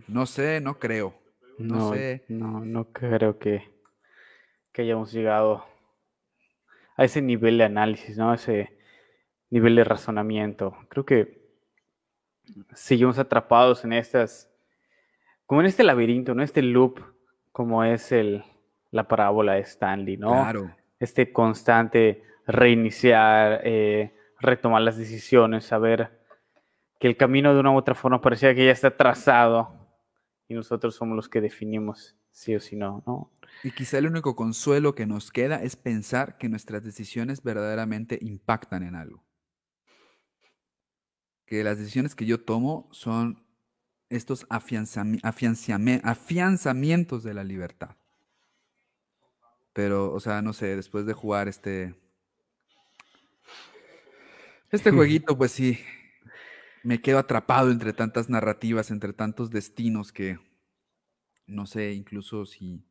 No 0.07 0.25
sé, 0.25 0.59
no 0.61 0.79
creo. 0.79 1.13
No 1.57 1.75
No, 1.75 1.93
sé. 1.93 2.25
no, 2.27 2.65
no 2.65 2.91
creo 2.91 3.39
que, 3.39 3.63
que 4.71 4.81
hayamos 4.81 5.11
llegado 5.11 5.65
a 6.97 7.03
ese 7.05 7.21
nivel 7.21 7.57
de 7.57 7.63
análisis, 7.65 8.17
¿no? 8.17 8.31
A 8.31 8.35
ese 8.35 8.77
nivel 9.49 9.75
de 9.75 9.83
razonamiento. 9.83 10.75
Creo 10.89 11.05
que 11.05 11.45
seguimos 12.73 13.17
atrapados 13.19 13.83
en 13.85 13.93
estas, 13.93 14.51
como 15.45 15.61
en 15.61 15.67
este 15.67 15.83
laberinto, 15.83 16.33
¿no? 16.35 16.43
Este 16.43 16.61
loop, 16.61 16.99
como 17.51 17.83
es 17.83 18.11
el, 18.11 18.43
la 18.91 19.07
parábola 19.07 19.53
de 19.53 19.61
Stanley, 19.61 20.17
¿no? 20.17 20.31
Claro. 20.31 20.75
Este 20.99 21.31
constante 21.31 22.23
reiniciar, 22.47 23.61
eh, 23.63 24.13
retomar 24.39 24.81
las 24.81 24.97
decisiones, 24.97 25.65
saber 25.65 26.19
que 26.99 27.07
el 27.07 27.17
camino 27.17 27.53
de 27.53 27.59
una 27.59 27.71
u 27.71 27.77
otra 27.77 27.95
forma 27.95 28.21
parecía 28.21 28.53
que 28.53 28.65
ya 28.65 28.71
está 28.71 28.95
trazado 28.95 29.84
y 30.47 30.53
nosotros 30.53 30.95
somos 30.95 31.15
los 31.15 31.29
que 31.29 31.41
definimos 31.41 32.15
sí 32.31 32.55
o 32.55 32.59
sí 32.59 32.75
no, 32.75 33.03
¿no? 33.07 33.31
Y 33.63 33.71
quizá 33.71 33.97
el 33.97 34.07
único 34.07 34.35
consuelo 34.35 34.93
que 34.93 35.05
nos 35.07 35.31
queda 35.31 35.63
es 35.63 35.75
pensar 35.75 36.37
que 36.37 36.49
nuestras 36.49 36.83
decisiones 36.83 37.41
verdaderamente 37.41 38.19
impactan 38.21 38.83
en 38.83 38.95
algo. 38.95 39.23
Que 41.45 41.63
las 41.63 41.77
decisiones 41.77 42.15
que 42.15 42.25
yo 42.25 42.43
tomo 42.43 42.89
son 42.91 43.45
estos 44.09 44.47
afianzami- 44.49 45.19
afianzamientos 46.03 47.23
de 47.23 47.33
la 47.33 47.43
libertad. 47.43 47.95
Pero, 49.73 50.13
o 50.13 50.19
sea, 50.19 50.41
no 50.41 50.53
sé, 50.53 50.75
después 50.75 51.05
de 51.05 51.13
jugar 51.13 51.47
este. 51.47 51.95
Este 54.71 54.91
jueguito, 54.91 55.37
pues 55.37 55.51
sí. 55.51 55.79
Me 56.85 57.01
quedo 57.01 57.17
atrapado 57.17 57.71
entre 57.71 57.93
tantas 57.93 58.29
narrativas, 58.29 58.91
entre 58.91 59.11
tantos 59.11 59.49
destinos 59.49 60.11
que. 60.13 60.37
No 61.47 61.65
sé, 61.65 61.93
incluso 61.93 62.45
si. 62.45 62.83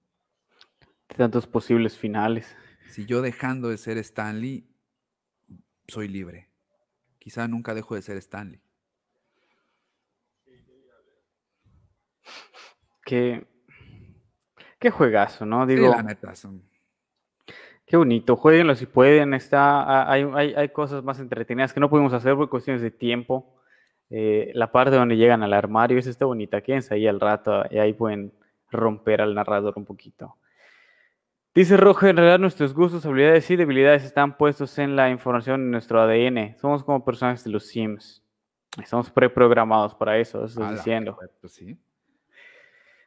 Tantos 1.16 1.46
posibles 1.46 1.96
finales. 1.96 2.56
Si 2.90 3.06
yo 3.06 3.22
dejando 3.22 3.68
de 3.68 3.78
ser 3.78 3.96
Stanley, 3.98 4.66
soy 5.86 6.08
libre. 6.08 6.48
Quizá 7.20 7.46
nunca 7.46 7.72
dejo 7.72 7.94
de 7.94 8.02
ser 8.02 8.16
Stanley. 8.16 8.60
Qué, 13.04 13.46
qué 14.80 14.90
juegazo, 14.90 15.46
¿no? 15.46 15.66
Sí, 15.68 15.74
Digo, 15.74 15.90
la 15.90 16.02
neta, 16.02 16.34
son- 16.34 16.62
qué 17.86 17.96
bonito. 17.96 18.34
Jueguenlo 18.34 18.74
si 18.74 18.86
pueden. 18.86 19.34
Está, 19.34 19.82
ha- 19.82 20.10
hay, 20.10 20.24
hay, 20.34 20.54
hay 20.54 20.68
cosas 20.70 21.04
más 21.04 21.20
entretenidas 21.20 21.72
que 21.72 21.78
no 21.78 21.88
pudimos 21.90 22.12
hacer 22.12 22.34
por 22.34 22.48
cuestiones 22.50 22.82
de 22.82 22.90
tiempo. 22.90 23.54
Eh, 24.16 24.52
la 24.54 24.70
parte 24.70 24.94
donde 24.94 25.16
llegan 25.16 25.42
al 25.42 25.52
armario, 25.52 25.98
esa 25.98 26.08
está 26.08 26.24
bonita. 26.24 26.60
Quédense 26.60 26.94
ahí 26.94 27.08
al 27.08 27.18
rato 27.18 27.64
y 27.68 27.78
ahí 27.78 27.92
pueden 27.94 28.32
romper 28.70 29.20
al 29.20 29.34
narrador 29.34 29.74
un 29.74 29.84
poquito. 29.84 30.36
Dice 31.52 31.76
Roger, 31.76 32.10
en 32.10 32.18
realidad 32.18 32.38
nuestros 32.38 32.74
gustos, 32.74 33.04
habilidades 33.04 33.50
y 33.50 33.56
debilidades 33.56 34.04
están 34.04 34.36
puestos 34.36 34.78
en 34.78 34.94
la 34.94 35.10
información 35.10 35.62
en 35.62 35.72
nuestro 35.72 36.00
ADN. 36.00 36.56
Somos 36.58 36.84
como 36.84 37.04
personajes 37.04 37.42
de 37.42 37.50
los 37.50 37.66
Sims. 37.66 38.22
Estamos 38.80 39.10
preprogramados 39.10 39.96
para 39.96 40.16
eso, 40.16 40.44
eso 40.44 40.60
estás 40.60 40.76
diciendo. 40.76 41.18
pues 41.40 41.52
sí. 41.52 41.76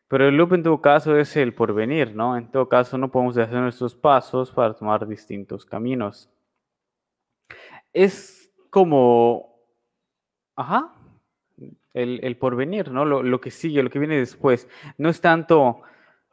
Pero 0.09 0.27
el 0.27 0.35
loop 0.35 0.55
en 0.55 0.63
todo 0.63 0.81
caso 0.81 1.17
es 1.17 1.37
el 1.37 1.53
porvenir, 1.53 2.13
¿no? 2.13 2.35
En 2.35 2.51
todo 2.51 2.67
caso 2.67 2.97
no 2.97 3.09
podemos 3.09 3.37
hacer 3.37 3.59
nuestros 3.59 3.95
pasos 3.95 4.51
para 4.51 4.73
tomar 4.73 5.07
distintos 5.07 5.65
caminos. 5.65 6.29
Es 7.93 8.53
como, 8.69 9.57
ajá, 10.53 10.93
el, 11.97 12.19
el 12.23 12.37
porvenir, 12.37 12.91
¿no? 12.91 13.05
Lo, 13.05 13.23
lo 13.23 13.41
que 13.41 13.51
sigue, 13.51 13.83
lo 13.83 13.89
que 13.89 13.99
viene 13.99 14.17
después. 14.17 14.67
No 14.97 15.09
es 15.09 15.21
tanto 15.21 15.81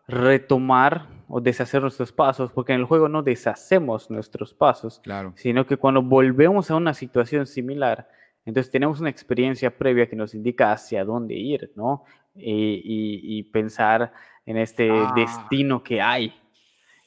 retomar 0.07 1.07
o 1.29 1.41
deshacer 1.41 1.81
nuestros 1.81 2.13
pasos, 2.13 2.53
porque 2.53 2.73
en 2.75 2.81
el 2.81 2.87
juego 2.87 3.09
no 3.09 3.23
deshacemos 3.23 4.11
nuestros 4.11 4.53
pasos, 4.53 5.01
Claro. 5.03 5.33
sino 5.37 5.67
que 5.67 5.77
cuando 5.77 6.03
volvemos 6.03 6.71
a 6.71 6.77
una 6.77 6.95
situación 6.95 7.47
similar, 7.47 8.09
Entonces 8.47 8.71
tenemos 8.71 9.01
una 9.01 9.09
experiencia 9.09 9.71
previa 9.71 10.07
que 10.07 10.17
nos 10.17 10.35
indica 10.35 10.71
hacia 10.71 11.03
dónde 11.03 11.33
ir, 11.33 11.73
¿no? 11.77 12.05
Y, 12.35 13.43
pensar 13.45 14.13
en 14.45 14.59
este 14.59 14.91
ah. 14.91 15.15
destino 15.17 15.83
que 15.83 16.03
hay, 16.03 16.35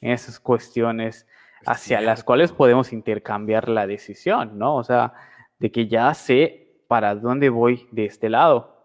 en 0.02 0.14
esas 0.14 0.40
cuestiones 0.40 1.28
hacia 1.64 2.02
las 2.02 2.24
cuales 2.24 2.52
podemos 2.52 2.92
intercambiar 2.92 3.70
la 3.70 3.86
decisión, 3.86 4.58
¿no? 4.58 4.78
O 4.78 4.84
sea, 4.84 5.14
de 5.60 5.72
que 5.72 5.88
ya 5.88 6.12
sé 6.16 6.67
para 6.88 7.16
dónde 7.16 7.50
voy 7.50 7.88
de 7.92 8.06
este 8.06 8.30
lado. 8.30 8.76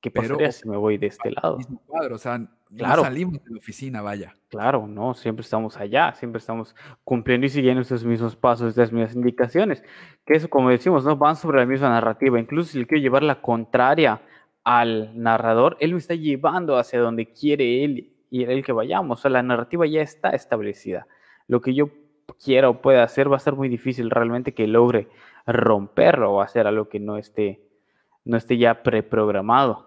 ¿Qué 0.00 0.10
pasaría 0.10 0.52
si 0.52 0.68
me 0.68 0.76
voy 0.76 0.98
de 0.98 1.06
este 1.06 1.30
lado? 1.30 1.58
o 2.12 2.18
sea, 2.18 2.46
claro. 2.76 3.02
salimos 3.02 3.42
de 3.42 3.50
la 3.50 3.58
oficina, 3.58 4.02
vaya. 4.02 4.34
Claro, 4.48 4.86
no, 4.86 5.14
siempre 5.14 5.42
estamos 5.42 5.76
allá, 5.76 6.12
siempre 6.12 6.38
estamos 6.38 6.76
cumpliendo 7.02 7.46
y 7.46 7.48
siguiendo 7.48 7.82
esos 7.82 8.04
mismos 8.04 8.36
pasos, 8.36 8.68
estas 8.68 8.92
mismas 8.92 9.14
indicaciones, 9.14 9.82
que 10.24 10.34
eso, 10.34 10.48
como 10.48 10.70
decimos, 10.70 11.04
no 11.04 11.16
van 11.16 11.36
sobre 11.36 11.58
la 11.58 11.66
misma 11.66 11.88
narrativa. 11.88 12.38
Incluso 12.38 12.72
si 12.72 12.78
le 12.78 12.86
quiero 12.86 13.02
llevar 13.02 13.22
la 13.22 13.40
contraria 13.40 14.20
al 14.62 15.10
narrador, 15.20 15.76
él 15.80 15.92
me 15.92 15.98
está 15.98 16.14
llevando 16.14 16.76
hacia 16.76 17.00
donde 17.00 17.32
quiere 17.32 17.84
él 17.84 18.12
y 18.30 18.44
él 18.44 18.64
que 18.64 18.72
vayamos. 18.72 19.18
O 19.18 19.22
sea, 19.22 19.30
la 19.30 19.42
narrativa 19.42 19.86
ya 19.86 20.02
está 20.02 20.30
establecida. 20.30 21.06
Lo 21.48 21.60
que 21.60 21.74
yo 21.74 21.90
quiera 22.42 22.68
o 22.68 22.80
pueda 22.82 23.02
hacer 23.02 23.30
va 23.30 23.36
a 23.36 23.40
ser 23.40 23.54
muy 23.54 23.68
difícil 23.68 24.10
realmente 24.10 24.54
que 24.54 24.66
logre 24.66 25.08
romperlo 25.46 26.32
o 26.32 26.40
hacer 26.40 26.66
algo 26.66 26.88
que 26.88 27.00
no 27.00 27.16
esté, 27.16 27.60
no 28.24 28.36
esté 28.36 28.58
ya 28.58 28.82
preprogramado. 28.82 29.86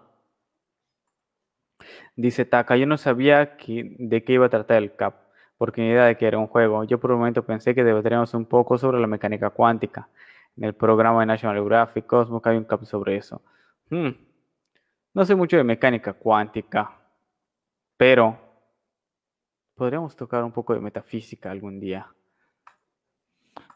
Dice 2.16 2.44
Taka, 2.44 2.76
yo 2.76 2.86
no 2.86 2.96
sabía 2.96 3.56
de 3.66 4.24
qué 4.24 4.32
iba 4.32 4.46
a 4.46 4.50
tratar 4.50 4.78
el 4.78 4.94
CAP, 4.94 5.14
porque 5.58 5.80
ni 5.82 5.88
idea 5.88 6.04
de 6.04 6.16
que 6.16 6.26
era 6.26 6.38
un 6.38 6.46
juego. 6.46 6.84
Yo 6.84 6.98
por 6.98 7.12
un 7.12 7.18
momento 7.18 7.44
pensé 7.44 7.74
que 7.74 7.84
deberíamos 7.84 8.34
un 8.34 8.46
poco 8.46 8.78
sobre 8.78 9.00
la 9.00 9.06
mecánica 9.06 9.50
cuántica. 9.50 10.08
En 10.56 10.64
el 10.64 10.74
programa 10.74 11.20
de 11.20 11.26
National 11.26 11.56
Geographic 11.56 12.06
Cosmos 12.06 12.42
hay 12.44 12.56
un 12.56 12.64
CAP 12.64 12.84
sobre 12.84 13.16
eso. 13.16 13.42
Hmm. 13.88 14.10
No 15.14 15.24
sé 15.24 15.34
mucho 15.34 15.56
de 15.56 15.64
mecánica 15.64 16.12
cuántica, 16.12 16.92
pero 17.96 18.38
podríamos 19.74 20.14
tocar 20.14 20.44
un 20.44 20.52
poco 20.52 20.74
de 20.74 20.80
metafísica 20.80 21.50
algún 21.50 21.80
día. 21.80 22.06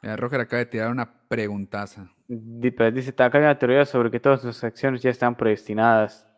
Mira, 0.04 0.16
Roger 0.16 0.42
acaba 0.42 0.58
de 0.58 0.66
tirar 0.66 0.90
una 0.90 1.10
preguntaza. 1.28 2.10
Dice, 2.28 3.14
acá 3.16 3.38
hay 3.38 3.44
una 3.44 3.58
teoría 3.58 3.86
sobre 3.86 4.10
que 4.10 4.20
todas 4.20 4.42
sus 4.42 4.62
acciones 4.62 5.00
ya 5.00 5.08
están 5.08 5.34
predestinadas. 5.34 6.28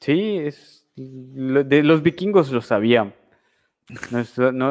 Sí, 0.00 0.38
es, 0.38 0.90
de 0.96 1.84
los 1.84 2.02
vikingos 2.02 2.50
lo 2.50 2.60
sabían. 2.60 3.14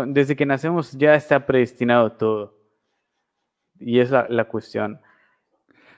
desde 0.07 0.35
que 0.35 0.45
nacemos 0.45 0.91
ya 0.91 1.15
está 1.15 1.45
predestinado 1.45 2.11
todo. 2.11 2.59
Y 3.79 4.01
es 4.01 4.11
la, 4.11 4.43
cuestión. 4.49 4.99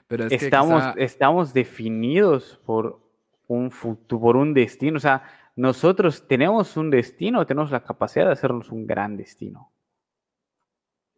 Pero 0.06 0.26
estamos, 0.26 0.94
estamos 0.96 1.54
definidos 1.54 2.62
por 2.64 3.00
un 3.48 3.72
futuro, 3.72 4.20
por 4.20 4.36
un 4.36 4.54
destino. 4.54 4.98
O 4.98 5.00
sea, 5.00 5.24
nosotros 5.56 6.28
tenemos 6.28 6.76
un 6.76 6.88
destino, 6.88 7.44
tenemos 7.46 7.72
la 7.72 7.82
capacidad 7.82 8.26
de 8.26 8.32
hacernos 8.32 8.70
un 8.70 8.86
gran 8.86 9.16
destino. 9.16 9.72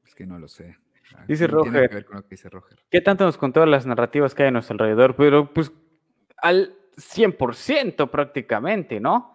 Es 0.02 0.14
que 0.14 0.24
no 0.24 0.38
lo 0.38 0.48
sé. 0.48 0.78
Dice 1.26 1.46
Roger, 1.46 2.06
¿Qué 2.90 3.00
tanto 3.00 3.24
nos 3.24 3.36
contó 3.36 3.64
las 3.66 3.86
narrativas 3.86 4.34
que 4.34 4.44
hay 4.44 4.48
a 4.48 4.52
nuestro 4.52 4.74
alrededor? 4.74 5.16
Pero 5.16 5.52
pues 5.52 5.72
al 6.38 6.74
100% 6.96 8.10
prácticamente, 8.10 9.00
¿no? 9.00 9.34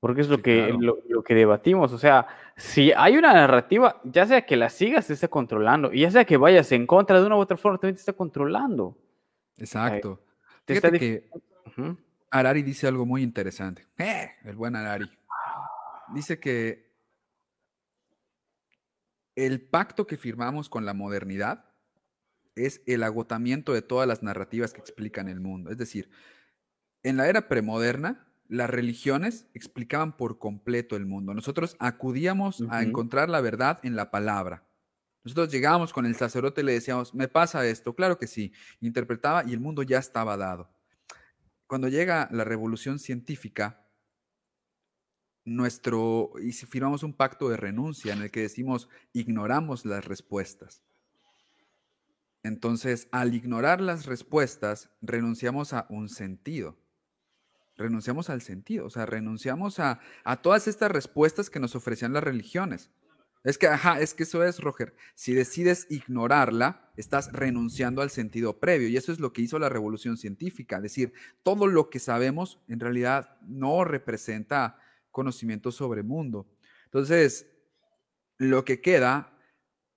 Porque 0.00 0.20
es 0.20 0.28
lo, 0.28 0.40
que, 0.40 0.74
lo, 0.78 1.22
que 1.24 1.34
debatimos. 1.34 1.92
O 1.92 1.98
sea, 1.98 2.28
si 2.56 2.92
hay 2.92 3.16
una 3.16 3.32
narrativa, 3.32 4.00
ya 4.04 4.26
sea 4.26 4.46
que 4.46 4.56
la 4.56 4.70
sigas, 4.70 5.08
te 5.08 5.12
está 5.12 5.26
controlando. 5.26 5.92
Y 5.92 6.02
ya 6.02 6.10
sea 6.10 6.24
que 6.24 6.36
vayas 6.36 6.70
en 6.70 6.86
contra 6.86 7.20
de 7.20 7.26
una 7.26 7.36
u 7.36 7.40
otra 7.40 7.56
forma, 7.56 7.78
también 7.78 7.96
te 7.96 8.00
está 8.00 8.12
controlando. 8.12 8.96
Exacto. 9.56 10.22
Fíjate 10.66 10.98
que 10.98 11.28
Arari 12.30 12.62
dice 12.62 12.86
algo 12.86 13.06
muy 13.06 13.22
interesante. 13.22 13.86
¡Eh! 13.98 14.30
El 14.44 14.54
buen 14.54 14.76
Arari. 14.76 15.10
Dice 16.14 16.38
que 16.38 16.87
el 19.38 19.60
pacto 19.60 20.08
que 20.08 20.16
firmamos 20.16 20.68
con 20.68 20.84
la 20.84 20.94
modernidad 20.94 21.64
es 22.56 22.82
el 22.86 23.04
agotamiento 23.04 23.72
de 23.72 23.82
todas 23.82 24.08
las 24.08 24.24
narrativas 24.24 24.72
que 24.72 24.80
explican 24.80 25.28
el 25.28 25.40
mundo. 25.40 25.70
Es 25.70 25.78
decir, 25.78 26.10
en 27.04 27.16
la 27.16 27.28
era 27.28 27.46
premoderna, 27.46 28.26
las 28.48 28.68
religiones 28.68 29.46
explicaban 29.54 30.16
por 30.16 30.40
completo 30.40 30.96
el 30.96 31.06
mundo. 31.06 31.34
Nosotros 31.34 31.76
acudíamos 31.78 32.64
a 32.68 32.82
encontrar 32.82 33.28
la 33.28 33.40
verdad 33.40 33.78
en 33.84 33.94
la 33.94 34.10
palabra. 34.10 34.66
Nosotros 35.22 35.52
llegábamos 35.52 35.92
con 35.92 36.04
el 36.04 36.16
sacerdote 36.16 36.62
y 36.62 36.64
le 36.64 36.72
decíamos, 36.72 37.14
me 37.14 37.28
pasa 37.28 37.64
esto, 37.64 37.94
claro 37.94 38.18
que 38.18 38.26
sí. 38.26 38.52
Interpretaba 38.80 39.44
y 39.46 39.52
el 39.52 39.60
mundo 39.60 39.84
ya 39.84 39.98
estaba 39.98 40.36
dado. 40.36 40.68
Cuando 41.68 41.86
llega 41.86 42.28
la 42.32 42.42
revolución 42.42 42.98
científica, 42.98 43.87
nuestro, 45.56 46.32
y 46.42 46.52
si 46.52 46.66
firmamos 46.66 47.02
un 47.02 47.12
pacto 47.12 47.48
de 47.48 47.56
renuncia 47.56 48.12
en 48.12 48.22
el 48.22 48.30
que 48.30 48.42
decimos, 48.42 48.88
ignoramos 49.12 49.84
las 49.84 50.04
respuestas. 50.04 50.82
Entonces, 52.42 53.08
al 53.10 53.34
ignorar 53.34 53.80
las 53.80 54.06
respuestas, 54.06 54.90
renunciamos 55.00 55.72
a 55.72 55.86
un 55.90 56.08
sentido. 56.08 56.78
Renunciamos 57.76 58.30
al 58.30 58.42
sentido, 58.42 58.86
o 58.86 58.90
sea, 58.90 59.06
renunciamos 59.06 59.78
a, 59.78 60.00
a 60.24 60.42
todas 60.42 60.66
estas 60.66 60.90
respuestas 60.90 61.50
que 61.50 61.60
nos 61.60 61.76
ofrecían 61.76 62.12
las 62.12 62.24
religiones. 62.24 62.90
Es 63.44 63.56
que, 63.56 63.68
ajá, 63.68 64.00
es 64.00 64.14
que 64.14 64.24
eso 64.24 64.42
es, 64.44 64.60
Roger. 64.60 64.94
Si 65.14 65.32
decides 65.32 65.86
ignorarla, 65.90 66.90
estás 66.96 67.32
renunciando 67.32 68.02
al 68.02 68.10
sentido 68.10 68.58
previo. 68.58 68.88
Y 68.88 68.96
eso 68.96 69.12
es 69.12 69.20
lo 69.20 69.32
que 69.32 69.42
hizo 69.42 69.58
la 69.58 69.68
revolución 69.68 70.16
científica. 70.16 70.76
Es 70.76 70.82
decir, 70.82 71.12
todo 71.44 71.66
lo 71.66 71.88
que 71.88 72.00
sabemos 72.00 72.60
en 72.68 72.80
realidad 72.80 73.38
no 73.42 73.84
representa 73.84 74.78
conocimiento 75.10 75.70
sobre 75.70 76.02
mundo. 76.02 76.46
Entonces, 76.84 77.46
lo 78.38 78.64
que 78.64 78.80
queda 78.80 79.36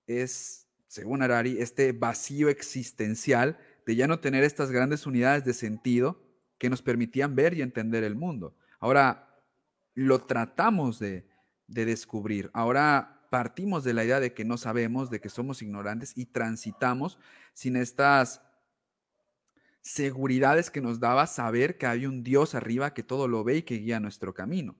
es, 0.06 0.68
según 0.86 1.22
Harari, 1.22 1.58
este 1.60 1.92
vacío 1.92 2.48
existencial 2.48 3.58
de 3.86 3.96
ya 3.96 4.06
no 4.06 4.20
tener 4.20 4.44
estas 4.44 4.70
grandes 4.70 5.06
unidades 5.06 5.44
de 5.44 5.54
sentido 5.54 6.22
que 6.58 6.70
nos 6.70 6.82
permitían 6.82 7.34
ver 7.34 7.54
y 7.54 7.62
entender 7.62 8.04
el 8.04 8.14
mundo. 8.14 8.56
Ahora 8.78 9.42
lo 9.94 10.24
tratamos 10.24 10.98
de, 10.98 11.26
de 11.66 11.84
descubrir. 11.84 12.50
Ahora 12.52 13.26
partimos 13.30 13.82
de 13.84 13.94
la 13.94 14.04
idea 14.04 14.20
de 14.20 14.34
que 14.34 14.44
no 14.44 14.56
sabemos, 14.56 15.10
de 15.10 15.20
que 15.20 15.28
somos 15.28 15.62
ignorantes 15.62 16.12
y 16.16 16.26
transitamos 16.26 17.18
sin 17.54 17.76
estas 17.76 18.42
seguridades 19.80 20.70
que 20.70 20.80
nos 20.80 21.00
daba 21.00 21.26
saber 21.26 21.76
que 21.76 21.86
hay 21.86 22.06
un 22.06 22.22
Dios 22.22 22.54
arriba 22.54 22.94
que 22.94 23.02
todo 23.02 23.26
lo 23.28 23.42
ve 23.42 23.56
y 23.56 23.62
que 23.62 23.78
guía 23.78 24.00
nuestro 24.00 24.32
camino. 24.32 24.76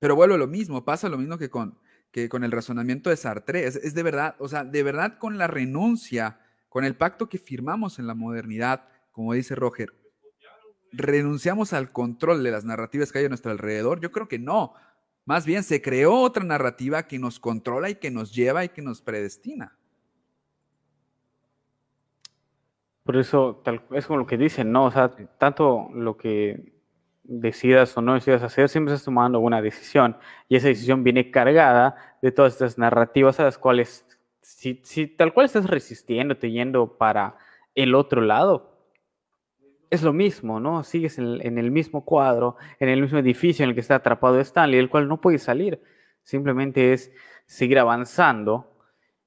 Pero 0.00 0.16
vuelvo 0.16 0.34
a 0.34 0.38
lo 0.38 0.48
mismo, 0.48 0.84
pasa 0.84 1.08
lo 1.08 1.18
mismo 1.18 1.38
que 1.38 1.50
con, 1.50 1.78
que 2.10 2.28
con 2.28 2.42
el 2.42 2.50
razonamiento 2.50 3.10
de 3.10 3.16
Sartre. 3.16 3.66
Es, 3.66 3.94
de 3.94 4.02
verdad, 4.02 4.34
o 4.38 4.48
sea, 4.48 4.64
de 4.64 4.82
verdad 4.82 5.18
con 5.18 5.38
la 5.38 5.46
renuncia, 5.46 6.40
con 6.68 6.84
el 6.84 6.96
pacto 6.96 7.28
que 7.28 7.38
firmamos 7.38 7.98
en 7.98 8.06
la 8.06 8.14
modernidad, 8.14 8.88
como 9.12 9.34
dice 9.34 9.54
Roger, 9.54 9.92
¿renunciamos 10.90 11.72
al 11.74 11.92
control 11.92 12.42
de 12.42 12.50
las 12.50 12.64
narrativas 12.64 13.12
que 13.12 13.18
hay 13.18 13.26
a 13.26 13.28
nuestro 13.28 13.52
alrededor? 13.52 14.00
Yo 14.00 14.10
creo 14.10 14.26
que 14.26 14.38
no. 14.38 14.72
Más 15.26 15.44
bien 15.44 15.62
se 15.62 15.82
creó 15.82 16.14
otra 16.14 16.44
narrativa 16.44 17.06
que 17.06 17.18
nos 17.18 17.38
controla 17.38 17.90
y 17.90 17.96
que 17.96 18.10
nos 18.10 18.34
lleva 18.34 18.64
y 18.64 18.70
que 18.70 18.82
nos 18.82 19.02
predestina. 19.02 19.76
Por 23.04 23.16
eso 23.16 23.62
es 23.92 24.06
como 24.06 24.20
lo 24.20 24.26
que 24.26 24.38
dicen, 24.38 24.72
¿no? 24.72 24.86
O 24.86 24.90
sea, 24.90 25.10
tanto 25.38 25.90
lo 25.92 26.16
que 26.16 26.79
decidas 27.30 27.96
o 27.96 28.02
no 28.02 28.14
decidas 28.14 28.42
hacer, 28.42 28.68
siempre 28.68 28.92
estás 28.92 29.04
tomando 29.04 29.38
una 29.38 29.62
decisión 29.62 30.16
y 30.48 30.56
esa 30.56 30.66
decisión 30.66 31.04
viene 31.04 31.30
cargada 31.30 32.16
de 32.20 32.32
todas 32.32 32.54
estas 32.54 32.76
narrativas 32.76 33.38
a 33.38 33.44
las 33.44 33.56
cuales, 33.56 34.04
si, 34.42 34.74
tal 35.06 35.32
cual 35.32 35.46
estás 35.46 35.70
resistiendo, 35.70 36.34
yendo 36.34 36.98
para 36.98 37.36
el 37.76 37.94
otro 37.94 38.20
lado, 38.20 38.70
es 39.90 40.02
lo 40.02 40.12
mismo, 40.12 40.60
¿no? 40.60 40.82
Sigues 40.82 41.18
en, 41.18 41.58
el 41.58 41.70
mismo 41.70 42.04
cuadro, 42.04 42.56
en 42.80 42.88
el 42.88 43.00
mismo 43.00 43.18
edificio 43.18 43.62
en 43.62 43.70
el 43.70 43.74
que 43.74 43.80
está 43.80 43.96
atrapado 43.96 44.38
Stanley, 44.40 44.78
el 44.78 44.90
cual 44.90 45.08
no 45.08 45.20
puede 45.20 45.38
salir. 45.38 45.80
Simplemente 46.22 46.92
es 46.92 47.12
seguir 47.46 47.78
avanzando 47.78 48.72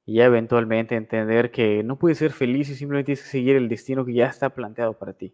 y 0.06 0.20
eventualmente 0.20 0.96
entender 0.96 1.52
que 1.52 1.84
no 1.84 1.98
puedes 1.98 2.18
ser 2.18 2.32
feliz 2.32 2.70
y 2.70 2.76
simplemente 2.76 3.14
que 3.14 3.16
seguir 3.18 3.56
el 3.56 3.70
destino 3.70 4.06
que 4.06 4.14
ya 4.14 4.28
está 4.28 4.50
planteado 4.50 4.98
para 4.98 5.14
ti. 5.14 5.34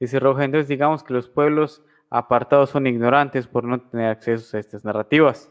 Dice 0.00 0.20
Roja, 0.20 0.44
entonces 0.44 0.68
digamos 0.68 1.02
que 1.02 1.12
los 1.12 1.28
pueblos 1.28 1.82
apartados 2.10 2.70
son 2.70 2.86
ignorantes 2.86 3.46
por 3.46 3.64
no 3.64 3.80
tener 3.80 4.08
acceso 4.08 4.56
a 4.56 4.60
estas 4.60 4.84
narrativas. 4.84 5.50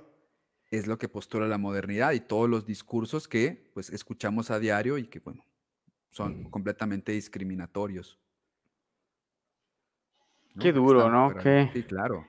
Es 0.72 0.88
lo 0.88 0.98
que 0.98 1.10
postula 1.10 1.48
la 1.48 1.58
modernidad 1.58 2.12
y 2.14 2.20
todos 2.20 2.50
los 2.50 2.66
discursos 2.66 3.28
que 3.28 3.70
pues 3.74 3.90
escuchamos 3.90 4.52
a 4.52 4.60
diario 4.60 4.98
y 4.98 5.08
que 5.08 5.20
bueno, 5.20 5.44
son 6.10 6.50
completamente 6.50 7.12
discriminatorios. 7.12 8.20
Qué 10.60 10.72
duro, 10.72 11.10
¿no? 11.10 11.34
Sí, 11.74 11.84
claro. 11.84 12.26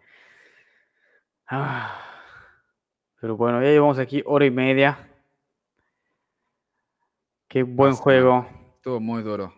Ah, 1.46 1.98
pero 3.20 3.36
bueno, 3.36 3.62
ya 3.62 3.68
llevamos 3.68 3.98
aquí 3.98 4.22
hora 4.26 4.44
y 4.44 4.50
media. 4.50 5.08
Qué 7.48 7.62
buen 7.62 7.94
juego. 7.94 8.46
Todo 8.82 9.00
muy 9.00 9.22
duro. 9.22 9.57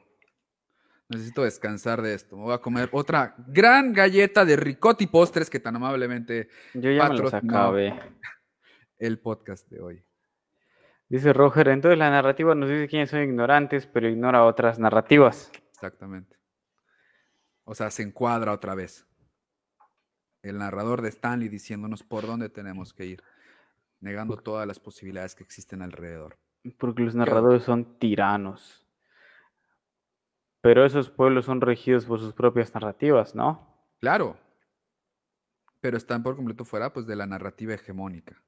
Necesito 1.11 1.43
descansar 1.43 2.03
de 2.03 2.15
esto. 2.15 2.37
Me 2.37 2.45
voy 2.45 2.55
a 2.55 2.59
comer 2.59 2.89
otra 2.93 3.35
gran 3.49 3.93
galleta 3.93 4.45
de 4.45 4.55
Ricotti 4.55 5.09
Postres 5.09 5.51
que 5.51 5.59
tan 5.59 5.75
amablemente 5.75 6.49
Yo 6.73 6.89
ya 6.93 7.09
me 7.09 7.19
los 7.19 7.35
acabé. 7.35 8.01
el 8.97 9.19
podcast 9.19 9.69
de 9.69 9.81
hoy. 9.81 10.05
Dice 11.09 11.33
Roger, 11.33 11.67
entonces 11.67 11.99
la 11.99 12.11
narrativa 12.11 12.55
nos 12.55 12.69
dice 12.69 12.87
quiénes 12.87 13.11
son 13.11 13.25
ignorantes, 13.25 13.89
pero 13.89 14.09
ignora 14.09 14.45
otras 14.45 14.79
narrativas. 14.79 15.51
Exactamente. 15.73 16.39
O 17.65 17.75
sea, 17.75 17.91
se 17.91 18.05
encuadra 18.05 18.53
otra 18.53 18.77
vez. 18.77 19.05
El 20.43 20.59
narrador 20.59 21.03
de 21.03 21.09
Stanley 21.09 21.49
diciéndonos 21.49 22.05
por 22.05 22.25
dónde 22.25 22.49
tenemos 22.51 22.95
que 22.95 23.07
ir, 23.07 23.23
negando 23.99 24.37
todas 24.37 24.65
las 24.65 24.79
posibilidades 24.79 25.35
que 25.35 25.43
existen 25.43 25.83
alrededor. 25.83 26.39
Porque 26.79 27.03
los 27.03 27.17
narradores 27.17 27.65
son 27.65 27.99
tiranos. 27.99 28.87
Pero 30.61 30.85
esos 30.85 31.11
pueblos 31.11 31.47
son 31.47 31.61
regidos 31.61 32.05
por 32.05 32.19
sus 32.19 32.35
propias 32.35 32.75
narrativas, 32.75 33.35
¿no? 33.35 33.67
Claro, 33.99 34.37
pero 35.81 35.97
están 35.97 36.23
por 36.23 36.37
completo 36.37 36.65
fuera 36.65 36.93
pues, 36.93 37.07
de 37.07 37.17
la 37.17 37.27
narrativa 37.27 37.75
hegemónica. 37.75 38.41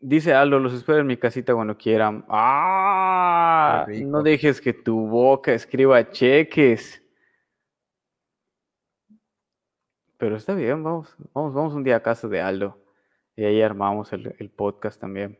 Dice 0.00 0.34
Aldo, 0.34 0.58
los 0.58 0.72
espero 0.72 0.98
en 0.98 1.06
mi 1.06 1.16
casita 1.16 1.54
cuando 1.54 1.76
quieran. 1.78 2.24
¡Ah! 2.28 3.86
No 4.04 4.22
dejes 4.22 4.60
que 4.60 4.72
tu 4.72 5.06
boca 5.06 5.52
escriba 5.52 6.10
cheques. 6.10 7.00
Pero 10.18 10.36
está 10.36 10.54
bien, 10.54 10.82
vamos, 10.82 11.14
vamos, 11.32 11.54
vamos 11.54 11.74
un 11.74 11.84
día 11.84 11.96
a 11.96 12.02
casa 12.02 12.26
de 12.26 12.40
Aldo. 12.40 12.82
Y 13.36 13.44
ahí 13.44 13.62
armamos 13.62 14.12
el, 14.12 14.34
el 14.38 14.50
podcast 14.50 15.00
también. 15.00 15.38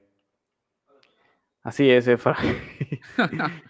Así 1.62 1.88
es, 1.90 2.08
Efra. 2.08 2.36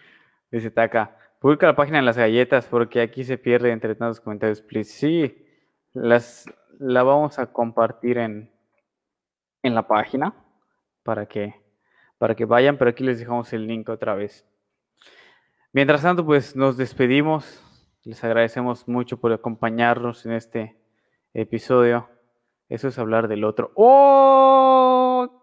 Dice 0.51 0.71
Taka. 0.71 1.17
Publica 1.39 1.67
la 1.67 1.75
página 1.75 1.97
de 1.97 2.03
las 2.03 2.17
galletas 2.17 2.67
porque 2.67 3.01
aquí 3.01 3.23
se 3.23 3.37
pierde 3.37 3.71
entre 3.71 3.95
tantos 3.95 4.21
comentarios, 4.21 4.61
please. 4.61 4.91
Sí, 4.91 5.45
las, 5.93 6.45
la 6.79 7.03
vamos 7.03 7.37
a 7.37 7.51
compartir 7.51 8.17
en, 8.17 8.51
en 9.61 9.75
la 9.75 9.87
página 9.87 10.33
para 11.03 11.25
que, 11.25 11.55
para 12.17 12.35
que 12.35 12.45
vayan, 12.45 12.77
pero 12.77 12.91
aquí 12.91 13.03
les 13.03 13.19
dejamos 13.19 13.51
el 13.53 13.67
link 13.67 13.89
otra 13.89 14.15
vez. 14.15 14.47
Mientras 15.73 16.01
tanto, 16.01 16.25
pues 16.25 16.55
nos 16.55 16.77
despedimos. 16.77 17.61
Les 18.03 18.23
agradecemos 18.23 18.87
mucho 18.87 19.17
por 19.17 19.33
acompañarnos 19.33 20.25
en 20.25 20.33
este 20.33 20.77
episodio. 21.33 22.09
Eso 22.69 22.87
es 22.87 22.97
hablar 22.97 23.27
del 23.27 23.43
otro. 23.43 23.71
¡Oh! 23.75 25.42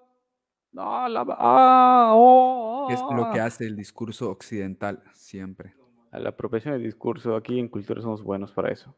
¡Ah, 0.76 1.08
la- 1.10 1.26
ah, 1.38 2.12
oh, 2.14 2.88
Es 2.90 3.00
lo 3.14 3.30
que 3.32 3.40
ah! 3.40 3.46
hace 3.46 3.66
el 3.66 3.76
discurso 3.76 4.30
occidental 4.30 5.02
siempre. 5.12 5.74
A 6.12 6.18
la 6.18 6.30
apropiación 6.30 6.74
del 6.74 6.82
discurso. 6.84 7.36
Aquí 7.36 7.58
en 7.58 7.68
Cultura 7.68 8.00
somos 8.02 8.22
buenos 8.22 8.52
para 8.52 8.70
eso. 8.70 8.94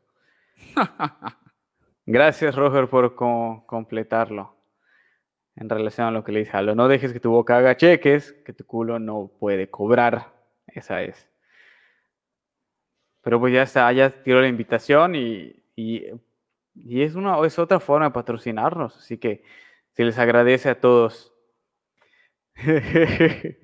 Gracias, 2.06 2.54
Roger, 2.56 2.88
por 2.88 3.14
co- 3.14 3.64
completarlo. 3.66 4.56
En 5.56 5.68
relación 5.68 6.06
a 6.06 6.10
lo 6.10 6.24
que 6.24 6.32
le 6.32 6.40
dije 6.40 6.56
Halo. 6.56 6.74
No 6.74 6.88
dejes 6.88 7.12
que 7.12 7.20
tu 7.20 7.30
boca 7.30 7.58
haga 7.58 7.76
cheques, 7.76 8.32
que 8.44 8.52
tu 8.54 8.64
culo 8.64 8.98
no 8.98 9.30
puede 9.38 9.68
cobrar. 9.70 10.32
Esa 10.66 11.02
es. 11.02 11.28
Pero 13.20 13.38
pues 13.38 13.52
ya 13.52 13.62
está, 13.62 13.92
ya 13.92 14.10
tiró 14.22 14.40
la 14.40 14.48
invitación 14.48 15.14
y, 15.14 15.62
y, 15.76 16.06
y 16.74 17.02
es, 17.02 17.14
una, 17.14 17.38
es 17.46 17.58
otra 17.58 17.78
forma 17.80 18.06
de 18.06 18.12
patrocinarnos. 18.12 18.96
Así 18.96 19.18
que 19.18 19.44
se 19.92 20.04
les 20.04 20.18
agradece 20.18 20.70
a 20.70 20.80
todos. 20.80 21.31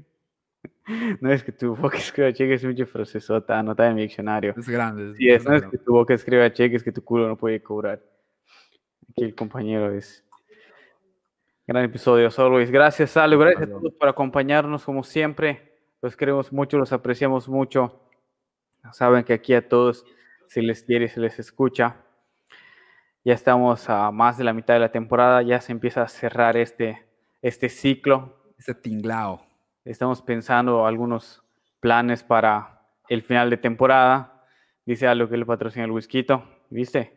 No 1.21 1.31
es 1.31 1.45
que 1.45 1.53
tu 1.53 1.77
boca 1.77 1.99
escriba 1.99 2.33
cheques, 2.33 2.63
es 2.63 2.67
mucho 2.67 2.91
procesota, 2.91 3.59
anota 3.59 3.87
en 3.87 3.95
mi 3.95 4.03
diccionario. 4.03 4.55
Es 4.57 4.69
grande. 4.69 5.15
Sí, 5.17 5.29
es, 5.29 5.45
no 5.45 5.55
es 5.55 5.61
grande. 5.61 5.77
que 5.77 5.85
tu 5.85 5.93
boca 5.93 6.15
escriba 6.15 6.51
cheques 6.53 6.83
que 6.83 6.93
tu 6.93 7.05
culo 7.05 7.29
no 7.29 7.37
puede 7.37 7.63
cobrar. 7.63 8.03
Aquí 9.11 9.25
el 9.25 9.35
compañero 9.35 9.93
es. 9.93 10.25
Gran 11.67 11.85
episodio, 11.85 12.29
as 12.29 12.39
always. 12.39 12.71
Gracias, 12.71 13.11
Salo. 13.11 13.39
Gracias 13.39 13.65
a 13.65 13.71
todos 13.71 13.93
por 13.93 14.09
acompañarnos 14.09 14.85
como 14.85 15.05
siempre. 15.05 15.77
Los 16.01 16.17
queremos 16.17 16.51
mucho, 16.53 16.79
los 16.79 16.93
apreciamos 16.93 17.49
mucho. 17.49 18.01
Saben 18.93 19.23
que 19.25 19.35
aquí 19.35 19.53
a 19.53 19.69
todos 19.69 20.07
se 20.47 20.63
les 20.63 20.83
quiere 20.83 21.07
y 21.07 21.09
se 21.09 21.21
les 21.21 21.39
escucha. 21.39 21.97
Ya 23.23 23.35
estamos 23.35 23.91
a 23.91 24.11
más 24.11 24.39
de 24.39 24.45
la 24.45 24.55
mitad 24.55 24.73
de 24.73 24.81
la 24.81 24.93
temporada, 24.93 25.43
ya 25.43 25.61
se 25.61 25.73
empieza 25.73 26.03
a 26.03 26.09
cerrar 26.09 26.57
este, 26.57 27.05
este 27.43 27.69
ciclo. 27.69 28.38
Ese 28.59 28.75
tinglao. 28.75 29.45
Estamos 29.85 30.21
pensando 30.23 30.87
algunos 30.87 31.43
planes 31.81 32.23
para 32.23 32.83
el 33.09 33.23
final 33.23 33.51
de 33.51 33.57
temporada. 33.57 34.45
Dice 34.85 35.07
algo 35.07 35.29
que 35.29 35.37
le 35.37 35.47
patrocina 35.47 35.85
el 35.85 35.91
whisky, 35.93 36.27
¿viste? 36.71 37.13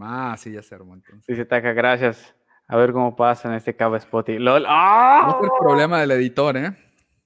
Ah, 0.00 0.34
sí, 0.38 0.52
ya 0.52 0.62
se 0.62 0.74
armó 0.74 0.94
entonces. 0.94 1.26
Dice 1.26 1.44
Taka, 1.44 1.72
gracias. 1.72 2.34
A 2.68 2.76
ver 2.76 2.92
cómo 2.92 3.14
pasa 3.16 3.48
en 3.48 3.54
este 3.54 3.74
cabo 3.76 3.96
Spotify. 3.96 4.38
¡Lol! 4.38 4.64
¡Ah! 4.66 5.36
Es 5.38 5.44
el 5.44 5.50
problema 5.58 6.00
del 6.00 6.12
editor, 6.12 6.56
¿eh? 6.56 6.76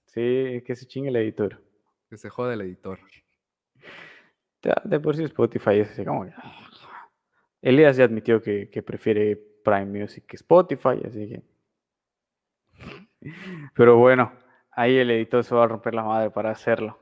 Sí, 0.07 0.63
que 0.67 0.75
se 0.75 0.87
chingue 0.87 1.11
el 1.11 1.17
editor. 1.17 1.63
Que 2.09 2.17
se 2.17 2.31
jode 2.31 2.55
el 2.55 2.63
editor. 2.63 2.99
Ya, 4.63 4.75
De 4.85 4.99
por 4.99 5.15
sí 5.17 5.25
Spotify 5.25 5.81
es 5.81 5.91
así 5.91 6.05
como... 6.05 6.25
que- 6.25 6.33
Elías 7.63 7.97
ya 7.97 8.05
admitió 8.05 8.41
que, 8.41 8.71
que 8.71 8.83
prefiere 8.83 9.37
Prime 9.65 9.87
Music 9.87 10.25
que 10.27 10.37
Spotify, 10.37 11.01
así 11.07 11.29
que... 11.29 11.43
Pero 13.75 13.97
bueno, 13.97 14.33
ahí 14.71 14.97
el 14.97 15.11
editor 15.11 15.43
se 15.45 15.55
va 15.55 15.65
a 15.65 15.69
romper 15.69 15.95
la 15.95 16.05
madre 16.05 16.31
para 16.31 16.51
hacerlo. 16.51 16.99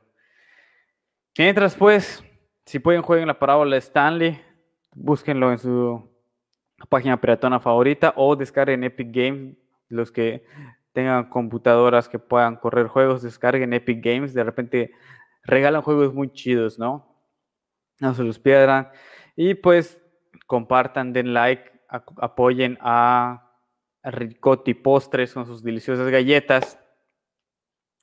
Mientras 1.36 1.74
pues, 1.74 2.22
si 2.64 2.78
pueden 2.78 3.02
jueguen 3.02 3.26
la 3.26 3.38
parábola 3.38 3.74
de 3.74 3.80
Stanley, 3.80 4.40
búsquenlo 4.94 5.50
en 5.50 5.58
su 5.58 6.08
página 6.88 7.20
piratona 7.20 7.60
favorita 7.60 8.14
o 8.16 8.36
descarguen 8.36 8.84
Epic 8.84 9.08
Games, 9.10 9.56
los 9.88 10.12
que 10.12 10.44
tengan 10.92 11.28
computadoras 11.28 12.08
que 12.08 12.18
puedan 12.18 12.56
correr 12.56 12.86
juegos, 12.86 13.22
descarguen 13.22 13.72
Epic 13.72 14.02
Games, 14.02 14.32
de 14.32 14.44
repente 14.44 14.92
regalan 15.42 15.82
juegos 15.82 16.14
muy 16.14 16.32
chidos, 16.32 16.78
¿no? 16.78 17.20
No 18.00 18.14
se 18.14 18.22
los 18.22 18.38
pierdan. 18.38 18.90
Y 19.36 19.54
pues 19.54 20.00
compartan, 20.46 21.12
den 21.12 21.34
like, 21.34 21.70
apoyen 21.88 22.78
a 22.80 23.43
Ricotti 24.05 24.74
Postres 24.74 25.32
con 25.32 25.46
sus 25.46 25.62
deliciosas 25.62 26.09
galletas 26.09 26.78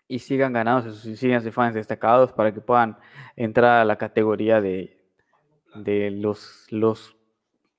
y 0.08 0.20
sigan 0.20 0.52
ganándose 0.52 0.92
sus 0.92 1.06
insignias 1.06 1.44
de 1.44 1.52
fans 1.52 1.74
destacados 1.74 2.34
para 2.34 2.54
que 2.54 2.60
puedan 2.60 2.98
entrar 3.36 3.80
a 3.80 3.86
la 3.86 3.98
categoría 3.98 4.60
de, 4.60 5.02
de 5.76 6.12
los, 6.12 6.68
los, 6.70 7.16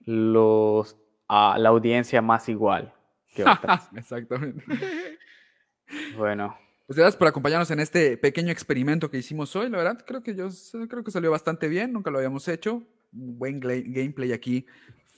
los, 0.00 0.96
a 1.28 1.58
la 1.58 1.68
audiencia 1.68 2.22
más 2.22 2.48
igual 2.48 2.94
que 3.34 3.44
otras. 3.44 3.90
Exactamente. 3.96 4.64
bueno, 6.16 6.56
Pues 6.86 6.96
gracias 6.96 7.16
por 7.16 7.28
acompañarnos 7.28 7.70
en 7.70 7.80
este 7.80 8.16
pequeño 8.16 8.50
experimento 8.50 9.10
que 9.10 9.18
hicimos 9.18 9.54
hoy. 9.56 9.68
La 9.68 9.78
verdad, 9.78 10.04
creo 10.06 10.22
que 10.22 10.34
yo 10.34 10.48
creo 10.88 11.04
que 11.04 11.10
salió 11.10 11.30
bastante 11.30 11.68
bien. 11.68 11.92
Nunca 11.92 12.10
lo 12.10 12.18
habíamos 12.18 12.48
hecho. 12.48 12.82
Un 13.12 13.38
buen 13.38 13.60
gameplay 13.60 14.32
aquí, 14.32 14.64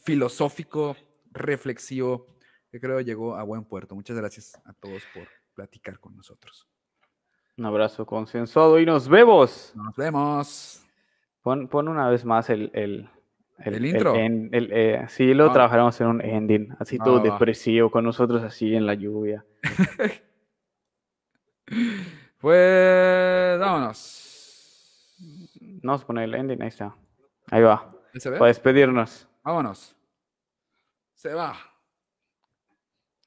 filosófico, 0.03 0.97
reflexivo, 1.31 2.34
que 2.75 2.81
creo 2.81 3.01
llegó 3.01 3.37
a 3.37 3.45
buen 3.45 3.65
puerto. 3.65 3.95
Muchas 3.95 4.17
gracias 4.17 4.61
a 4.65 4.73
todos 4.73 5.01
por 5.15 5.29
platicar 5.55 6.01
con 6.01 6.17
nosotros. 6.17 6.67
un 7.57 7.67
abrazo 7.67 8.05
consensuado 8.05 8.81
y 8.81 8.85
nos 8.87 9.09
vemos. 9.09 9.73
Nos 9.77 9.95
vemos. 9.95 10.85
Pon, 11.41 11.69
pon 11.69 11.87
una 11.87 12.09
vez 12.09 12.25
más 12.25 12.51
el, 12.51 12.73
el, 12.75 13.09
¿El 13.59 13.87
intro? 13.87 14.17
el, 14.17 14.51
eh, 14.73 15.05
sí, 15.09 15.33
lo 15.35 15.51
Ah. 15.51 15.53
trabajaremos 15.53 16.01
en 16.01 16.07
un 16.09 16.21
ending, 16.21 16.75
así 16.81 16.99
todo 16.99 17.19
va, 17.19 17.23
va. 17.23 17.31
depresivo, 17.35 17.93
con 17.93 18.03
nosotros 18.05 18.43
así 18.43 18.75
en 18.75 18.87
la 18.87 18.95
lluvia. 18.95 19.45
Pues 22.41 23.59
vámonos. 23.59 25.17
Vamos 25.83 26.03
a 26.03 26.07
poner 26.07 26.25
el 26.25 26.35
ending, 26.35 26.61
ahí 26.61 26.69
está. 26.69 26.95
Ahí 27.51 27.63
va. 27.63 27.91
¿Ya 28.13 28.21
se 28.21 28.31
ve? 28.31 28.39
Para 28.39 28.49
despedirnos. 28.49 29.27
Vámonos. 29.43 29.97
Se 31.15 31.33
va. 31.33 31.55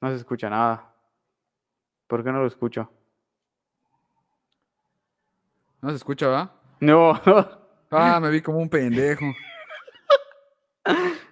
No 0.00 0.10
se 0.10 0.16
escucha 0.16 0.48
nada. 0.48 0.94
¿Por 2.06 2.24
qué 2.24 2.32
no 2.32 2.40
lo 2.40 2.46
escucho? 2.46 2.90
¿No 5.82 5.90
se 5.90 5.96
escucha, 5.96 6.28
va? 6.28 6.52
No. 6.80 7.20
Ah, 7.90 8.20
me 8.20 8.28
vi 8.28 8.42
como 8.42 8.58
un 8.58 8.68
pendejo. 8.68 9.24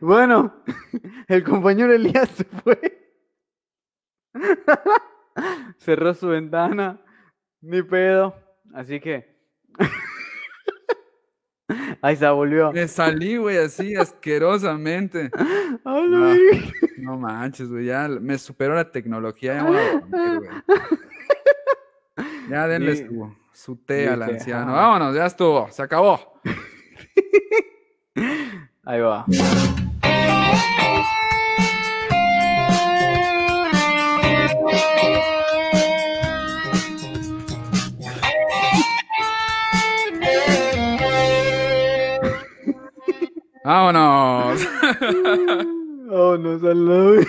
Bueno, 0.00 0.52
el 1.28 1.44
compañero 1.44 1.94
Elías 1.94 2.28
se 2.28 2.44
fue. 2.44 2.78
Cerró 5.78 6.12
su 6.12 6.28
ventana. 6.28 7.00
Ni 7.62 7.82
pedo. 7.82 8.34
Así 8.74 9.00
que. 9.00 9.33
Ahí 12.04 12.16
se 12.16 12.28
volvió. 12.28 12.70
Me 12.70 12.86
salí, 12.86 13.38
güey, 13.38 13.56
así 13.56 13.96
asquerosamente. 13.96 15.30
Ay, 15.84 16.06
No. 16.08 16.34
No 16.98 17.16
manches, 17.18 17.70
güey, 17.70 17.86
ya 17.86 18.06
me 18.08 18.36
superó 18.36 18.74
la 18.74 18.90
tecnología. 18.92 19.54
Ya, 19.56 19.62
dormir. 19.64 20.50
Ya 22.50 22.68
denle 22.68 22.94
Sí. 22.96 23.06
su, 23.08 23.34
su 23.54 23.76
té 23.76 24.06
al 24.08 24.22
anciano. 24.22 24.74
Vámonos, 24.74 25.16
ya 25.16 25.24
estuvo, 25.24 25.66
se 25.70 25.82
acabó. 25.82 26.38
Ahí 28.84 29.00
va. 29.00 29.24
Vámonos. 43.64 44.60
Oh, 46.10 46.36
no, 46.36 46.58
salud. 46.60 47.26